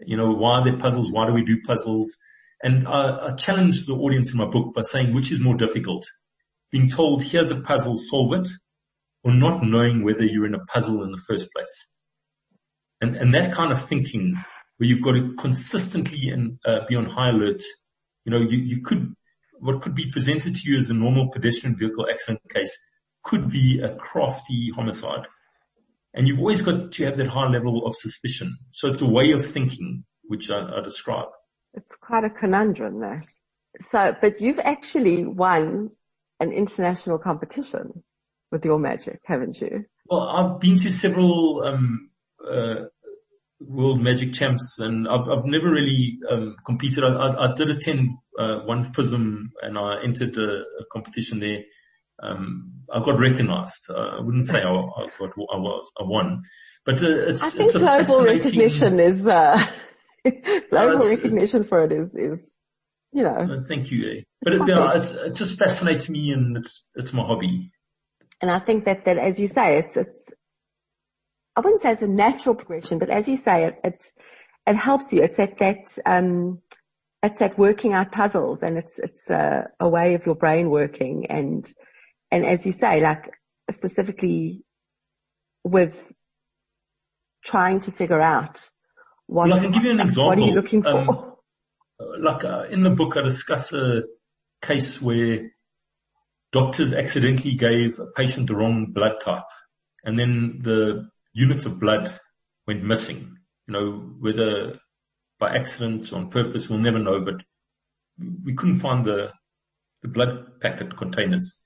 You 0.00 0.16
know, 0.16 0.32
why 0.32 0.60
are 0.60 0.64
there 0.64 0.78
puzzles? 0.78 1.10
Why 1.10 1.26
do 1.26 1.32
we 1.32 1.44
do 1.44 1.60
puzzles? 1.66 2.16
And 2.64 2.88
I, 2.88 3.28
I 3.28 3.30
challenge 3.32 3.84
the 3.84 3.94
audience 3.94 4.32
in 4.32 4.38
my 4.38 4.46
book 4.46 4.74
by 4.74 4.80
saying 4.80 5.12
which 5.12 5.30
is 5.30 5.38
more 5.38 5.54
difficult? 5.54 6.06
Being 6.72 6.88
told 6.88 7.22
here's 7.22 7.50
a 7.50 7.60
puzzle, 7.60 7.94
solve 7.94 8.32
it, 8.32 8.48
or 9.22 9.32
not 9.32 9.62
knowing 9.62 10.02
whether 10.02 10.24
you're 10.24 10.46
in 10.46 10.54
a 10.54 10.64
puzzle 10.64 11.04
in 11.04 11.12
the 11.12 11.22
first 11.28 11.46
place. 11.54 11.88
And, 13.02 13.16
and 13.16 13.34
that 13.34 13.52
kind 13.52 13.70
of 13.70 13.86
thinking 13.86 14.42
where 14.78 14.88
you've 14.88 15.02
got 15.02 15.12
to 15.12 15.34
consistently 15.34 16.30
and 16.30 16.58
uh, 16.64 16.80
be 16.88 16.96
on 16.96 17.04
high 17.04 17.28
alert. 17.28 17.62
You 18.24 18.32
know, 18.32 18.40
you, 18.40 18.56
you 18.56 18.80
could, 18.80 19.14
what 19.60 19.82
could 19.82 19.94
be 19.94 20.10
presented 20.10 20.54
to 20.54 20.70
you 20.70 20.78
as 20.78 20.88
a 20.88 20.94
normal 20.94 21.28
pedestrian 21.30 21.76
vehicle 21.76 22.06
accident 22.10 22.40
case 22.48 22.74
could 23.24 23.50
be 23.50 23.80
a 23.80 23.94
crafty 23.96 24.70
homicide. 24.74 25.26
And 26.14 26.26
you've 26.26 26.38
always 26.38 26.62
got 26.62 26.92
to 26.92 27.04
have 27.04 27.18
that 27.18 27.28
high 27.28 27.48
level 27.48 27.86
of 27.86 27.94
suspicion. 27.94 28.56
So 28.70 28.88
it's 28.88 29.02
a 29.02 29.06
way 29.06 29.32
of 29.32 29.44
thinking, 29.44 30.04
which 30.22 30.50
I, 30.50 30.78
I 30.78 30.80
describe. 30.80 31.28
It's 31.74 31.96
quite 31.96 32.24
a 32.24 32.30
conundrum 32.30 33.00
that. 33.00 33.26
So, 33.90 34.16
but 34.20 34.40
you've 34.40 34.60
actually 34.60 35.24
won 35.24 35.90
an 36.40 36.52
international 36.52 37.18
competition 37.18 38.04
with 38.52 38.64
your 38.64 38.78
magic, 38.78 39.20
haven't 39.24 39.60
you? 39.60 39.84
Well, 40.06 40.28
I've 40.28 40.60
been 40.60 40.76
to 40.78 40.92
several, 40.92 41.62
um, 41.64 42.10
uh, 42.48 42.84
world 43.60 44.00
magic 44.00 44.32
champs 44.34 44.78
and 44.78 45.08
I've, 45.08 45.28
I've 45.28 45.44
never 45.44 45.70
really, 45.70 46.18
um, 46.30 46.56
competed. 46.64 47.02
I, 47.02 47.08
I, 47.08 47.50
I, 47.50 47.54
did 47.54 47.70
attend, 47.70 48.10
uh, 48.38 48.60
one 48.60 48.92
FISM 48.92 49.50
and 49.62 49.78
I 49.78 50.02
entered 50.04 50.36
a, 50.36 50.60
a 50.60 50.84
competition 50.92 51.40
there 51.40 51.62
um, 52.22 52.72
I 52.92 53.00
got 53.00 53.18
recognized. 53.18 53.86
Uh, 53.88 54.18
I 54.18 54.20
wouldn't 54.20 54.46
say 54.46 54.62
I, 54.62 54.70
I, 54.70 55.06
got, 55.18 55.30
I 55.52 55.56
was, 55.56 55.92
I 55.98 56.04
won, 56.04 56.42
but 56.84 57.02
uh, 57.02 57.08
it's, 57.08 57.42
I 57.42 57.50
think 57.50 57.74
it's 57.74 57.76
global 57.76 58.24
recognition 58.24 59.00
is, 59.00 59.26
uh, 59.26 59.66
global 60.70 61.08
recognition 61.08 61.64
for 61.64 61.84
it 61.84 61.92
is, 61.92 62.14
is, 62.14 62.52
you 63.12 63.22
know. 63.22 63.64
Thank 63.68 63.90
you. 63.90 64.22
But 64.42 64.54
it, 64.54 64.62
yeah, 64.66 64.96
it 65.26 65.34
just 65.34 65.58
fascinates 65.58 66.08
me 66.08 66.30
and 66.32 66.56
it's, 66.56 66.84
it's 66.94 67.12
my 67.12 67.22
hobby. 67.22 67.70
And 68.40 68.50
I 68.50 68.58
think 68.58 68.84
that, 68.84 69.04
that 69.04 69.18
as 69.18 69.38
you 69.38 69.46
say, 69.46 69.78
it's, 69.78 69.96
it's, 69.96 70.28
I 71.56 71.60
wouldn't 71.60 71.82
say 71.82 71.92
it's 71.92 72.02
a 72.02 72.08
natural 72.08 72.54
progression, 72.54 72.98
but 72.98 73.10
as 73.10 73.28
you 73.28 73.36
say, 73.36 73.64
it, 73.64 73.80
it's, 73.84 74.12
it 74.66 74.76
helps 74.76 75.12
you. 75.12 75.22
It's 75.22 75.36
that, 75.36 75.58
that, 75.58 75.98
um, 76.04 76.60
it's 77.22 77.38
that 77.38 77.58
working 77.58 77.92
out 77.92 78.12
puzzles 78.12 78.62
and 78.62 78.76
it's, 78.76 78.98
it's 78.98 79.30
a, 79.30 79.68
a 79.80 79.88
way 79.88 80.14
of 80.14 80.26
your 80.26 80.34
brain 80.34 80.68
working 80.68 81.26
and, 81.26 81.72
and 82.30 82.44
as 82.44 82.66
you 82.66 82.72
say, 82.72 83.00
like 83.00 83.30
specifically 83.70 84.64
with 85.62 85.96
trying 87.44 87.80
to 87.80 87.92
figure 87.92 88.20
out 88.20 88.68
what, 89.26 89.48
well, 89.48 89.58
I 89.58 89.60
can 89.60 89.70
give 89.70 89.84
you 89.84 89.90
an 89.90 90.00
example. 90.00 90.26
What 90.26 90.38
are 90.38 90.42
you 90.42 90.54
looking 90.54 90.82
for? 90.82 90.90
Um, 90.90 91.34
like 92.20 92.44
uh, 92.44 92.64
in 92.70 92.82
the 92.82 92.90
book, 92.90 93.16
I 93.16 93.22
discuss 93.22 93.72
a 93.72 94.04
case 94.62 95.00
where 95.00 95.50
doctors 96.52 96.94
accidentally 96.94 97.54
gave 97.54 97.98
a 97.98 98.06
patient 98.06 98.46
the 98.48 98.56
wrong 98.56 98.92
blood 98.92 99.20
type 99.20 99.44
and 100.04 100.18
then 100.18 100.60
the 100.62 101.08
units 101.32 101.64
of 101.64 101.80
blood 101.80 102.18
went 102.66 102.84
missing. 102.84 103.36
You 103.66 103.72
know, 103.72 103.92
whether 104.20 104.78
by 105.38 105.54
accident 105.56 106.12
or 106.12 106.16
on 106.16 106.30
purpose, 106.30 106.68
we'll 106.68 106.78
never 106.78 106.98
know, 106.98 107.20
but 107.20 107.42
we 108.44 108.54
couldn't 108.54 108.80
find 108.80 109.04
the, 109.04 109.32
the 110.02 110.08
blood 110.08 110.60
packet 110.60 110.96
containers. 110.96 111.58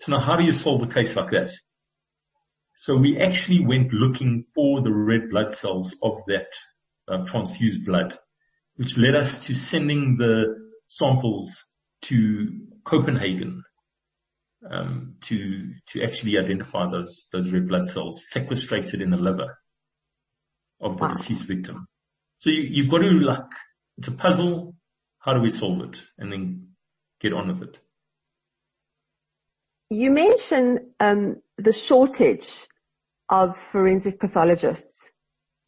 So 0.00 0.12
now 0.12 0.18
how 0.18 0.36
do 0.36 0.44
you 0.44 0.52
solve 0.52 0.82
a 0.82 0.86
case 0.86 1.14
like 1.14 1.30
that? 1.30 1.52
So 2.74 2.96
we 2.96 3.20
actually 3.20 3.64
went 3.64 3.92
looking 3.92 4.44
for 4.54 4.80
the 4.80 4.92
red 4.92 5.30
blood 5.30 5.52
cells 5.52 5.94
of 6.02 6.22
that 6.26 6.48
uh, 7.08 7.24
transfused 7.24 7.84
blood, 7.84 8.18
which 8.76 8.96
led 8.96 9.14
us 9.14 9.38
to 9.46 9.54
sending 9.54 10.16
the 10.18 10.46
samples 10.86 11.50
to 12.02 12.48
Copenhagen 12.84 13.62
um, 14.70 15.14
to 15.22 15.72
to 15.88 16.02
actually 16.02 16.38
identify 16.38 16.90
those 16.90 17.28
those 17.32 17.52
red 17.52 17.68
blood 17.68 17.86
cells 17.86 18.28
sequestrated 18.32 19.00
in 19.00 19.10
the 19.10 19.16
liver 19.16 19.58
of 20.80 20.96
the 20.98 21.04
wow. 21.04 21.12
deceased 21.12 21.44
victim. 21.44 21.86
So 22.38 22.50
you, 22.50 22.62
you've 22.62 22.90
got 22.90 22.98
to 22.98 23.10
like 23.10 23.40
it's 23.98 24.08
a 24.08 24.12
puzzle. 24.12 24.74
How 25.18 25.34
do 25.34 25.40
we 25.40 25.50
solve 25.50 25.80
it, 25.82 26.02
and 26.18 26.32
then 26.32 26.68
get 27.20 27.32
on 27.32 27.48
with 27.48 27.62
it? 27.62 27.78
You 29.90 30.10
mentioned 30.10 30.80
um, 30.98 31.42
the 31.58 31.72
shortage 31.72 32.66
of 33.28 33.56
forensic 33.56 34.18
pathologists 34.18 35.11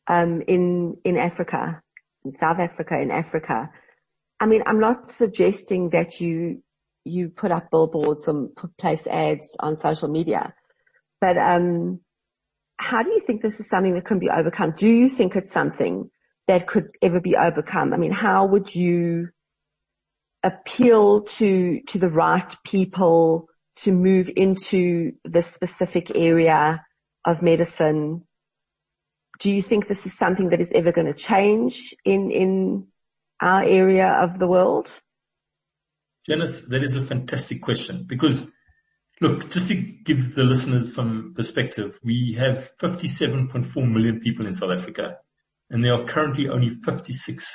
um, 0.06 0.42
in 0.46 0.96
in 1.04 1.16
Africa, 1.16 1.82
in 2.24 2.32
South 2.32 2.58
Africa, 2.58 3.00
in 3.00 3.10
Africa. 3.10 3.70
I 4.40 4.46
mean, 4.46 4.62
I'm 4.66 4.80
not 4.80 5.10
suggesting 5.10 5.90
that 5.90 6.20
you 6.20 6.62
you 7.04 7.28
put 7.28 7.50
up 7.50 7.70
billboards 7.70 8.26
and 8.28 8.50
place 8.78 9.06
ads 9.06 9.56
on 9.60 9.76
social 9.76 10.08
media, 10.08 10.54
but 11.20 11.36
um, 11.36 12.00
how 12.78 13.02
do 13.02 13.10
you 13.10 13.20
think 13.20 13.42
this 13.42 13.60
is 13.60 13.68
something 13.68 13.94
that 13.94 14.04
can 14.04 14.18
be 14.18 14.30
overcome? 14.30 14.72
Do 14.76 14.88
you 14.88 15.08
think 15.08 15.36
it's 15.36 15.52
something 15.52 16.10
that 16.46 16.66
could 16.66 16.88
ever 17.02 17.20
be 17.20 17.36
overcome? 17.36 17.92
I 17.92 17.96
mean, 17.96 18.12
how 18.12 18.46
would 18.46 18.74
you 18.74 19.28
appeal 20.42 21.22
to 21.22 21.80
to 21.88 21.98
the 21.98 22.10
right 22.10 22.54
people? 22.64 23.48
to 23.76 23.92
move 23.92 24.30
into 24.36 25.12
this 25.24 25.46
specific 25.46 26.14
area 26.14 26.84
of 27.24 27.42
medicine. 27.42 28.24
Do 29.44 29.50
you 29.50 29.60
think 29.60 29.88
this 29.88 30.06
is 30.06 30.16
something 30.16 30.48
that 30.48 30.60
is 30.62 30.72
ever 30.74 30.90
going 30.90 31.06
to 31.06 31.12
change 31.12 31.94
in, 32.02 32.30
in 32.30 32.86
our 33.42 33.62
area 33.62 34.08
of 34.08 34.38
the 34.38 34.46
world? 34.46 34.90
Janice, 36.24 36.62
that 36.62 36.82
is 36.82 36.96
a 36.96 37.02
fantastic 37.02 37.60
question 37.60 38.06
because 38.08 38.46
look, 39.20 39.50
just 39.50 39.68
to 39.68 39.74
give 39.74 40.34
the 40.34 40.44
listeners 40.44 40.94
some 40.94 41.34
perspective, 41.36 42.00
we 42.02 42.34
have 42.38 42.72
57.4 42.80 43.92
million 43.92 44.18
people 44.18 44.46
in 44.46 44.54
South 44.54 44.70
Africa 44.70 45.18
and 45.68 45.84
there 45.84 45.92
are 45.92 46.06
currently 46.06 46.48
only 46.48 46.70
56 46.70 47.46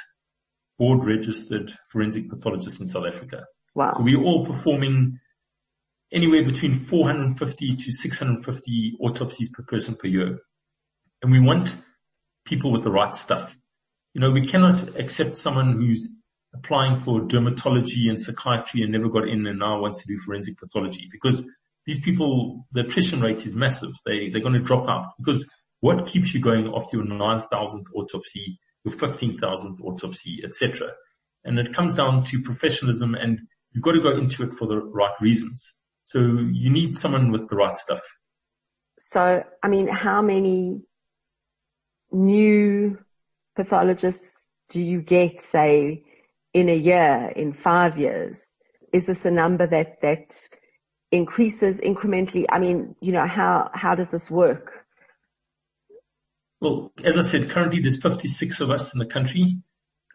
board 0.77 1.07
registered 1.07 1.73
forensic 1.89 2.29
pathologists 2.29 2.79
in 2.79 2.85
South 2.85 3.07
Africa. 3.07 3.45
Wow. 3.73 3.93
So 3.93 4.03
we're 4.03 4.21
all 4.21 4.45
performing 4.45 5.19
anywhere 6.11 6.43
between 6.43 6.77
450 6.77 7.77
to 7.77 7.91
650 7.91 8.97
autopsies 8.99 9.49
per 9.49 9.63
person 9.63 9.95
per 9.95 10.07
year. 10.07 10.39
And 11.21 11.31
we 11.31 11.39
want 11.39 11.75
people 12.45 12.71
with 12.71 12.83
the 12.83 12.91
right 12.91 13.15
stuff. 13.15 13.55
You 14.13 14.21
know, 14.21 14.31
we 14.31 14.47
cannot 14.47 14.95
accept 14.97 15.35
someone 15.35 15.73
who's 15.73 16.13
applying 16.53 16.97
for 16.97 17.21
dermatology 17.21 18.09
and 18.09 18.19
psychiatry 18.19 18.81
and 18.81 18.91
never 18.91 19.09
got 19.09 19.27
in 19.27 19.45
and 19.45 19.59
now 19.59 19.79
wants 19.79 20.01
to 20.01 20.07
do 20.07 20.17
forensic 20.17 20.57
pathology 20.57 21.07
because 21.11 21.45
these 21.85 22.01
people, 22.01 22.65
the 22.71 22.81
attrition 22.81 23.21
rate 23.21 23.45
is 23.45 23.55
massive. 23.55 23.91
They, 24.05 24.29
they're 24.29 24.41
going 24.41 24.53
to 24.53 24.59
drop 24.59 24.89
out 24.89 25.13
because 25.17 25.45
what 25.81 26.05
keeps 26.07 26.33
you 26.33 26.41
going 26.41 26.71
after 26.75 26.97
your 26.97 27.05
9,000th 27.05 27.85
autopsy, 27.95 28.59
your 28.83 28.93
15,000th 28.93 29.81
autopsy, 29.83 30.41
etc. 30.43 30.91
And 31.45 31.59
it 31.59 31.73
comes 31.73 31.93
down 31.93 32.23
to 32.25 32.41
professionalism 32.41 33.15
and 33.15 33.39
you've 33.71 33.83
got 33.83 33.93
to 33.93 34.01
go 34.01 34.17
into 34.17 34.43
it 34.43 34.53
for 34.53 34.67
the 34.67 34.77
right 34.77 35.13
reasons. 35.21 35.75
So 36.05 36.19
you 36.19 36.69
need 36.69 36.97
someone 36.97 37.31
with 37.31 37.47
the 37.47 37.55
right 37.55 37.77
stuff. 37.77 38.01
So, 38.99 39.43
I 39.63 39.67
mean, 39.67 39.87
how 39.87 40.21
many 40.21 40.88
new 42.11 42.97
pathologists 43.55 44.49
do 44.69 44.81
you 44.81 45.01
get, 45.01 45.41
say, 45.41 46.03
in 46.53 46.69
a 46.69 46.75
year, 46.75 47.31
in 47.35 47.53
five 47.53 47.97
years? 47.97 48.55
Is 48.93 49.05
this 49.05 49.25
a 49.25 49.31
number 49.31 49.67
that, 49.67 50.01
that 50.01 50.35
increases 51.11 51.79
incrementally? 51.79 52.45
I 52.49 52.59
mean, 52.59 52.95
you 53.01 53.11
know, 53.11 53.25
how, 53.25 53.69
how 53.73 53.95
does 53.95 54.11
this 54.11 54.29
work? 54.29 54.71
Well, 56.61 56.91
as 57.03 57.17
I 57.17 57.21
said, 57.21 57.49
currently 57.49 57.79
there's 57.79 58.01
56 58.01 58.59
of 58.61 58.69
us 58.69 58.93
in 58.93 58.99
the 58.99 59.05
country. 59.05 59.57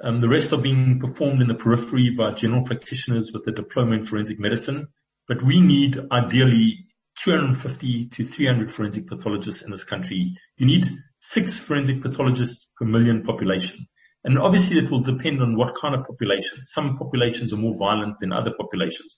Um, 0.03 0.21
the 0.21 0.29
rest 0.29 0.53
are 0.53 0.59
being 0.59 0.99
performed 0.99 1.41
in 1.41 1.49
the 1.49 1.55
periphery 1.55 2.11
by 2.11 2.33
general 2.33 2.65
practitioners 2.65 3.33
with 3.33 3.47
a 3.47 3.53
diploma 3.53 3.97
in 3.97 4.05
forensic 4.05 4.39
medicine. 4.39 4.89
But 5.27 5.43
we 5.43 5.61
need 5.61 5.99
ideally 6.13 6.87
250 7.17 8.07
to 8.07 8.25
300 8.25 8.73
forensic 8.73 9.07
pathologists 9.07 9.63
in 9.63 9.71
this 9.71 9.85
country. 9.85 10.37
You 10.57 10.67
need 10.67 10.91
six 11.25 11.57
forensic 11.57 12.03
pathologists 12.03 12.70
per 12.77 12.85
million 12.85 13.22
population. 13.22 13.87
And 14.25 14.39
obviously 14.39 14.79
it 14.79 14.91
will 14.91 15.01
depend 15.01 15.41
on 15.41 15.57
what 15.57 15.75
kind 15.75 15.95
of 15.95 16.07
population. 16.07 16.59
Some 16.64 16.99
populations 16.99 17.51
are 17.51 17.57
more 17.57 17.75
violent 17.79 18.20
than 18.20 18.31
other 18.31 18.53
populations. 18.59 19.16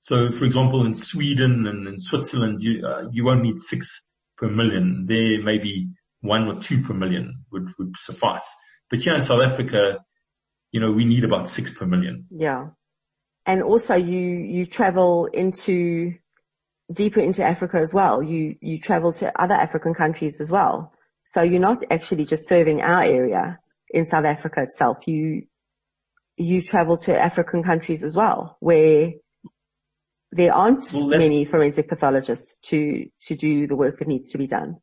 So 0.00 0.30
for 0.30 0.44
example, 0.44 0.84
in 0.84 0.92
Sweden 0.92 1.66
and 1.66 1.88
in 1.88 1.98
Switzerland, 1.98 2.62
you, 2.62 2.86
uh, 2.86 3.08
you 3.10 3.24
won't 3.24 3.42
need 3.42 3.58
six 3.58 3.88
per 4.36 4.48
million. 4.48 5.06
There 5.06 5.42
maybe 5.42 5.88
one 6.20 6.46
or 6.46 6.60
two 6.60 6.82
per 6.82 6.92
million 6.92 7.34
would, 7.50 7.70
would 7.78 7.96
suffice. 7.96 8.46
But 8.90 9.00
here 9.00 9.14
in 9.14 9.22
South 9.22 9.42
Africa, 9.42 9.98
you 10.72 10.80
know, 10.80 10.92
we 10.92 11.06
need 11.06 11.24
about 11.24 11.48
six 11.48 11.70
per 11.70 11.86
million. 11.86 12.26
Yeah. 12.30 12.68
And 13.46 13.62
also 13.62 13.94
you, 13.94 14.20
you 14.20 14.66
travel 14.66 15.24
into 15.32 16.14
deeper 16.92 17.20
into 17.20 17.42
Africa 17.42 17.78
as 17.78 17.94
well. 17.94 18.22
You, 18.22 18.56
you 18.60 18.78
travel 18.78 19.12
to 19.14 19.40
other 19.40 19.54
African 19.54 19.94
countries 19.94 20.38
as 20.38 20.50
well. 20.50 20.92
So 21.28 21.42
you're 21.42 21.58
not 21.58 21.82
actually 21.90 22.24
just 22.24 22.48
serving 22.48 22.82
our 22.82 23.02
area 23.02 23.58
in 23.90 24.06
South 24.06 24.24
Africa 24.24 24.62
itself. 24.62 25.08
You, 25.08 25.42
you 26.36 26.62
travel 26.62 26.96
to 26.98 27.18
African 27.18 27.64
countries 27.64 28.04
as 28.04 28.14
well 28.14 28.56
where 28.60 29.10
there 30.30 30.54
aren't 30.54 30.92
well, 30.92 31.08
many 31.08 31.44
forensic 31.44 31.88
pathologists 31.88 32.58
to, 32.68 33.06
to 33.22 33.34
do 33.34 33.66
the 33.66 33.74
work 33.74 33.98
that 33.98 34.06
needs 34.06 34.30
to 34.30 34.38
be 34.38 34.46
done. 34.46 34.76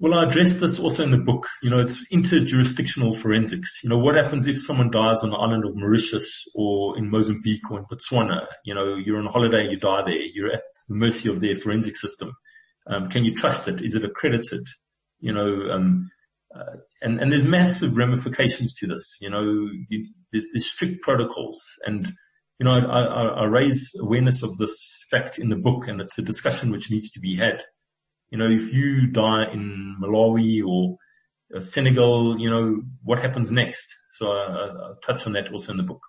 Well, 0.00 0.14
I 0.14 0.24
address 0.24 0.54
this 0.54 0.80
also 0.80 1.02
in 1.02 1.10
the 1.10 1.18
book. 1.18 1.46
You 1.62 1.68
know, 1.68 1.80
it's 1.80 2.00
interjurisdictional 2.10 3.14
forensics. 3.14 3.80
You 3.82 3.90
know, 3.90 3.98
what 3.98 4.14
happens 4.14 4.46
if 4.46 4.62
someone 4.62 4.90
dies 4.90 5.22
on 5.22 5.30
the 5.30 5.36
island 5.36 5.66
of 5.66 5.76
Mauritius 5.76 6.46
or 6.54 6.96
in 6.96 7.10
Mozambique 7.10 7.70
or 7.70 7.80
in 7.80 7.84
Botswana? 7.84 8.46
You 8.64 8.74
know, 8.74 8.94
you're 8.94 9.18
on 9.18 9.26
holiday, 9.26 9.68
you 9.68 9.76
die 9.76 10.02
there. 10.02 10.14
You're 10.14 10.52
at 10.52 10.62
the 10.88 10.94
mercy 10.94 11.28
of 11.28 11.40
their 11.40 11.56
forensic 11.56 11.96
system. 11.96 12.32
Um, 12.86 13.10
can 13.10 13.24
you 13.24 13.34
trust 13.34 13.68
it? 13.68 13.82
Is 13.82 13.94
it 13.94 14.04
accredited? 14.04 14.66
You 15.20 15.32
know, 15.32 15.70
um, 15.70 16.10
uh, 16.54 16.76
and, 17.02 17.20
and 17.20 17.30
there's 17.30 17.44
massive 17.44 17.96
ramifications 17.96 18.72
to 18.74 18.86
this. 18.86 19.18
You 19.20 19.30
know, 19.30 19.68
you, 19.88 20.08
there's, 20.32 20.46
there's 20.52 20.66
strict 20.66 21.02
protocols 21.02 21.60
and, 21.84 22.06
you 22.58 22.64
know, 22.64 22.72
I, 22.72 23.02
I, 23.02 23.22
I 23.26 23.44
raise 23.44 23.92
awareness 24.00 24.42
of 24.42 24.56
this 24.58 24.98
fact 25.10 25.38
in 25.38 25.48
the 25.48 25.56
book 25.56 25.88
and 25.88 26.00
it's 26.00 26.18
a 26.18 26.22
discussion 26.22 26.70
which 26.70 26.90
needs 26.90 27.10
to 27.10 27.20
be 27.20 27.36
had. 27.36 27.62
You 28.30 28.38
know, 28.38 28.48
if 28.48 28.72
you 28.72 29.06
die 29.06 29.50
in 29.52 29.96
Malawi 30.02 30.62
or 30.66 30.96
uh, 31.54 31.60
Senegal, 31.60 32.38
you 32.38 32.50
know, 32.50 32.82
what 33.02 33.20
happens 33.20 33.50
next? 33.50 33.86
So 34.12 34.32
I, 34.32 34.90
I 34.90 34.92
touch 35.02 35.26
on 35.26 35.34
that 35.34 35.52
also 35.52 35.72
in 35.72 35.78
the 35.78 35.82
book. 35.82 36.00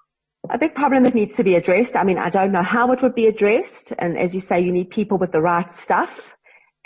A 0.50 0.58
big 0.58 0.74
problem 0.74 1.04
that 1.04 1.14
needs 1.14 1.34
to 1.36 1.44
be 1.44 1.56
addressed. 1.56 1.96
I 1.96 2.04
mean, 2.04 2.18
I 2.18 2.30
don't 2.30 2.52
know 2.52 2.64
how 2.64 2.92
it 2.94 3.02
would 3.02 3.14
be 3.14 3.28
addressed. 3.28 3.94
And 4.00 4.18
as 4.18 4.34
you 4.34 4.40
say, 4.40 4.62
you 4.62 4.72
need 4.72 4.90
people 4.90 5.18
with 5.18 5.32
the 5.32 5.42
right 5.42 5.70
stuff. 5.70 6.36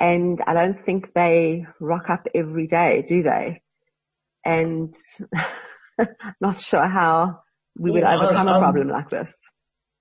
And 0.04 0.42
I 0.46 0.54
don't 0.54 0.86
think 0.86 1.14
they 1.14 1.66
rock 1.80 2.10
up 2.10 2.28
every 2.36 2.68
day, 2.68 3.06
do 3.08 3.24
they? 3.24 3.62
And 4.44 4.94
not 6.42 6.60
sure 6.60 6.86
how 6.86 7.40
we 7.80 7.90
would 7.90 8.04
overcome 8.04 8.50
I, 8.50 8.58
a 8.58 8.60
problem 8.60 8.90
like 8.90 9.10
this. 9.10 9.34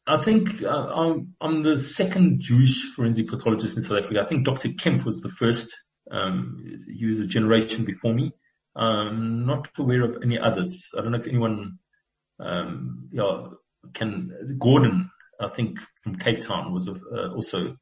I 0.09 0.17
think 0.17 0.61
uh, 0.61 0.89
I'm, 0.93 1.37
I'm, 1.41 1.63
the 1.63 1.79
second 1.79 2.41
Jewish 2.41 2.83
forensic 2.97 3.29
pathologist 3.29 3.77
in 3.77 3.85
South 3.85 4.03
Africa. 4.03 4.21
I 4.21 4.25
think 4.25 4.45
Dr. 4.45 4.71
Kemp 4.71 5.05
was 5.05 5.21
the 5.21 5.29
first. 5.29 5.73
Um, 6.11 6.65
he 6.93 7.07
was 7.07 7.21
a 7.21 7.27
generation 7.29 7.85
before 7.85 8.13
me. 8.13 8.33
I'm 8.75 9.47
not 9.47 9.69
aware 9.79 10.03
of 10.03 10.19
any 10.21 10.37
others. 10.37 10.89
I 10.99 11.03
don't 11.03 11.13
know 11.13 11.19
if 11.19 11.29
anyone, 11.29 11.79
um, 12.41 13.09
yeah, 13.13 13.45
can, 13.95 14.57
Gordon, 14.59 15.13
I 15.41 15.47
think 15.47 15.79
from 16.03 16.17
Cape 16.17 16.43
Town 16.43 16.73
was 16.73 16.89
uh, 16.89 17.29
also, 17.29 17.77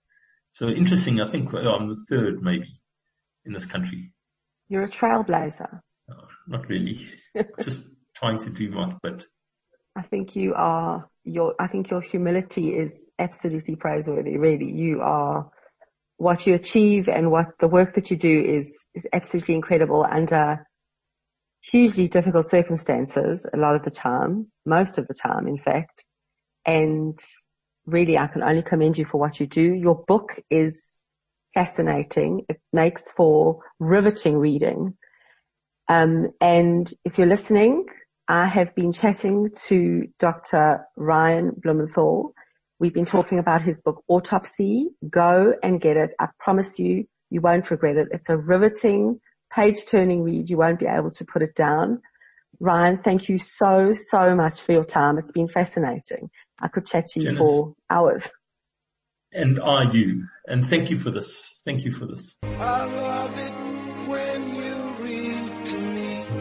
so 0.53 0.69
interesting. 0.69 1.21
I 1.21 1.29
think 1.29 1.53
I'm 1.53 1.89
the 1.89 2.05
third 2.09 2.43
maybe 2.43 2.81
in 3.45 3.53
this 3.53 3.67
country. 3.67 4.13
You're 4.69 4.85
a 4.85 4.89
trailblazer. 4.89 5.81
No, 6.09 6.17
not 6.47 6.69
really. 6.69 7.09
Just 7.63 7.83
trying 8.15 8.39
to 8.39 8.51
do 8.51 8.71
my 8.71 8.95
bit. 9.03 9.27
I 9.97 10.03
think 10.03 10.37
you 10.37 10.55
are 10.55 11.09
your, 11.25 11.55
I 11.59 11.67
think 11.67 11.91
your 11.91 12.01
humility 12.01 12.75
is 12.77 13.11
absolutely 13.19 13.77
praiseworthy, 13.77 14.37
really. 14.37 14.71
You 14.71 15.01
are, 15.01 15.51
what 16.17 16.47
you 16.47 16.55
achieve 16.55 17.09
and 17.09 17.31
what 17.31 17.59
the 17.59 17.69
work 17.69 17.95
that 17.95 18.11
you 18.11 18.17
do 18.17 18.41
is, 18.41 18.87
is 18.95 19.07
absolutely 19.13 19.55
incredible 19.55 20.07
under 20.09 20.67
hugely 21.63 22.09
difficult 22.09 22.49
circumstances 22.49 23.47
a 23.53 23.57
lot 23.57 23.77
of 23.77 23.83
the 23.83 23.91
time, 23.91 24.51
most 24.65 24.99
of 24.99 25.07
the 25.09 25.15
time, 25.15 25.47
in 25.47 25.59
fact. 25.59 26.05
And 26.65 27.19
really, 27.87 28.19
I 28.19 28.27
can 28.27 28.43
only 28.43 28.63
commend 28.63 28.99
you 28.99 29.05
for 29.05 29.19
what 29.19 29.41
you 29.41 29.47
do. 29.47 29.75
Your 29.75 30.05
book 30.07 30.39
is 30.51 31.05
fascinating. 31.55 32.45
It 32.49 32.61
makes 32.73 33.05
for 33.17 33.61
riveting 33.79 34.37
reading. 34.37 34.95
Um, 35.89 36.29
and 36.41 36.93
if 37.05 37.19
you're 37.19 37.27
listening, 37.27 37.87
I 38.29 38.47
have 38.47 38.75
been 38.77 38.93
chatting 38.93 39.51
to 39.67 40.07
Dr. 40.21 40.87
Ryan 40.97 41.51
Blumenthal. 41.61 42.33
We've 42.79 42.95
been 42.95 43.07
talking 43.07 43.39
about 43.39 43.63
his 43.63 43.81
book 43.81 44.05
Autopsy. 44.09 44.91
Go 45.09 45.55
and 45.63 45.81
get 45.81 45.97
it. 45.97 46.15
I 46.21 46.29
promise 46.39 46.79
you, 46.79 47.07
you 47.31 47.41
won't 47.41 47.71
regret 47.71 47.97
it. 47.97 48.09
It's 48.13 48.29
a 48.29 48.37
riveting, 48.37 49.21
page 49.53 49.85
turning 49.87 50.23
read. 50.23 50.49
You 50.49 50.59
won't 50.59 50.79
be 50.79 50.87
able 50.87 51.11
to 51.11 51.25
put 51.25 51.43
it 51.43 51.57
down. 51.57 52.01
Ryan, 52.61 52.99
thank 52.99 53.29
you 53.29 53.39
so, 53.39 53.93
so 53.93 54.37
much 54.37 54.61
for 54.61 54.73
your 54.73 54.85
time. 54.85 55.19
It's 55.19 55.33
been 55.33 55.49
fascinating. 55.49 56.31
I 56.61 56.69
could 56.69 56.87
chat 56.87 57.09
to 57.11 57.21
you 57.21 57.27
Janice, 57.27 57.47
for 57.47 57.75
hours. 57.89 58.23
And 59.33 59.61
are 59.61 59.85
you? 59.85 60.27
And 60.47 60.69
thank 60.69 60.91
you 60.91 60.99
for 60.99 61.11
this. 61.11 61.55
Thank 61.65 61.85
you 61.85 61.93
for 61.93 62.07
this. 62.07 62.37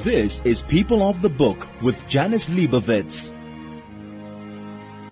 This 0.04 0.42
is 0.44 0.64
People 0.64 1.04
of 1.04 1.22
the 1.22 1.30
Book 1.30 1.68
with 1.82 2.08
Janice 2.08 2.50
Liebowitz. 2.50 3.34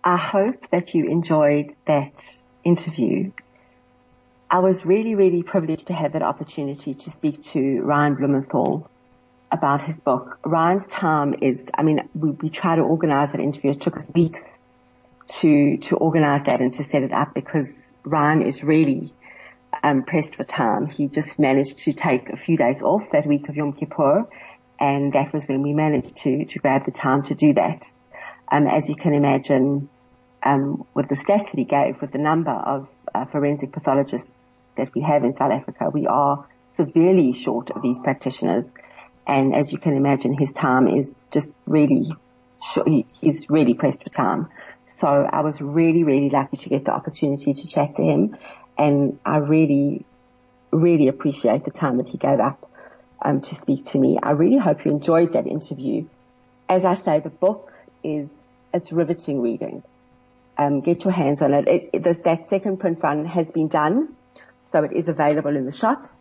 I 0.03 0.17
hope 0.17 0.69
that 0.71 0.93
you 0.93 1.07
enjoyed 1.07 1.75
that 1.85 2.23
interview. 2.63 3.31
I 4.49 4.59
was 4.59 4.85
really, 4.85 5.15
really 5.15 5.43
privileged 5.43 5.87
to 5.87 5.93
have 5.93 6.13
that 6.13 6.21
opportunity 6.21 6.93
to 6.93 7.11
speak 7.11 7.43
to 7.51 7.81
Ryan 7.81 8.15
Blumenthal 8.15 8.89
about 9.51 9.81
his 9.81 9.99
book. 9.99 10.39
Ryan's 10.45 10.87
time 10.87 11.35
is, 11.41 11.67
I 11.73 11.83
mean, 11.83 12.09
we, 12.13 12.31
we 12.31 12.49
tried 12.49 12.77
to 12.77 12.83
organize 12.83 13.31
that 13.31 13.41
interview. 13.41 13.71
It 13.71 13.81
took 13.81 13.97
us 13.97 14.11
weeks 14.13 14.56
to, 15.27 15.77
to 15.77 15.95
organize 15.95 16.43
that 16.43 16.61
and 16.61 16.73
to 16.73 16.83
set 16.83 17.03
it 17.03 17.11
up 17.11 17.33
because 17.33 17.95
Ryan 18.03 18.41
is 18.41 18.63
really 18.63 19.13
um, 19.83 20.03
pressed 20.03 20.35
for 20.35 20.43
time. 20.43 20.87
He 20.87 21.07
just 21.07 21.39
managed 21.39 21.79
to 21.79 21.93
take 21.93 22.29
a 22.29 22.37
few 22.37 22.57
days 22.57 22.81
off 22.81 23.03
that 23.11 23.25
week 23.25 23.49
of 23.49 23.55
Yom 23.55 23.73
Kippur 23.73 24.27
and 24.79 25.13
that 25.13 25.33
was 25.33 25.45
when 25.45 25.61
we 25.61 25.73
managed 25.73 26.15
to 26.17 26.45
to 26.45 26.59
grab 26.59 26.85
the 26.85 26.91
time 26.91 27.23
to 27.23 27.35
do 27.35 27.53
that. 27.53 27.85
Um, 28.51 28.67
as 28.67 28.87
you 28.87 28.95
can 28.95 29.13
imagine, 29.13 29.89
um, 30.43 30.85
with 30.93 31.09
the 31.09 31.15
stats 31.15 31.51
that 31.51 31.57
he 31.57 31.65
gave, 31.65 31.99
with 32.01 32.11
the 32.11 32.19
number 32.19 32.51
of 32.51 32.87
uh, 33.13 33.25
forensic 33.25 33.71
pathologists 33.71 34.47
that 34.77 34.93
we 34.93 35.01
have 35.01 35.23
in 35.23 35.33
South 35.33 35.51
Africa, 35.51 35.89
we 35.91 36.07
are 36.07 36.47
severely 36.73 37.33
short 37.33 37.71
of 37.71 37.81
these 37.81 37.99
practitioners. 37.99 38.73
And 39.25 39.55
as 39.55 39.71
you 39.71 39.79
can 39.79 39.97
imagine, 39.97 40.37
his 40.37 40.53
time 40.53 40.87
is 40.87 41.23
just 41.31 41.53
really, 41.65 42.13
he's 43.19 43.49
really 43.49 43.73
pressed 43.73 44.03
for 44.03 44.09
time. 44.09 44.47
So 44.87 45.07
I 45.07 45.41
was 45.41 45.61
really, 45.61 46.03
really 46.03 46.29
lucky 46.29 46.57
to 46.57 46.69
get 46.69 46.85
the 46.85 46.91
opportunity 46.91 47.53
to 47.53 47.67
chat 47.67 47.93
to 47.93 48.03
him. 48.03 48.37
And 48.77 49.19
I 49.25 49.37
really, 49.37 50.05
really 50.71 51.07
appreciate 51.07 51.65
the 51.65 51.71
time 51.71 51.97
that 51.97 52.07
he 52.07 52.17
gave 52.17 52.39
up 52.39 52.69
um, 53.21 53.41
to 53.41 53.55
speak 53.55 53.85
to 53.85 53.99
me. 53.99 54.17
I 54.21 54.31
really 54.31 54.57
hope 54.57 54.85
you 54.85 54.91
enjoyed 54.91 55.33
that 55.33 55.47
interview. 55.47 56.07
As 56.69 56.85
I 56.85 56.95
say, 56.95 57.19
the 57.19 57.29
book 57.29 57.73
is 58.03 58.35
it's 58.73 58.91
riveting 58.91 59.41
reading. 59.41 59.83
Um, 60.57 60.81
get 60.81 61.03
your 61.03 61.13
hands 61.13 61.41
on 61.41 61.53
it. 61.53 61.67
it, 61.67 61.89
it 61.93 62.23
that 62.23 62.49
second 62.49 62.77
print 62.77 62.99
run 63.03 63.25
has 63.25 63.51
been 63.51 63.67
done, 63.67 64.15
so 64.71 64.83
it 64.83 64.91
is 64.93 65.07
available 65.07 65.55
in 65.55 65.65
the 65.65 65.71
shops 65.71 66.11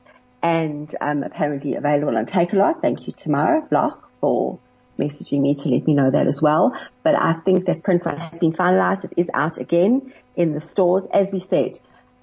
and 0.43 0.95
um, 1.01 1.23
apparently 1.23 1.75
available 1.75 2.17
on 2.17 2.27
Takealot. 2.27 2.83
Thank 2.83 3.07
you, 3.07 3.13
Tamara 3.13 3.63
Bloch, 3.63 4.09
for 4.21 4.59
messaging 4.99 5.41
me 5.41 5.55
to 5.55 5.69
let 5.69 5.87
me 5.87 5.95
know 5.95 6.11
that 6.11 6.27
as 6.27 6.41
well. 6.41 6.77
But 7.03 7.15
I 7.15 7.35
think 7.35 7.67
that 7.67 7.83
print 7.83 8.05
run 8.05 8.19
has 8.19 8.39
been 8.39 8.53
finalized. 8.53 9.05
It 9.05 9.15
is 9.17 9.31
out 9.33 9.59
again 9.59 10.13
in 10.37 10.53
the 10.53 10.61
stores. 10.61 11.05
As 11.13 11.31
we 11.31 11.41
said, 11.41 11.79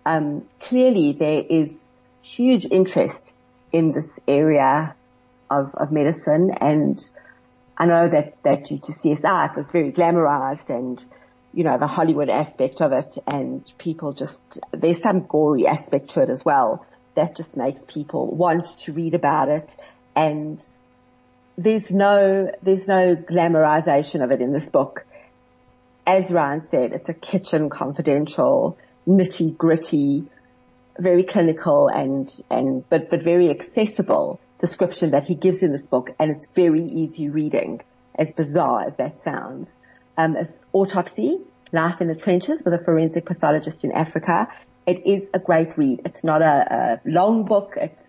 um, 0.05 0.45
clearly 0.59 1.13
there 1.13 1.43
is 1.47 1.87
huge 2.21 2.65
interest 2.65 3.35
in 3.71 3.91
this 3.91 4.19
area 4.27 4.95
of, 5.49 5.73
of 5.75 5.91
medicine 5.91 6.51
and 6.59 6.99
I 7.77 7.85
know 7.85 8.07
that, 8.07 8.41
that 8.43 8.67
due 8.67 8.77
to 8.77 8.91
CSI 8.91 9.51
it 9.51 9.55
was 9.55 9.69
very 9.69 9.91
glamorized 9.91 10.69
and, 10.69 11.03
you 11.53 11.63
know, 11.63 11.77
the 11.77 11.87
Hollywood 11.87 12.29
aspect 12.29 12.81
of 12.81 12.91
it 12.91 13.17
and 13.27 13.61
people 13.77 14.13
just, 14.13 14.59
there's 14.71 15.01
some 15.01 15.21
gory 15.21 15.65
aspect 15.67 16.11
to 16.11 16.21
it 16.21 16.29
as 16.29 16.45
well 16.45 16.85
that 17.15 17.35
just 17.35 17.57
makes 17.57 17.83
people 17.85 18.27
want 18.27 18.77
to 18.79 18.93
read 18.93 19.13
about 19.13 19.49
it 19.49 19.75
and 20.15 20.63
there's 21.57 21.91
no, 21.91 22.51
there's 22.61 22.87
no 22.87 23.15
glamorization 23.15 24.23
of 24.23 24.31
it 24.31 24.41
in 24.41 24.53
this 24.53 24.69
book. 24.69 25.05
As 26.05 26.31
Ryan 26.31 26.61
said, 26.61 26.93
it's 26.93 27.09
a 27.09 27.13
kitchen 27.13 27.69
confidential, 27.69 28.77
nitty 29.07 29.55
gritty, 29.57 30.25
very 30.99 31.23
clinical 31.23 31.87
and, 31.87 32.29
and, 32.49 32.87
but, 32.89 33.09
but 33.09 33.23
very 33.23 33.49
accessible 33.49 34.39
description 34.59 35.11
that 35.11 35.25
he 35.25 35.35
gives 35.35 35.63
in 35.63 35.71
this 35.71 35.87
book 35.87 36.11
and 36.19 36.31
it's 36.31 36.47
very 36.55 36.83
easy 36.83 37.29
reading, 37.29 37.81
as 38.15 38.31
bizarre 38.31 38.85
as 38.85 38.95
that 38.97 39.19
sounds. 39.21 39.69
Um, 40.17 40.35
it's 40.35 40.65
autopsy, 40.73 41.39
life 41.71 42.01
in 42.01 42.07
the 42.07 42.15
trenches 42.15 42.61
with 42.63 42.73
a 42.73 42.83
forensic 42.83 43.25
pathologist 43.25 43.83
in 43.83 43.91
Africa. 43.91 44.47
It 44.85 45.07
is 45.07 45.29
a 45.33 45.39
great 45.39 45.77
read. 45.77 46.01
It's 46.05 46.23
not 46.23 46.41
a, 46.41 46.99
a 47.05 47.09
long 47.09 47.45
book. 47.45 47.75
It's, 47.77 48.07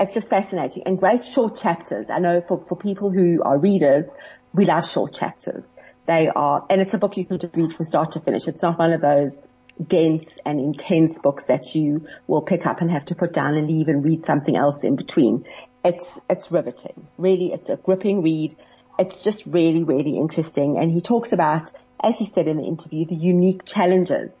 it's 0.00 0.14
just 0.14 0.28
fascinating 0.28 0.84
and 0.86 0.98
great 0.98 1.24
short 1.24 1.58
chapters. 1.58 2.06
I 2.08 2.18
know 2.18 2.40
for, 2.40 2.64
for 2.66 2.76
people 2.76 3.10
who 3.10 3.42
are 3.44 3.58
readers, 3.58 4.06
we 4.54 4.64
love 4.64 4.88
short 4.88 5.14
chapters. 5.14 5.76
They 6.06 6.28
are, 6.28 6.64
and 6.70 6.80
it's 6.80 6.94
a 6.94 6.98
book 6.98 7.18
you 7.18 7.26
can 7.26 7.38
just 7.38 7.54
read 7.54 7.72
from 7.74 7.84
start 7.84 8.12
to 8.12 8.20
finish. 8.20 8.48
It's 8.48 8.62
not 8.62 8.78
one 8.78 8.92
of 8.94 9.02
those 9.02 9.40
dense 9.86 10.26
and 10.44 10.58
intense 10.58 11.18
books 11.18 11.44
that 11.44 11.74
you 11.74 12.06
will 12.26 12.42
pick 12.42 12.66
up 12.66 12.80
and 12.80 12.90
have 12.90 13.04
to 13.06 13.14
put 13.14 13.34
down 13.34 13.56
and 13.56 13.68
leave 13.68 13.88
and 13.88 14.02
read 14.02 14.24
something 14.24 14.56
else 14.56 14.82
in 14.82 14.96
between. 14.96 15.44
It's, 15.84 16.18
it's 16.28 16.50
riveting. 16.50 17.06
Really, 17.18 17.52
it's 17.52 17.68
a 17.68 17.76
gripping 17.76 18.22
read. 18.22 18.56
It's 18.98 19.22
just 19.22 19.44
really, 19.46 19.84
really 19.84 20.16
interesting. 20.16 20.78
And 20.78 20.90
he 20.90 21.00
talks 21.00 21.32
about, 21.32 21.70
as 22.02 22.16
he 22.16 22.26
said 22.26 22.48
in 22.48 22.56
the 22.56 22.64
interview, 22.64 23.04
the 23.04 23.14
unique 23.14 23.66
challenges 23.66 24.36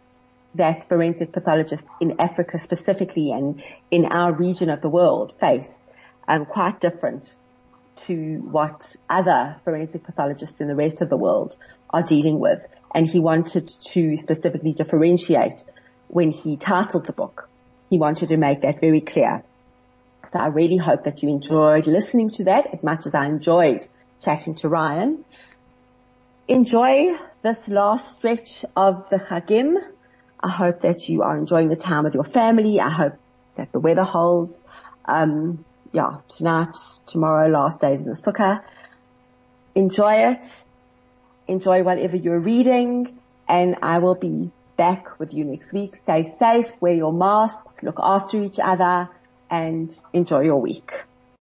that 0.54 0.88
forensic 0.88 1.32
pathologists 1.32 1.88
in 2.00 2.20
Africa 2.20 2.58
specifically 2.58 3.30
and 3.30 3.62
in 3.90 4.06
our 4.06 4.32
region 4.32 4.70
of 4.70 4.80
the 4.80 4.88
world 4.88 5.32
face, 5.38 5.84
um, 6.26 6.44
quite 6.44 6.80
different 6.80 7.36
to 7.96 8.38
what 8.50 8.96
other 9.08 9.56
forensic 9.64 10.04
pathologists 10.04 10.60
in 10.60 10.68
the 10.68 10.74
rest 10.74 11.00
of 11.00 11.08
the 11.08 11.16
world 11.16 11.56
are 11.90 12.02
dealing 12.02 12.38
with. 12.38 12.64
And 12.94 13.08
he 13.08 13.20
wanted 13.20 13.68
to 13.92 14.16
specifically 14.16 14.72
differentiate 14.72 15.64
when 16.08 16.32
he 16.32 16.56
titled 16.56 17.06
the 17.06 17.12
book. 17.12 17.48
He 17.88 17.98
wanted 17.98 18.30
to 18.30 18.36
make 18.36 18.62
that 18.62 18.80
very 18.80 19.00
clear. 19.00 19.44
So 20.28 20.38
I 20.38 20.48
really 20.48 20.76
hope 20.76 21.04
that 21.04 21.22
you 21.22 21.28
enjoyed 21.28 21.86
listening 21.86 22.30
to 22.30 22.44
that 22.44 22.74
as 22.74 22.82
much 22.82 23.06
as 23.06 23.14
I 23.14 23.26
enjoyed 23.26 23.86
chatting 24.20 24.54
to 24.56 24.68
Ryan. 24.68 25.24
Enjoy 26.46 27.16
this 27.42 27.68
last 27.68 28.14
stretch 28.14 28.64
of 28.76 29.08
the 29.10 29.16
Chagim. 29.16 29.76
I 30.42 30.48
hope 30.48 30.80
that 30.80 31.08
you 31.08 31.22
are 31.22 31.36
enjoying 31.36 31.68
the 31.68 31.76
time 31.76 32.04
with 32.04 32.14
your 32.14 32.24
family. 32.24 32.80
I 32.80 32.88
hope 32.88 33.14
that 33.56 33.72
the 33.72 33.80
weather 33.80 34.04
holds. 34.04 34.62
Um, 35.04 35.64
yeah, 35.92 36.18
tonight, 36.28 36.76
tomorrow, 37.06 37.48
last 37.48 37.80
days 37.80 38.00
in 38.00 38.06
the 38.06 38.14
sukkah. 38.14 38.62
Enjoy 39.74 40.30
it. 40.32 40.64
Enjoy 41.46 41.82
whatever 41.82 42.16
you're 42.16 42.38
reading 42.38 43.18
and 43.48 43.76
I 43.82 43.98
will 43.98 44.14
be 44.14 44.50
back 44.76 45.18
with 45.18 45.34
you 45.34 45.44
next 45.44 45.72
week. 45.72 45.96
Stay 45.96 46.22
safe, 46.22 46.70
wear 46.80 46.94
your 46.94 47.12
masks, 47.12 47.82
look 47.82 47.98
after 47.98 48.40
each 48.40 48.60
other 48.60 49.08
and 49.50 49.94
enjoy 50.12 50.40
your 50.40 50.60
week. 50.60 51.04